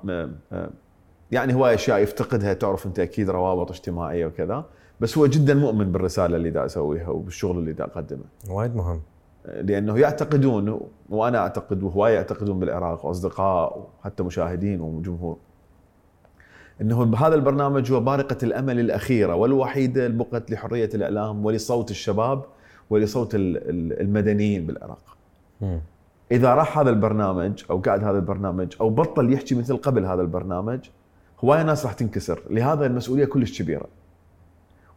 [1.33, 4.65] يعني هواي أشياء يفتقدها تعرف أنت أكيد روابط اجتماعية وكذا.
[5.01, 9.01] بس هو جدا مؤمن بالرسالة اللي دا أسويها وبالشغل اللي دا أقدمه وايد مهم
[9.63, 15.37] لأنه يعتقدون وأنا أعتقد وهواي يعتقدون بالعراق وأصدقاء وحتى مشاهدين وجمهور
[16.81, 22.45] انه هذا البرنامج هو بارقة الأمل الأخيرة والوحيده البقت لحرية الإعلام ولصوت الشباب
[22.91, 25.17] ولصوت ال- ال- المدنيين بالعراق.
[25.61, 25.81] مم.
[26.33, 30.79] إذا راح هذا البرنامج أو قاعد هذا البرنامج أو بطل يحكي مثل قبل هذا البرنامج
[31.45, 33.87] هواي ناس راح تنكسر، لهذا المسؤولية كلش كبيرة.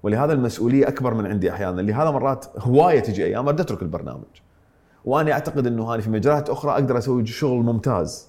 [0.04, 4.42] ولهذا المسؤولية أكبر من عندي أحيانا، لهذا مرات هواية تجي أيام بدي أترك البرنامج.
[5.06, 8.28] وأنا أعتقد إنه هاني في مجالات أخرى أقدر أسوي شغل ممتاز.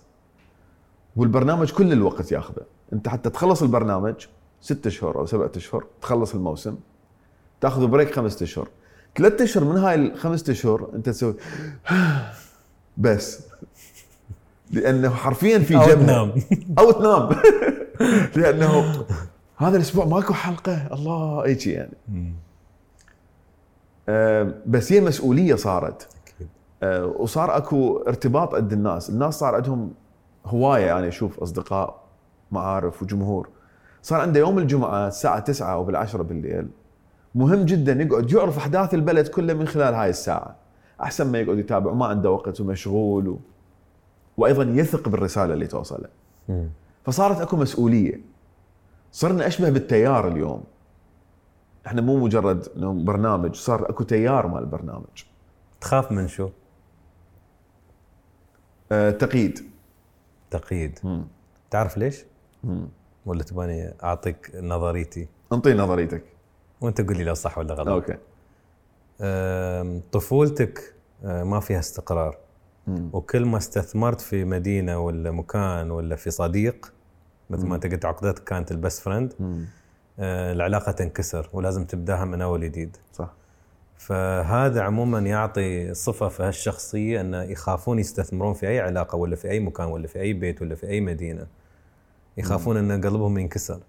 [1.16, 4.14] والبرنامج كل الوقت ياخذه، أنت حتى تخلص البرنامج
[4.60, 6.76] ست أشهر أو سبعة أشهر تخلص الموسم
[7.60, 8.68] تاخذ بريك خمسة أشهر
[9.16, 11.34] ثلاثة أشهر من هاي الخمسة أشهر أنت تسوي
[12.96, 13.40] بس
[14.70, 16.32] لأنه حرفيا في أو جبهه تنام.
[16.78, 17.28] أو تنام
[18.36, 19.04] لأنه
[19.56, 20.94] هذا الأسبوع ماكو حلقة.
[20.94, 21.92] الله هيك يعني.
[24.08, 26.08] آه، بس هي مسؤولية صارت.
[26.82, 29.92] آه، وصار أكو ارتباط عند الناس، الناس صار عندهم
[30.46, 32.04] هواية يعني أشوف أصدقاء
[32.52, 33.48] معارف وجمهور.
[34.02, 36.68] صار عنده يوم الجمعة الساعة 9 أو بالعشرة بالليل.
[37.34, 40.56] مهم جدا يقعد يعرف أحداث البلد كلها من خلال هاي الساعة.
[41.02, 43.38] أحسن ما يقعد يتابع وما عنده وقت ومشغول و...
[44.36, 46.08] وأيضا يثق بالرسالة اللي توصله.
[47.04, 48.33] فصارت أكو مسؤولية.
[49.14, 50.64] صرنا أشبه بالتيار اليوم
[51.86, 55.24] إحنا مو مجرد انه برنامج صار أكو تيار مال البرنامج
[55.80, 56.50] تخاف من شو؟
[58.92, 59.58] أه تقييد
[60.50, 61.24] تقييد مم.
[61.70, 62.24] تعرف ليش؟
[62.64, 62.88] مم.
[63.26, 66.22] ولا تباني أعطيك نظريتي انطي نظريتك
[66.80, 68.16] وأنت قول لي لو صح ولا غلط okay
[69.20, 72.36] أم، طفولتك أه، ما فيها استقرار
[72.86, 73.10] مم.
[73.12, 76.92] وكل ما استثمرت في مدينة ولا مكان ولا في صديق
[77.50, 79.32] مثل ما أنت قلت عقدتك كانت ال best friend.
[80.18, 82.96] أه، العلاقة تنكسر ولازم تبدأها من أول جديد.
[83.12, 83.32] صح.
[83.96, 89.60] فهذا عموما يعطي صفة في هالشخصية إنه يخافون يستثمرون في أي علاقة ولا في أي
[89.60, 91.46] مكان ولا في أي بيت ولا في أي مدينة.
[92.36, 93.80] يخافون إن قلبهم ينكسر.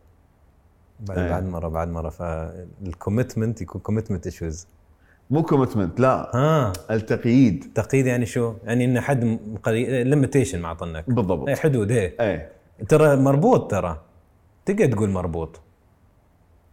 [0.99, 1.29] بعد أي.
[1.29, 2.09] بعد مره بعد مرة.
[2.09, 4.67] فال commitment يكون commitment issues
[5.29, 6.35] مو commitment لا.
[6.35, 6.73] ها.
[6.91, 7.71] التقييد.
[7.75, 11.47] تقييد يعني شو؟ يعني إن حد limitation معطنك بالضبط.
[11.47, 12.15] اي حدود إيه.
[12.19, 12.54] إيه.
[12.89, 14.01] ترى مربوط ترى.
[14.65, 15.59] تقدر تقول مربوط؟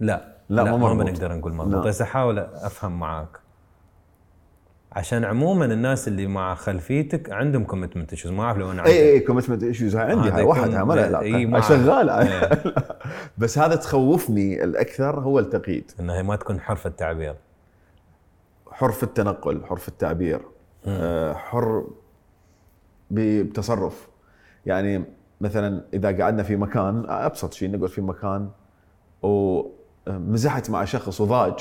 [0.01, 0.33] لا.
[0.49, 1.07] لا، مو ما مربوط.
[1.07, 1.74] بنقدر نقول مربوط.
[1.74, 1.81] لا.
[1.81, 3.29] بس أحاول أفهم معاك.
[4.93, 9.20] عشان عموما الناس اللي مع خلفيتك عندهم commitment issues ما أعرف لو أنا اي اي
[9.20, 11.23] commitment issues عندي هاي وحدها ما لها علاقة.
[11.23, 12.62] إي، ما هاي شغاله إيه.
[13.39, 15.91] بس هذا تخوفني الأكثر هو التقييد.
[16.01, 17.35] إنها ما تكون حر في التعبير.
[18.70, 20.41] حر في التنقل حر في التعبير
[20.87, 21.85] آه، حر
[23.11, 24.09] بتصرف.
[24.66, 25.05] يعني
[25.43, 28.48] مثلا إذا قعدنا في مكان أبسط شيء نقعد في مكان
[29.23, 31.55] ومزحت مع شخص وضاج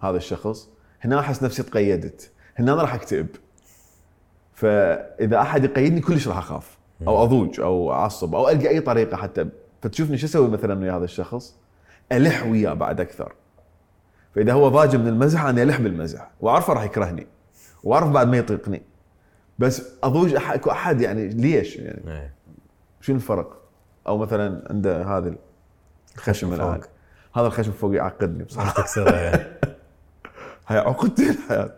[0.00, 0.68] هذا الشخص
[1.00, 3.26] هنا أحس نفسي تقيدت هنا أنا راح أكتئب.
[4.54, 9.46] فإذا أحد يقيدني كلش راح أخاف أو أضوج أو أعصب أو ألقى أي طريقة حتى.
[9.82, 11.56] فتشوفني شو أسوي مثلا ويا هذا الشخص؟
[12.12, 13.32] ألح وياه بعد أكثر.
[14.34, 17.26] فإذا هو ضاج من المزح أنا ألح بالمزح وأعرفه راح يكرهني
[17.84, 18.82] وأعرف بعد ما يطيقني.
[19.58, 22.37] بس أضوج أح- أكو أحد يعني ليش يعني؟ إيه.
[23.00, 23.62] شنو الفرق؟
[24.06, 25.34] أو مثلا عنده هذا
[26.16, 26.66] الخشم فوق.
[26.66, 26.80] الآن.
[27.36, 28.72] هذا الخشم فوق يعقدني بصراحة.
[28.82, 29.58] تكسرها يعني.
[30.68, 31.74] هاي عقدتي الحياة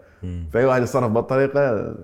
[0.53, 1.95] فأي واحد يتصرف بهالطريقه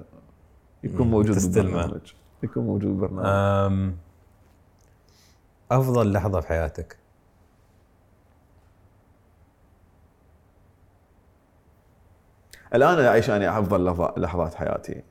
[0.85, 1.55] يكون موجود.
[1.55, 2.13] بالبرنامج.
[2.43, 3.93] يكون موجود بالبرنامج.
[5.71, 6.97] أفضل لحظة في حياتك.
[12.75, 15.03] الآن أعيش أنا أفضل لحظة- لحظات حياتي.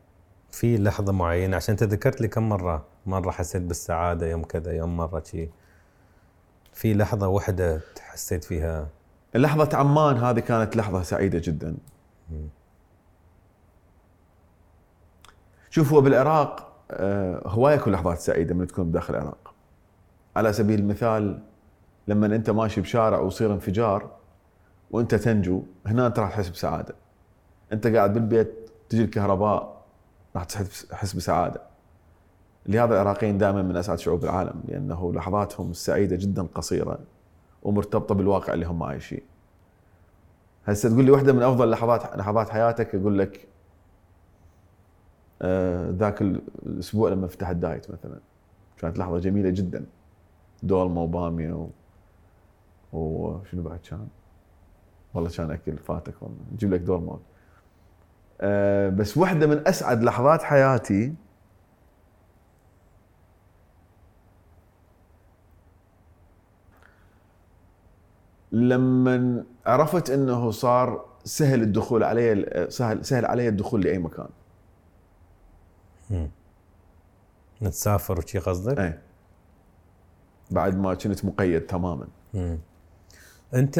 [0.56, 5.24] في لحظة معينة عشان تذكرت لي كم مرة مرة حسيت بالسعادة يوم كذا يوم مرة
[5.26, 5.50] شي.
[6.74, 8.88] في لحظة واحدة حسيت فيها.
[9.36, 11.78] لحظة عمان هذه كانت لحظة سعيدة جدا.
[15.70, 19.54] شوف هو بالعراق آه، هواية كل لحظات سعيدة من تكون بداخل العراق.
[20.36, 21.40] على سبيل المثال
[22.08, 24.12] لما أنت ماشي بشارع ويصير انفجار
[24.92, 26.96] وأنت تنجو هنا أنت راح تحس بسعادة.
[27.74, 29.75] أنت قاعد بالبيت تجي الكهرباء
[30.36, 31.62] راح تحس بسعادة.
[32.66, 37.00] لهذا العراقيين دائما من أسعد شعوب العالم لأنه لحظاتهم السعيدة جدا قصيرة
[37.64, 39.22] ومرتبطة بالواقع اللي هم عايشين.
[40.66, 43.48] هسه تقول لي واحدة من أفضل لحظات لحظات حياتك أقول لك
[45.42, 48.20] آه، ذاك الأسبوع لما فتح الدايت مثلا.
[48.78, 49.86] كانت لحظة جميلة جدا.
[50.64, 51.68] دولمه وباميه و...
[52.94, 54.08] وشنو بعد كان؟
[55.14, 56.38] والله كان أكل فاتك والله.
[56.54, 57.20] نجيب لك دولمه
[58.42, 61.14] أه بس واحدة من أسعد لحظات حياتي
[68.52, 74.28] لما عرفت إنه صار سهل الدخول علي سهل سهل علي الدخول لأي مكان.
[77.62, 79.02] نتسافر وشي قصدك؟ إيه.
[80.52, 82.08] بعد ما كنت مقيد تماما.
[82.34, 82.60] مم.
[83.54, 83.78] أنت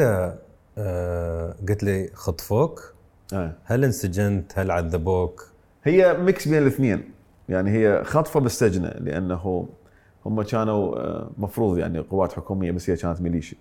[0.78, 2.94] آه قلت لي خطفوك
[3.32, 5.48] إيه هل انسجنت؟ هل عذبوك؟
[5.84, 7.10] هي mix بين الاثنين.
[7.48, 9.68] يعني هي خطفه بالسجنه لأنه
[10.26, 13.58] هم كانوا آه، مفروض يعني قوات حكومية بس هي كانت ميليشيا.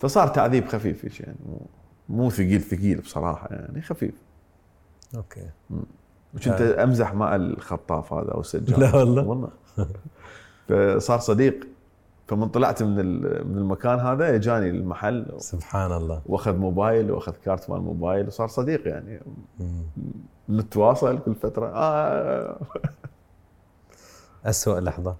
[0.00, 1.36] فصار تعذيب خفيف يعني.
[1.48, 1.66] مو-
[2.08, 4.14] مو ثقيل ثقيل بصراحة يعني خفيف.
[5.16, 5.42] okay.
[6.34, 9.22] وكنت أمزح مع الخطاف هذا أو السجان لا والله.
[9.28, 9.50] والله.
[10.68, 11.66] فصار صديق.
[12.28, 12.94] فمن طلعت من
[13.46, 18.88] من المكان هذا اجاني المحل سبحان الله واخذ موبايل واخذ كارت مال الموبايل وصار صديق
[18.88, 19.20] يعني.
[20.48, 21.72] نتواصل كل فترة.
[21.74, 22.60] آه.
[24.44, 25.16] أسوأ لحظة.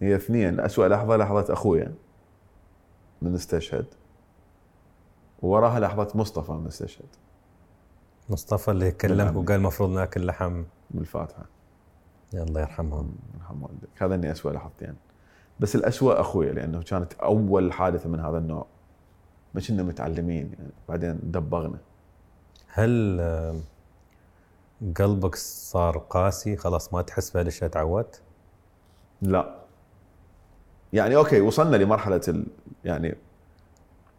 [0.00, 0.60] هي اثنين.
[0.60, 1.94] أسوأ لحظة لحظة أخويا
[3.22, 3.86] من استشهد.
[5.42, 7.08] وراها لحظة مصطفى من استشهد.
[8.30, 9.36] مصطفى اللي كلمك.
[9.36, 10.64] وقال المفروض ناكل لحم.
[10.90, 11.61] بالفاتحة يا
[12.34, 13.14] الله يرحمهم.
[13.34, 14.94] يرحم والديك هذا إني أسوأ لحظتين
[15.60, 18.66] بس الأسوأ أخويا لأنه كانت أول حادثة من هذا النوع.
[19.54, 21.78] ما كنا متعلمين يعني بعدين دبغنا.
[22.68, 23.60] هل آه،
[24.96, 28.22] قلبك صار قاسي؟ خلاص ما تحس بهالاشياء تعودت؟
[29.22, 29.58] لا.
[30.92, 32.46] يعني أوكي وصلنا لمرحلة ال...
[32.84, 33.14] يعني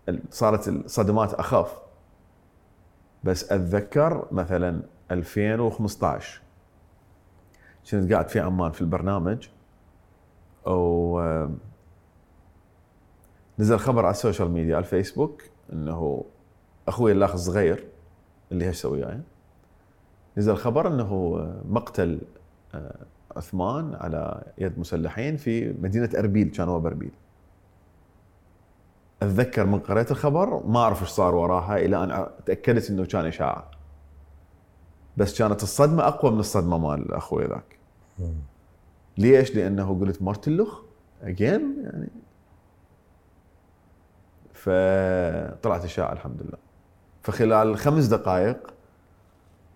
[0.09, 1.77] ال- صارت الصدمات أخف.
[3.23, 4.81] بس أتذكر مثلا
[5.11, 6.41] 2015
[7.91, 9.47] كنت قاعد في عمان في البرنامج
[10.65, 11.47] و
[13.59, 15.43] نزل خبر على ال social media على الفيسبوك
[15.73, 16.25] إنه
[16.87, 17.87] أخوي الأخ الصغير
[18.51, 19.19] اللي هسه وياي
[20.37, 21.39] نزل خبر إنه
[21.69, 22.21] مقتل
[22.75, 23.05] آه،
[23.35, 27.11] عثمان على يد مسلحين في مدينة أربيل كان هو بأربيل.
[29.21, 33.71] أتذكر من قريت الخبر ما أعرف إيش صار وراها إلى أن تأكدت إنه كان إشاعة.
[35.17, 37.77] بس كانت الصدمة أقوى من الصدمة مال أخوي ذاك.
[39.17, 40.81] ليش؟ لأنه قلت مارتلوخ
[41.23, 42.09] اجين يعني
[44.53, 46.57] فطلعت إشاعة الحمد لله
[47.23, 48.57] فخلال خمس دقائق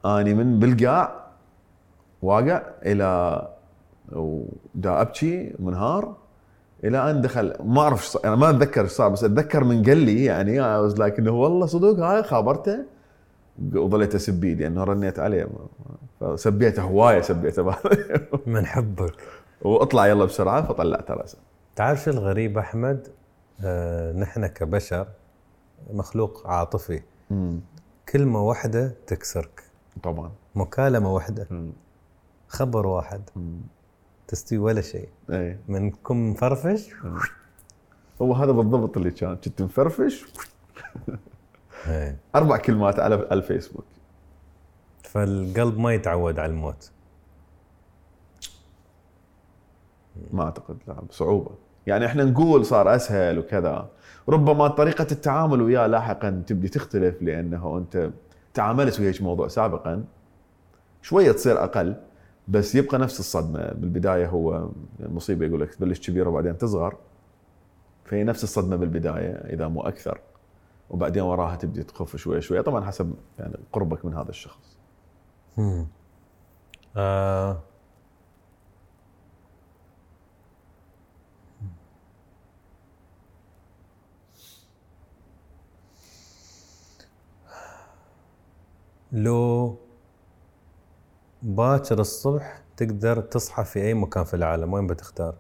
[0.06, 1.28] أني من بالقاع
[2.22, 3.42] واقع إلى
[4.12, 6.16] ودا أبكي منهار
[6.84, 10.26] إلى أن دخل ما أعرف أنا ما أتذكر إيش صار بس أتذكر من قال لي
[10.26, 12.86] يعني I was like إنه والله صدق هاي خابرته
[13.76, 15.48] وظليت أسبيه لأنه رنيت عليه.
[16.20, 17.76] فسبيته هواية سبيته.
[18.46, 19.14] من حبك
[19.62, 21.38] وأطلع يلا بسرعة فطلعت رأسه.
[21.76, 23.08] تعرف شو الغريب أحمد؟
[23.64, 25.08] آه نحن كبشر
[25.94, 27.02] مخلوق عاطفي.
[28.10, 29.64] كلمة واحدة تكسرك.
[30.04, 30.32] طبعا.
[30.56, 31.48] مكالمة واحدة.
[31.52, 31.72] مم.
[32.48, 33.22] خبر واحد.
[33.36, 33.62] مم.
[34.28, 35.10] تستوي ولا شيء.
[35.30, 35.60] إيه.
[35.68, 36.90] من كم مفرفش
[38.22, 39.36] هو هذا بالضبط اللي كان.
[39.36, 40.26] كنت مفرفش.
[41.88, 42.18] إيه.
[42.36, 43.86] أربع كلمات على الفيسبوك.
[45.04, 46.92] فالقلب ما يتعود على الموت.
[50.32, 51.52] ما أعتقد لا بصعوبة.
[51.88, 53.90] يعني إحنا نقول صار أسهل وكذا.
[54.30, 58.10] ربما طريقة التعامل وياه لاحقا تبدي تختلف لأنه أنت
[58.54, 60.04] تعاملت ويا هيك موضوع سابقا.
[61.02, 61.96] شوية تصير أقل
[62.48, 63.72] بس يبقى نفس الصدمة.
[63.74, 64.70] بالبداية هو
[65.00, 66.96] المصيبه يقول لك تبلش كبيرة وبعدين تصغر.
[68.06, 70.20] فهي نفس الصدمة بالبداية إذا مو أكثر.
[70.90, 74.78] وبعدين وراها تبدي تخف شوية شوية طبعا حسب يعني قربك من هذا الشخص
[75.58, 75.88] مم.
[76.98, 77.60] آه.
[89.12, 89.76] لو
[91.42, 95.36] باكر الصبح تقدر تصحى في أي مكان في العالم وين بتختار؟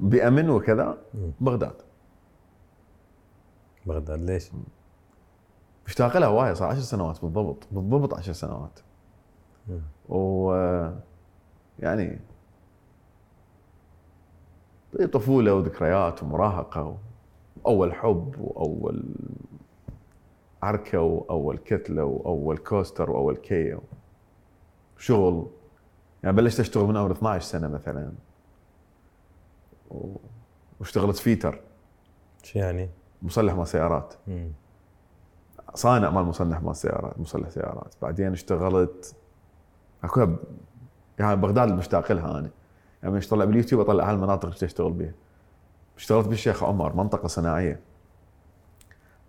[0.00, 0.98] بأمن وكذا.
[1.40, 1.85] بغداد
[3.86, 4.50] بغداد ليش؟
[5.86, 8.80] مشتاق لها وايد صار 10 سنوات بالضبط بالضبط 10 سنوات
[9.68, 9.80] مم.
[10.08, 10.52] و
[11.78, 12.18] يعني
[15.12, 16.98] طفولة وذكريات ومراهقة
[17.64, 19.04] واول حب وأول
[20.62, 23.78] عركة وأول كتلة وأول كوستر وأول كي
[24.98, 25.46] شغل
[26.22, 28.12] يعني بلشت أشتغل من عمر 12 سنة مثلا
[30.80, 31.60] واشتغلت fitter
[32.42, 32.90] شو يعني؟
[33.26, 34.14] مصلح مال سيارات.
[35.74, 37.94] صانع مال مصلح مال سيارات مصلح سيارات.
[38.02, 39.16] بعدين اشتغلت
[40.04, 40.36] أكو
[41.18, 42.50] يعني بغداد مشتاق لها أنا.
[43.02, 45.14] يعني اطلع باليوتيوب أطلع هالمناطق اللي اشتغل بيها.
[45.96, 47.80] اشتغلت بالشيخ عمر منطقة صناعية.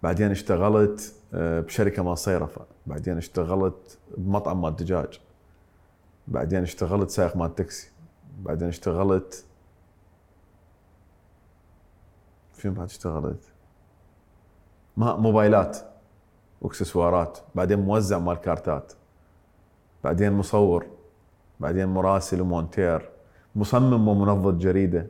[0.03, 2.65] بعدين اشتغلت آه، بشركة مال صيرفة.
[2.87, 5.19] بعدين اشتغلت بمطعم مال دجاج.
[6.27, 7.91] بعدين اشتغلت سائق مال تاكسي.
[8.39, 9.45] بعدين اشتغلت
[12.53, 13.39] فين بعد اشتغلت؟
[14.97, 15.77] ما موبايلات
[16.61, 18.93] واكسسوارات بعدين موزع مال كارتات
[20.03, 20.85] بعدين مصور
[21.59, 23.09] بعدين مراسل ومونتير
[23.55, 25.07] مصمم ومنظر جريدة.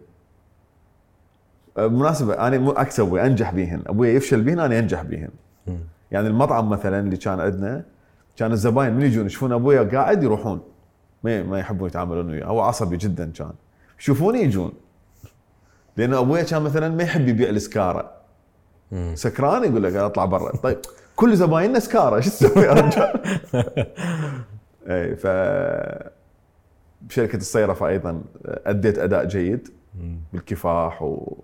[1.77, 3.83] أه، بالمناسبه أنا مو عكس أبوي أنجح بيهن.
[3.87, 5.29] أبوي يفشل بيهن أنا أنجح بيهن.
[6.11, 7.83] يعني المطعم مثلا اللي كان عندنا
[8.35, 10.61] كان الزباين من يجون يشوفون ابويا قاعد يروحون.
[11.23, 12.45] ما ما يحبون يتعاملون وياه.
[12.45, 13.53] هو عصبي جدا كان.
[13.99, 14.73] يشوفوني يجون.
[15.97, 18.16] لأن ابويا كان مثلا ما يحب يبيع السكاره.
[19.13, 20.57] سكران يقول لك أطلع برا.
[20.57, 20.77] طيب
[21.15, 22.19] كل زبايننا سكارة.
[22.19, 23.21] شو تسوي يا رجال؟
[24.89, 25.27] اي ف
[27.01, 29.69] بشركه الصيرفه أيضا أديت أداء جيد.
[30.33, 31.37] بالكفاح و-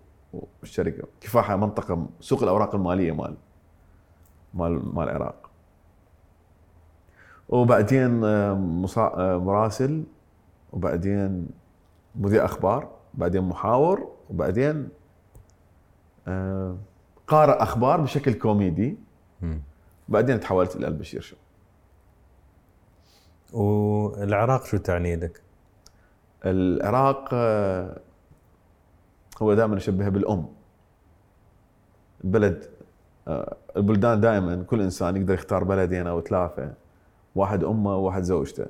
[0.62, 3.36] والشركة كفاح منطقة سوق الأوراق المالية مال
[4.54, 5.50] مال مال العراق.
[7.50, 10.04] وبعدين آه، مصا- آه، مراسل
[10.74, 11.48] وبعدين
[12.16, 14.90] مذيع أخبار بعدين محاور وبعدين
[16.28, 16.78] آه،
[17.28, 18.98] قارئ أخبار بشكل كوميدي.
[20.10, 21.36] بعدين تحولت إلى البشير شو؟
[23.54, 25.42] والعراق شو تعني لك؟
[26.46, 28.00] العراق آه،
[29.42, 30.46] هو دائما اشبهه بالأم.
[32.24, 32.70] البلد
[33.28, 36.74] آه، البلدان دائما كل إنسان يقدر يختار بلدين أو ثلاثة
[37.36, 38.66] واحد أمه وواحد زوجته.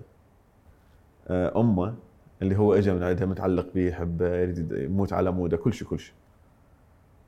[1.28, 1.96] آه، أمه
[2.42, 6.00] اللي هو اجى من عندها متعلق به يحبه يريد يموت على موده كل شيء كل
[6.00, 6.16] شيء.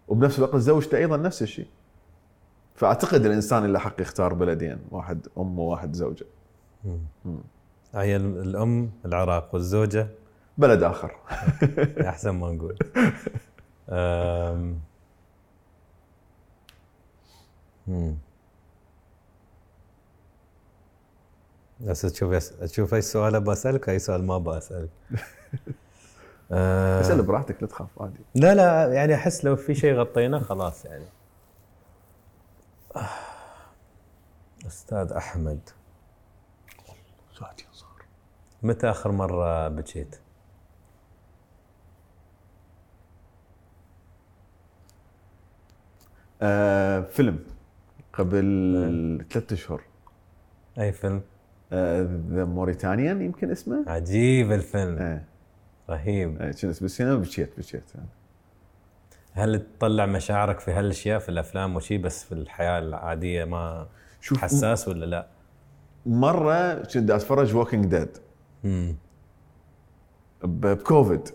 [0.08, 1.68] وبنفس الوقت زوجته أيضا نفس الشيء.
[2.76, 6.26] فأعتقد الإنسان اللي حق يختار بلدين واحد ام وواحد زوجه.
[7.96, 10.08] هي ال- الأم العراق والزوجة؟
[10.58, 11.16] بلد آخر.
[12.08, 12.78] أحسن ما نقول.
[21.82, 24.90] بس تشوف تشوف أي سؤال أبغى أسألك أي سؤال ما أبغى أسألك.
[26.52, 28.20] أه اسأل براحتك لا تخاف عادي.
[28.36, 31.06] لا لا يعني أحس لو في شيء غطيناه خلاص يعني.
[32.96, 33.00] آه.
[34.68, 35.70] أستاذ أحمد.
[37.40, 38.06] ساعتين صار.
[38.64, 40.16] متى آخر مرة بكيت؟
[46.42, 47.40] آه فيلم
[48.14, 49.82] قبل ثلاثة أشهر.
[50.80, 51.22] أي فيلم؟
[52.32, 54.98] The Mauritanian يمكن اسمه؟ عجيب الفيلم.
[54.98, 55.35] إيه
[55.90, 56.42] رهيب.
[56.42, 57.92] إيه، كنت بالسينما بكيت بكيت.
[59.34, 63.88] هل تطلع مشاعرك في هالأشياء في الأفلام وشي بس في الحياة العادية ما
[64.22, 65.28] شوف حساس ولا لا؟
[66.06, 68.18] مرة كنت أتفرج Walking Dead
[70.44, 71.30] بكوفيد.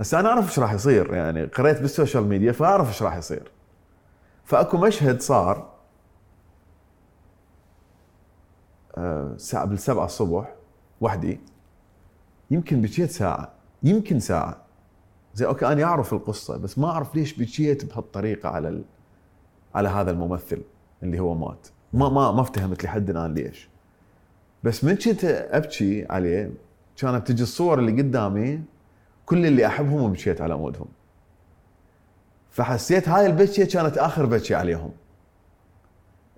[0.00, 3.50] بس أنا أعرف إيش راح يصير يعني قريت بال social media فأعرف إيش راح يصير.
[4.44, 5.72] فأكو مشهد صار
[8.96, 10.54] آه، الساعة بالسبعة الصبح
[11.00, 11.40] وحدي.
[12.52, 13.52] يمكن بكيت ساعة
[13.82, 14.56] يمكن ساعة.
[15.34, 18.84] زي أوكي أنا أعرف القصة بس ما أعرف ليش بكيت بهالطريقة على ال...
[19.74, 20.62] على هذا الممثل
[21.02, 21.68] اللي هو مات.
[21.92, 23.68] ما ما ما افتهمت لحد الآن ليش.
[24.64, 26.50] بس من كنت أبكي عليه
[26.96, 28.62] كانت تجي الصور اللي قدامي
[29.26, 30.88] كل اللي أحبهم وبكيت على مودهم.
[32.50, 34.92] فحسيت هاي البكية كانت آخر بكية عليهم.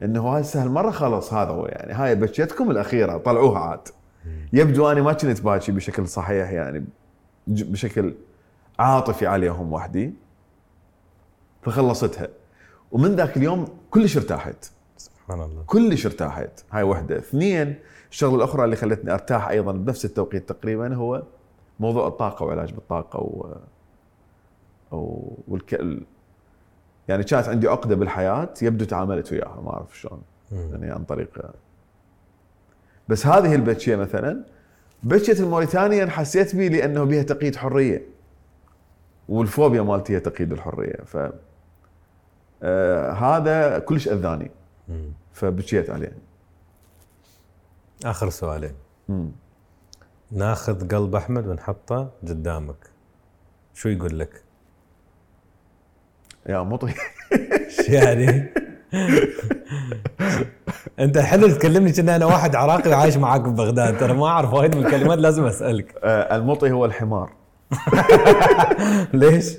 [0.03, 1.93] إنه هسه هالمره خلص هذا هو يعني.
[1.93, 3.89] هاي بكيتكم الأخيرة طلعوها عاد.
[4.53, 6.85] يبدو أني ما كنت باكي بشكل صحيح يعني
[7.47, 8.15] بشكل
[8.79, 10.13] عاطفي عليهم وحدي.
[11.63, 12.29] فخلصتها.
[12.93, 14.65] ومن ذاك اليوم كلش ارتاحت.
[14.97, 15.63] سبحان الله.
[15.67, 16.65] كلش ارتاحت.
[16.71, 17.19] هاي وحدة.
[17.19, 17.75] اثنين
[18.11, 21.23] الشغله الأخرى اللي خلتني أرتاح أيضا بنفس التوقيت تقريبا هو
[21.81, 23.57] موضوع الطاقة وعلاج بالطاقة و
[24.93, 25.75] أو والك...
[25.75, 26.03] ال-
[27.09, 30.23] يعني كانت عندي عقدة بالحياة يبدو تعاملت وياها ما أعرف شلون.
[30.53, 31.51] يعني عن طريق
[33.09, 34.45] بس هذه البتشيه مثلا
[35.03, 38.03] بتشيه الموريتانيا حسيت بي لأنه بها تقييد حرية
[39.29, 41.33] والفوبيا مالتي هي تقييد الحرية ف
[42.63, 44.51] آه هذا كلش أذاني.
[45.33, 46.13] فبكيت عليه
[48.05, 48.73] آخر سؤالين
[49.09, 49.31] مم.
[50.33, 52.91] ناخذ قلب أحمد ونحطه قدامك
[53.75, 54.43] شو يقول لك؟
[56.49, 56.95] يا مطي
[57.89, 58.45] يعني؟
[60.99, 64.87] انت حلو تكلمني كنا أنا واحد عراقي عايش معاك ببغداد ترى ما أعرف وايد من
[64.87, 67.33] الكلمات لازم أسألك آه، المطي هو الحمار
[69.13, 69.57] ليش؟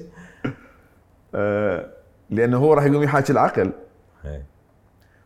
[1.35, 1.85] آه،
[2.29, 3.71] لأنه هو راح يقوم يحاكي العقل
[4.25, 4.45] إيه.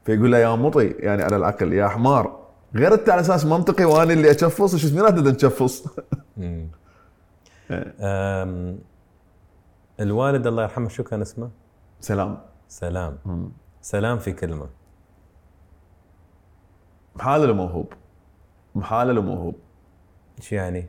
[0.05, 2.39] فيقول له يا مطي يعني على العقل يا حمار
[2.75, 4.87] غير أنت على أساس منطقي وأنا اللي أشفص شو
[6.37, 6.67] مم.
[7.71, 8.79] أم،
[9.99, 11.49] الوالد الله يرحمه شو كان اسمه؟
[12.01, 12.37] سلام
[12.67, 13.17] سلام.
[13.81, 14.69] سلام في كلمة.
[17.15, 17.93] محالل وموهوب
[18.75, 19.55] محالل وموهوب
[20.37, 20.85] إيش يعني؟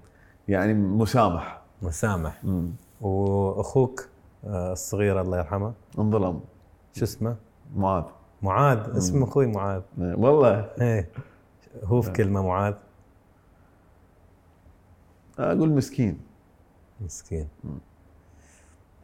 [0.48, 1.60] يعني مسامح.
[1.82, 2.44] مسامح.
[2.44, 2.72] مم.
[3.00, 4.08] وأخوك
[4.44, 5.72] آه، الصغير الله يرحمه.
[5.98, 6.40] انظلم.
[6.92, 7.36] شو اسمه؟
[7.74, 8.04] معاذ.
[8.42, 8.96] معاذ.
[8.96, 9.82] اسم أخوي معاذ.
[10.00, 10.70] آه، والله.
[10.80, 11.10] إيه.
[11.84, 12.74] هو في كلمة معاذ؟
[15.38, 16.20] أقول مسكين.
[17.00, 17.48] مسكين.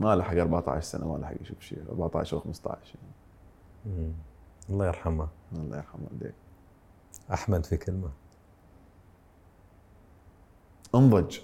[0.01, 1.79] ما لحق 14 سنة ما لحق يشوف شيء.
[1.91, 2.95] 14 أو 15
[3.87, 4.13] مم.
[4.71, 5.29] الله يرحمه.
[5.53, 6.05] الله يرحمه.
[6.11, 6.35] والديك
[7.33, 8.11] أحمد في كلمة.
[10.95, 11.39] انضج.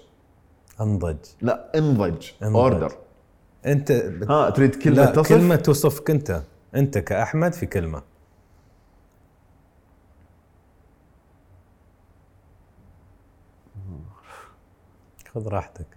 [0.81, 1.25] انضج.
[1.41, 2.31] لا انضج.
[2.43, 2.55] انضج.
[2.55, 2.97] اوردر
[3.65, 4.31] أنت بت...
[4.31, 6.43] ها تريد كلمة لا تصف؟ كلمة توصفك أنت.
[6.75, 8.01] أنت كأحمد في كلمة.
[15.33, 15.87] خذ راحتك.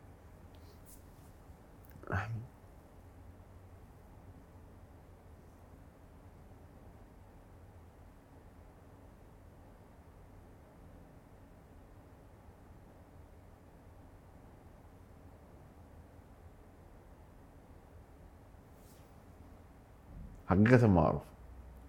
[20.48, 21.23] حقيقه ما اعرف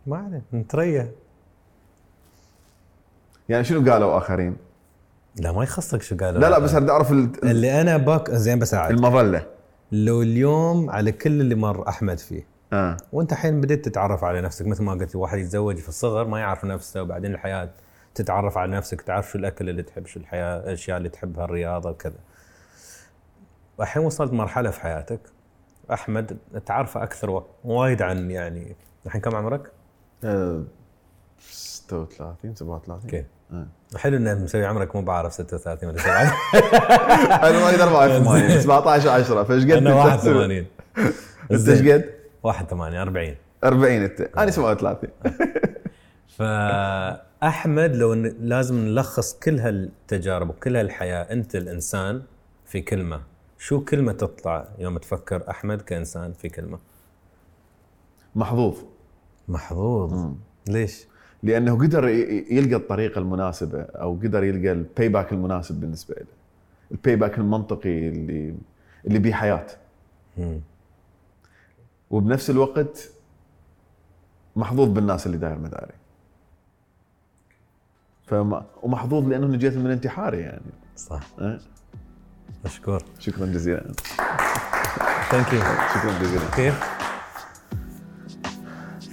[0.07, 1.11] ما عليه نتريا
[3.49, 4.57] يعني شنو قالوا آخرين؟
[5.35, 6.41] لا ما يخصك شو قالوا.
[6.41, 9.45] لا لا بس اريد أعرف ال- اللي أنا باك زين بساعد المظلة.
[9.91, 12.97] لو اليوم على كل اللي مر أحمد فيه آه.
[13.13, 16.65] وأنت الحين بديت تتعرف على نفسك مثل ما قلت الواحد يتزوج في الصغر ما يعرف
[16.65, 17.69] نفسه وبعدين الحياة
[18.15, 22.15] تتعرف على نفسك تعرف شو الأكل اللي تحب شو الحياة الأشياء اللي تحبها الرياضة وكذا.
[23.79, 25.19] الحين وصلت مرحلة في حياتك
[25.93, 29.72] أحمد تعرفه أكثر وايد عن يعني الحين كم عمرك؟
[30.23, 30.64] آه،
[31.39, 33.26] 36 37 أوكي.
[33.51, 33.68] آه.
[33.97, 36.14] حلو إنه مسوي عمرك مو بعرف 36 ولا 7
[37.49, 40.65] أنا وايد 84 17 10 فإيش قد؟ أنا أنت؟ 81
[41.51, 42.09] انت إيش قد؟
[42.43, 44.22] 81 40 40 أنت.
[44.22, 45.09] أنا 37
[46.38, 52.22] فاحمد لو لازم نلخص كل هالتجارب وكل هالحياة أنت الإنسان
[52.65, 53.22] في كلمة.
[53.57, 56.79] شو كلمة تطلع يوم تفكر أحمد كإنسان في كلمة؟
[58.35, 58.77] محظوظ.
[59.47, 60.34] محظوظ.
[60.67, 61.07] ليش؟
[61.43, 62.07] لأنه قدر
[62.51, 66.25] يلقى الطريقة المناسبه أو قدر يلقى ال payback المناسب بالنسبة له.
[66.91, 68.55] ال payback المنطقي اللي
[69.05, 69.67] اللي بيه حياة.
[70.38, 70.61] مم.
[72.09, 73.09] وبنفس الوقت
[74.55, 75.93] محظوظ بالناس اللي داير مداري.
[78.25, 80.71] فما ومحظوظ لأنه نجيت من انتحاري يعني.
[80.95, 81.23] صح.
[81.39, 81.59] أه؟
[82.65, 83.91] مشكور شكرا جزيلا.
[85.31, 85.59] thank you
[85.95, 86.43] شكرا جزيلا.
[86.55, 86.75] كيف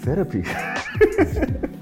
[0.05, 0.44] therapy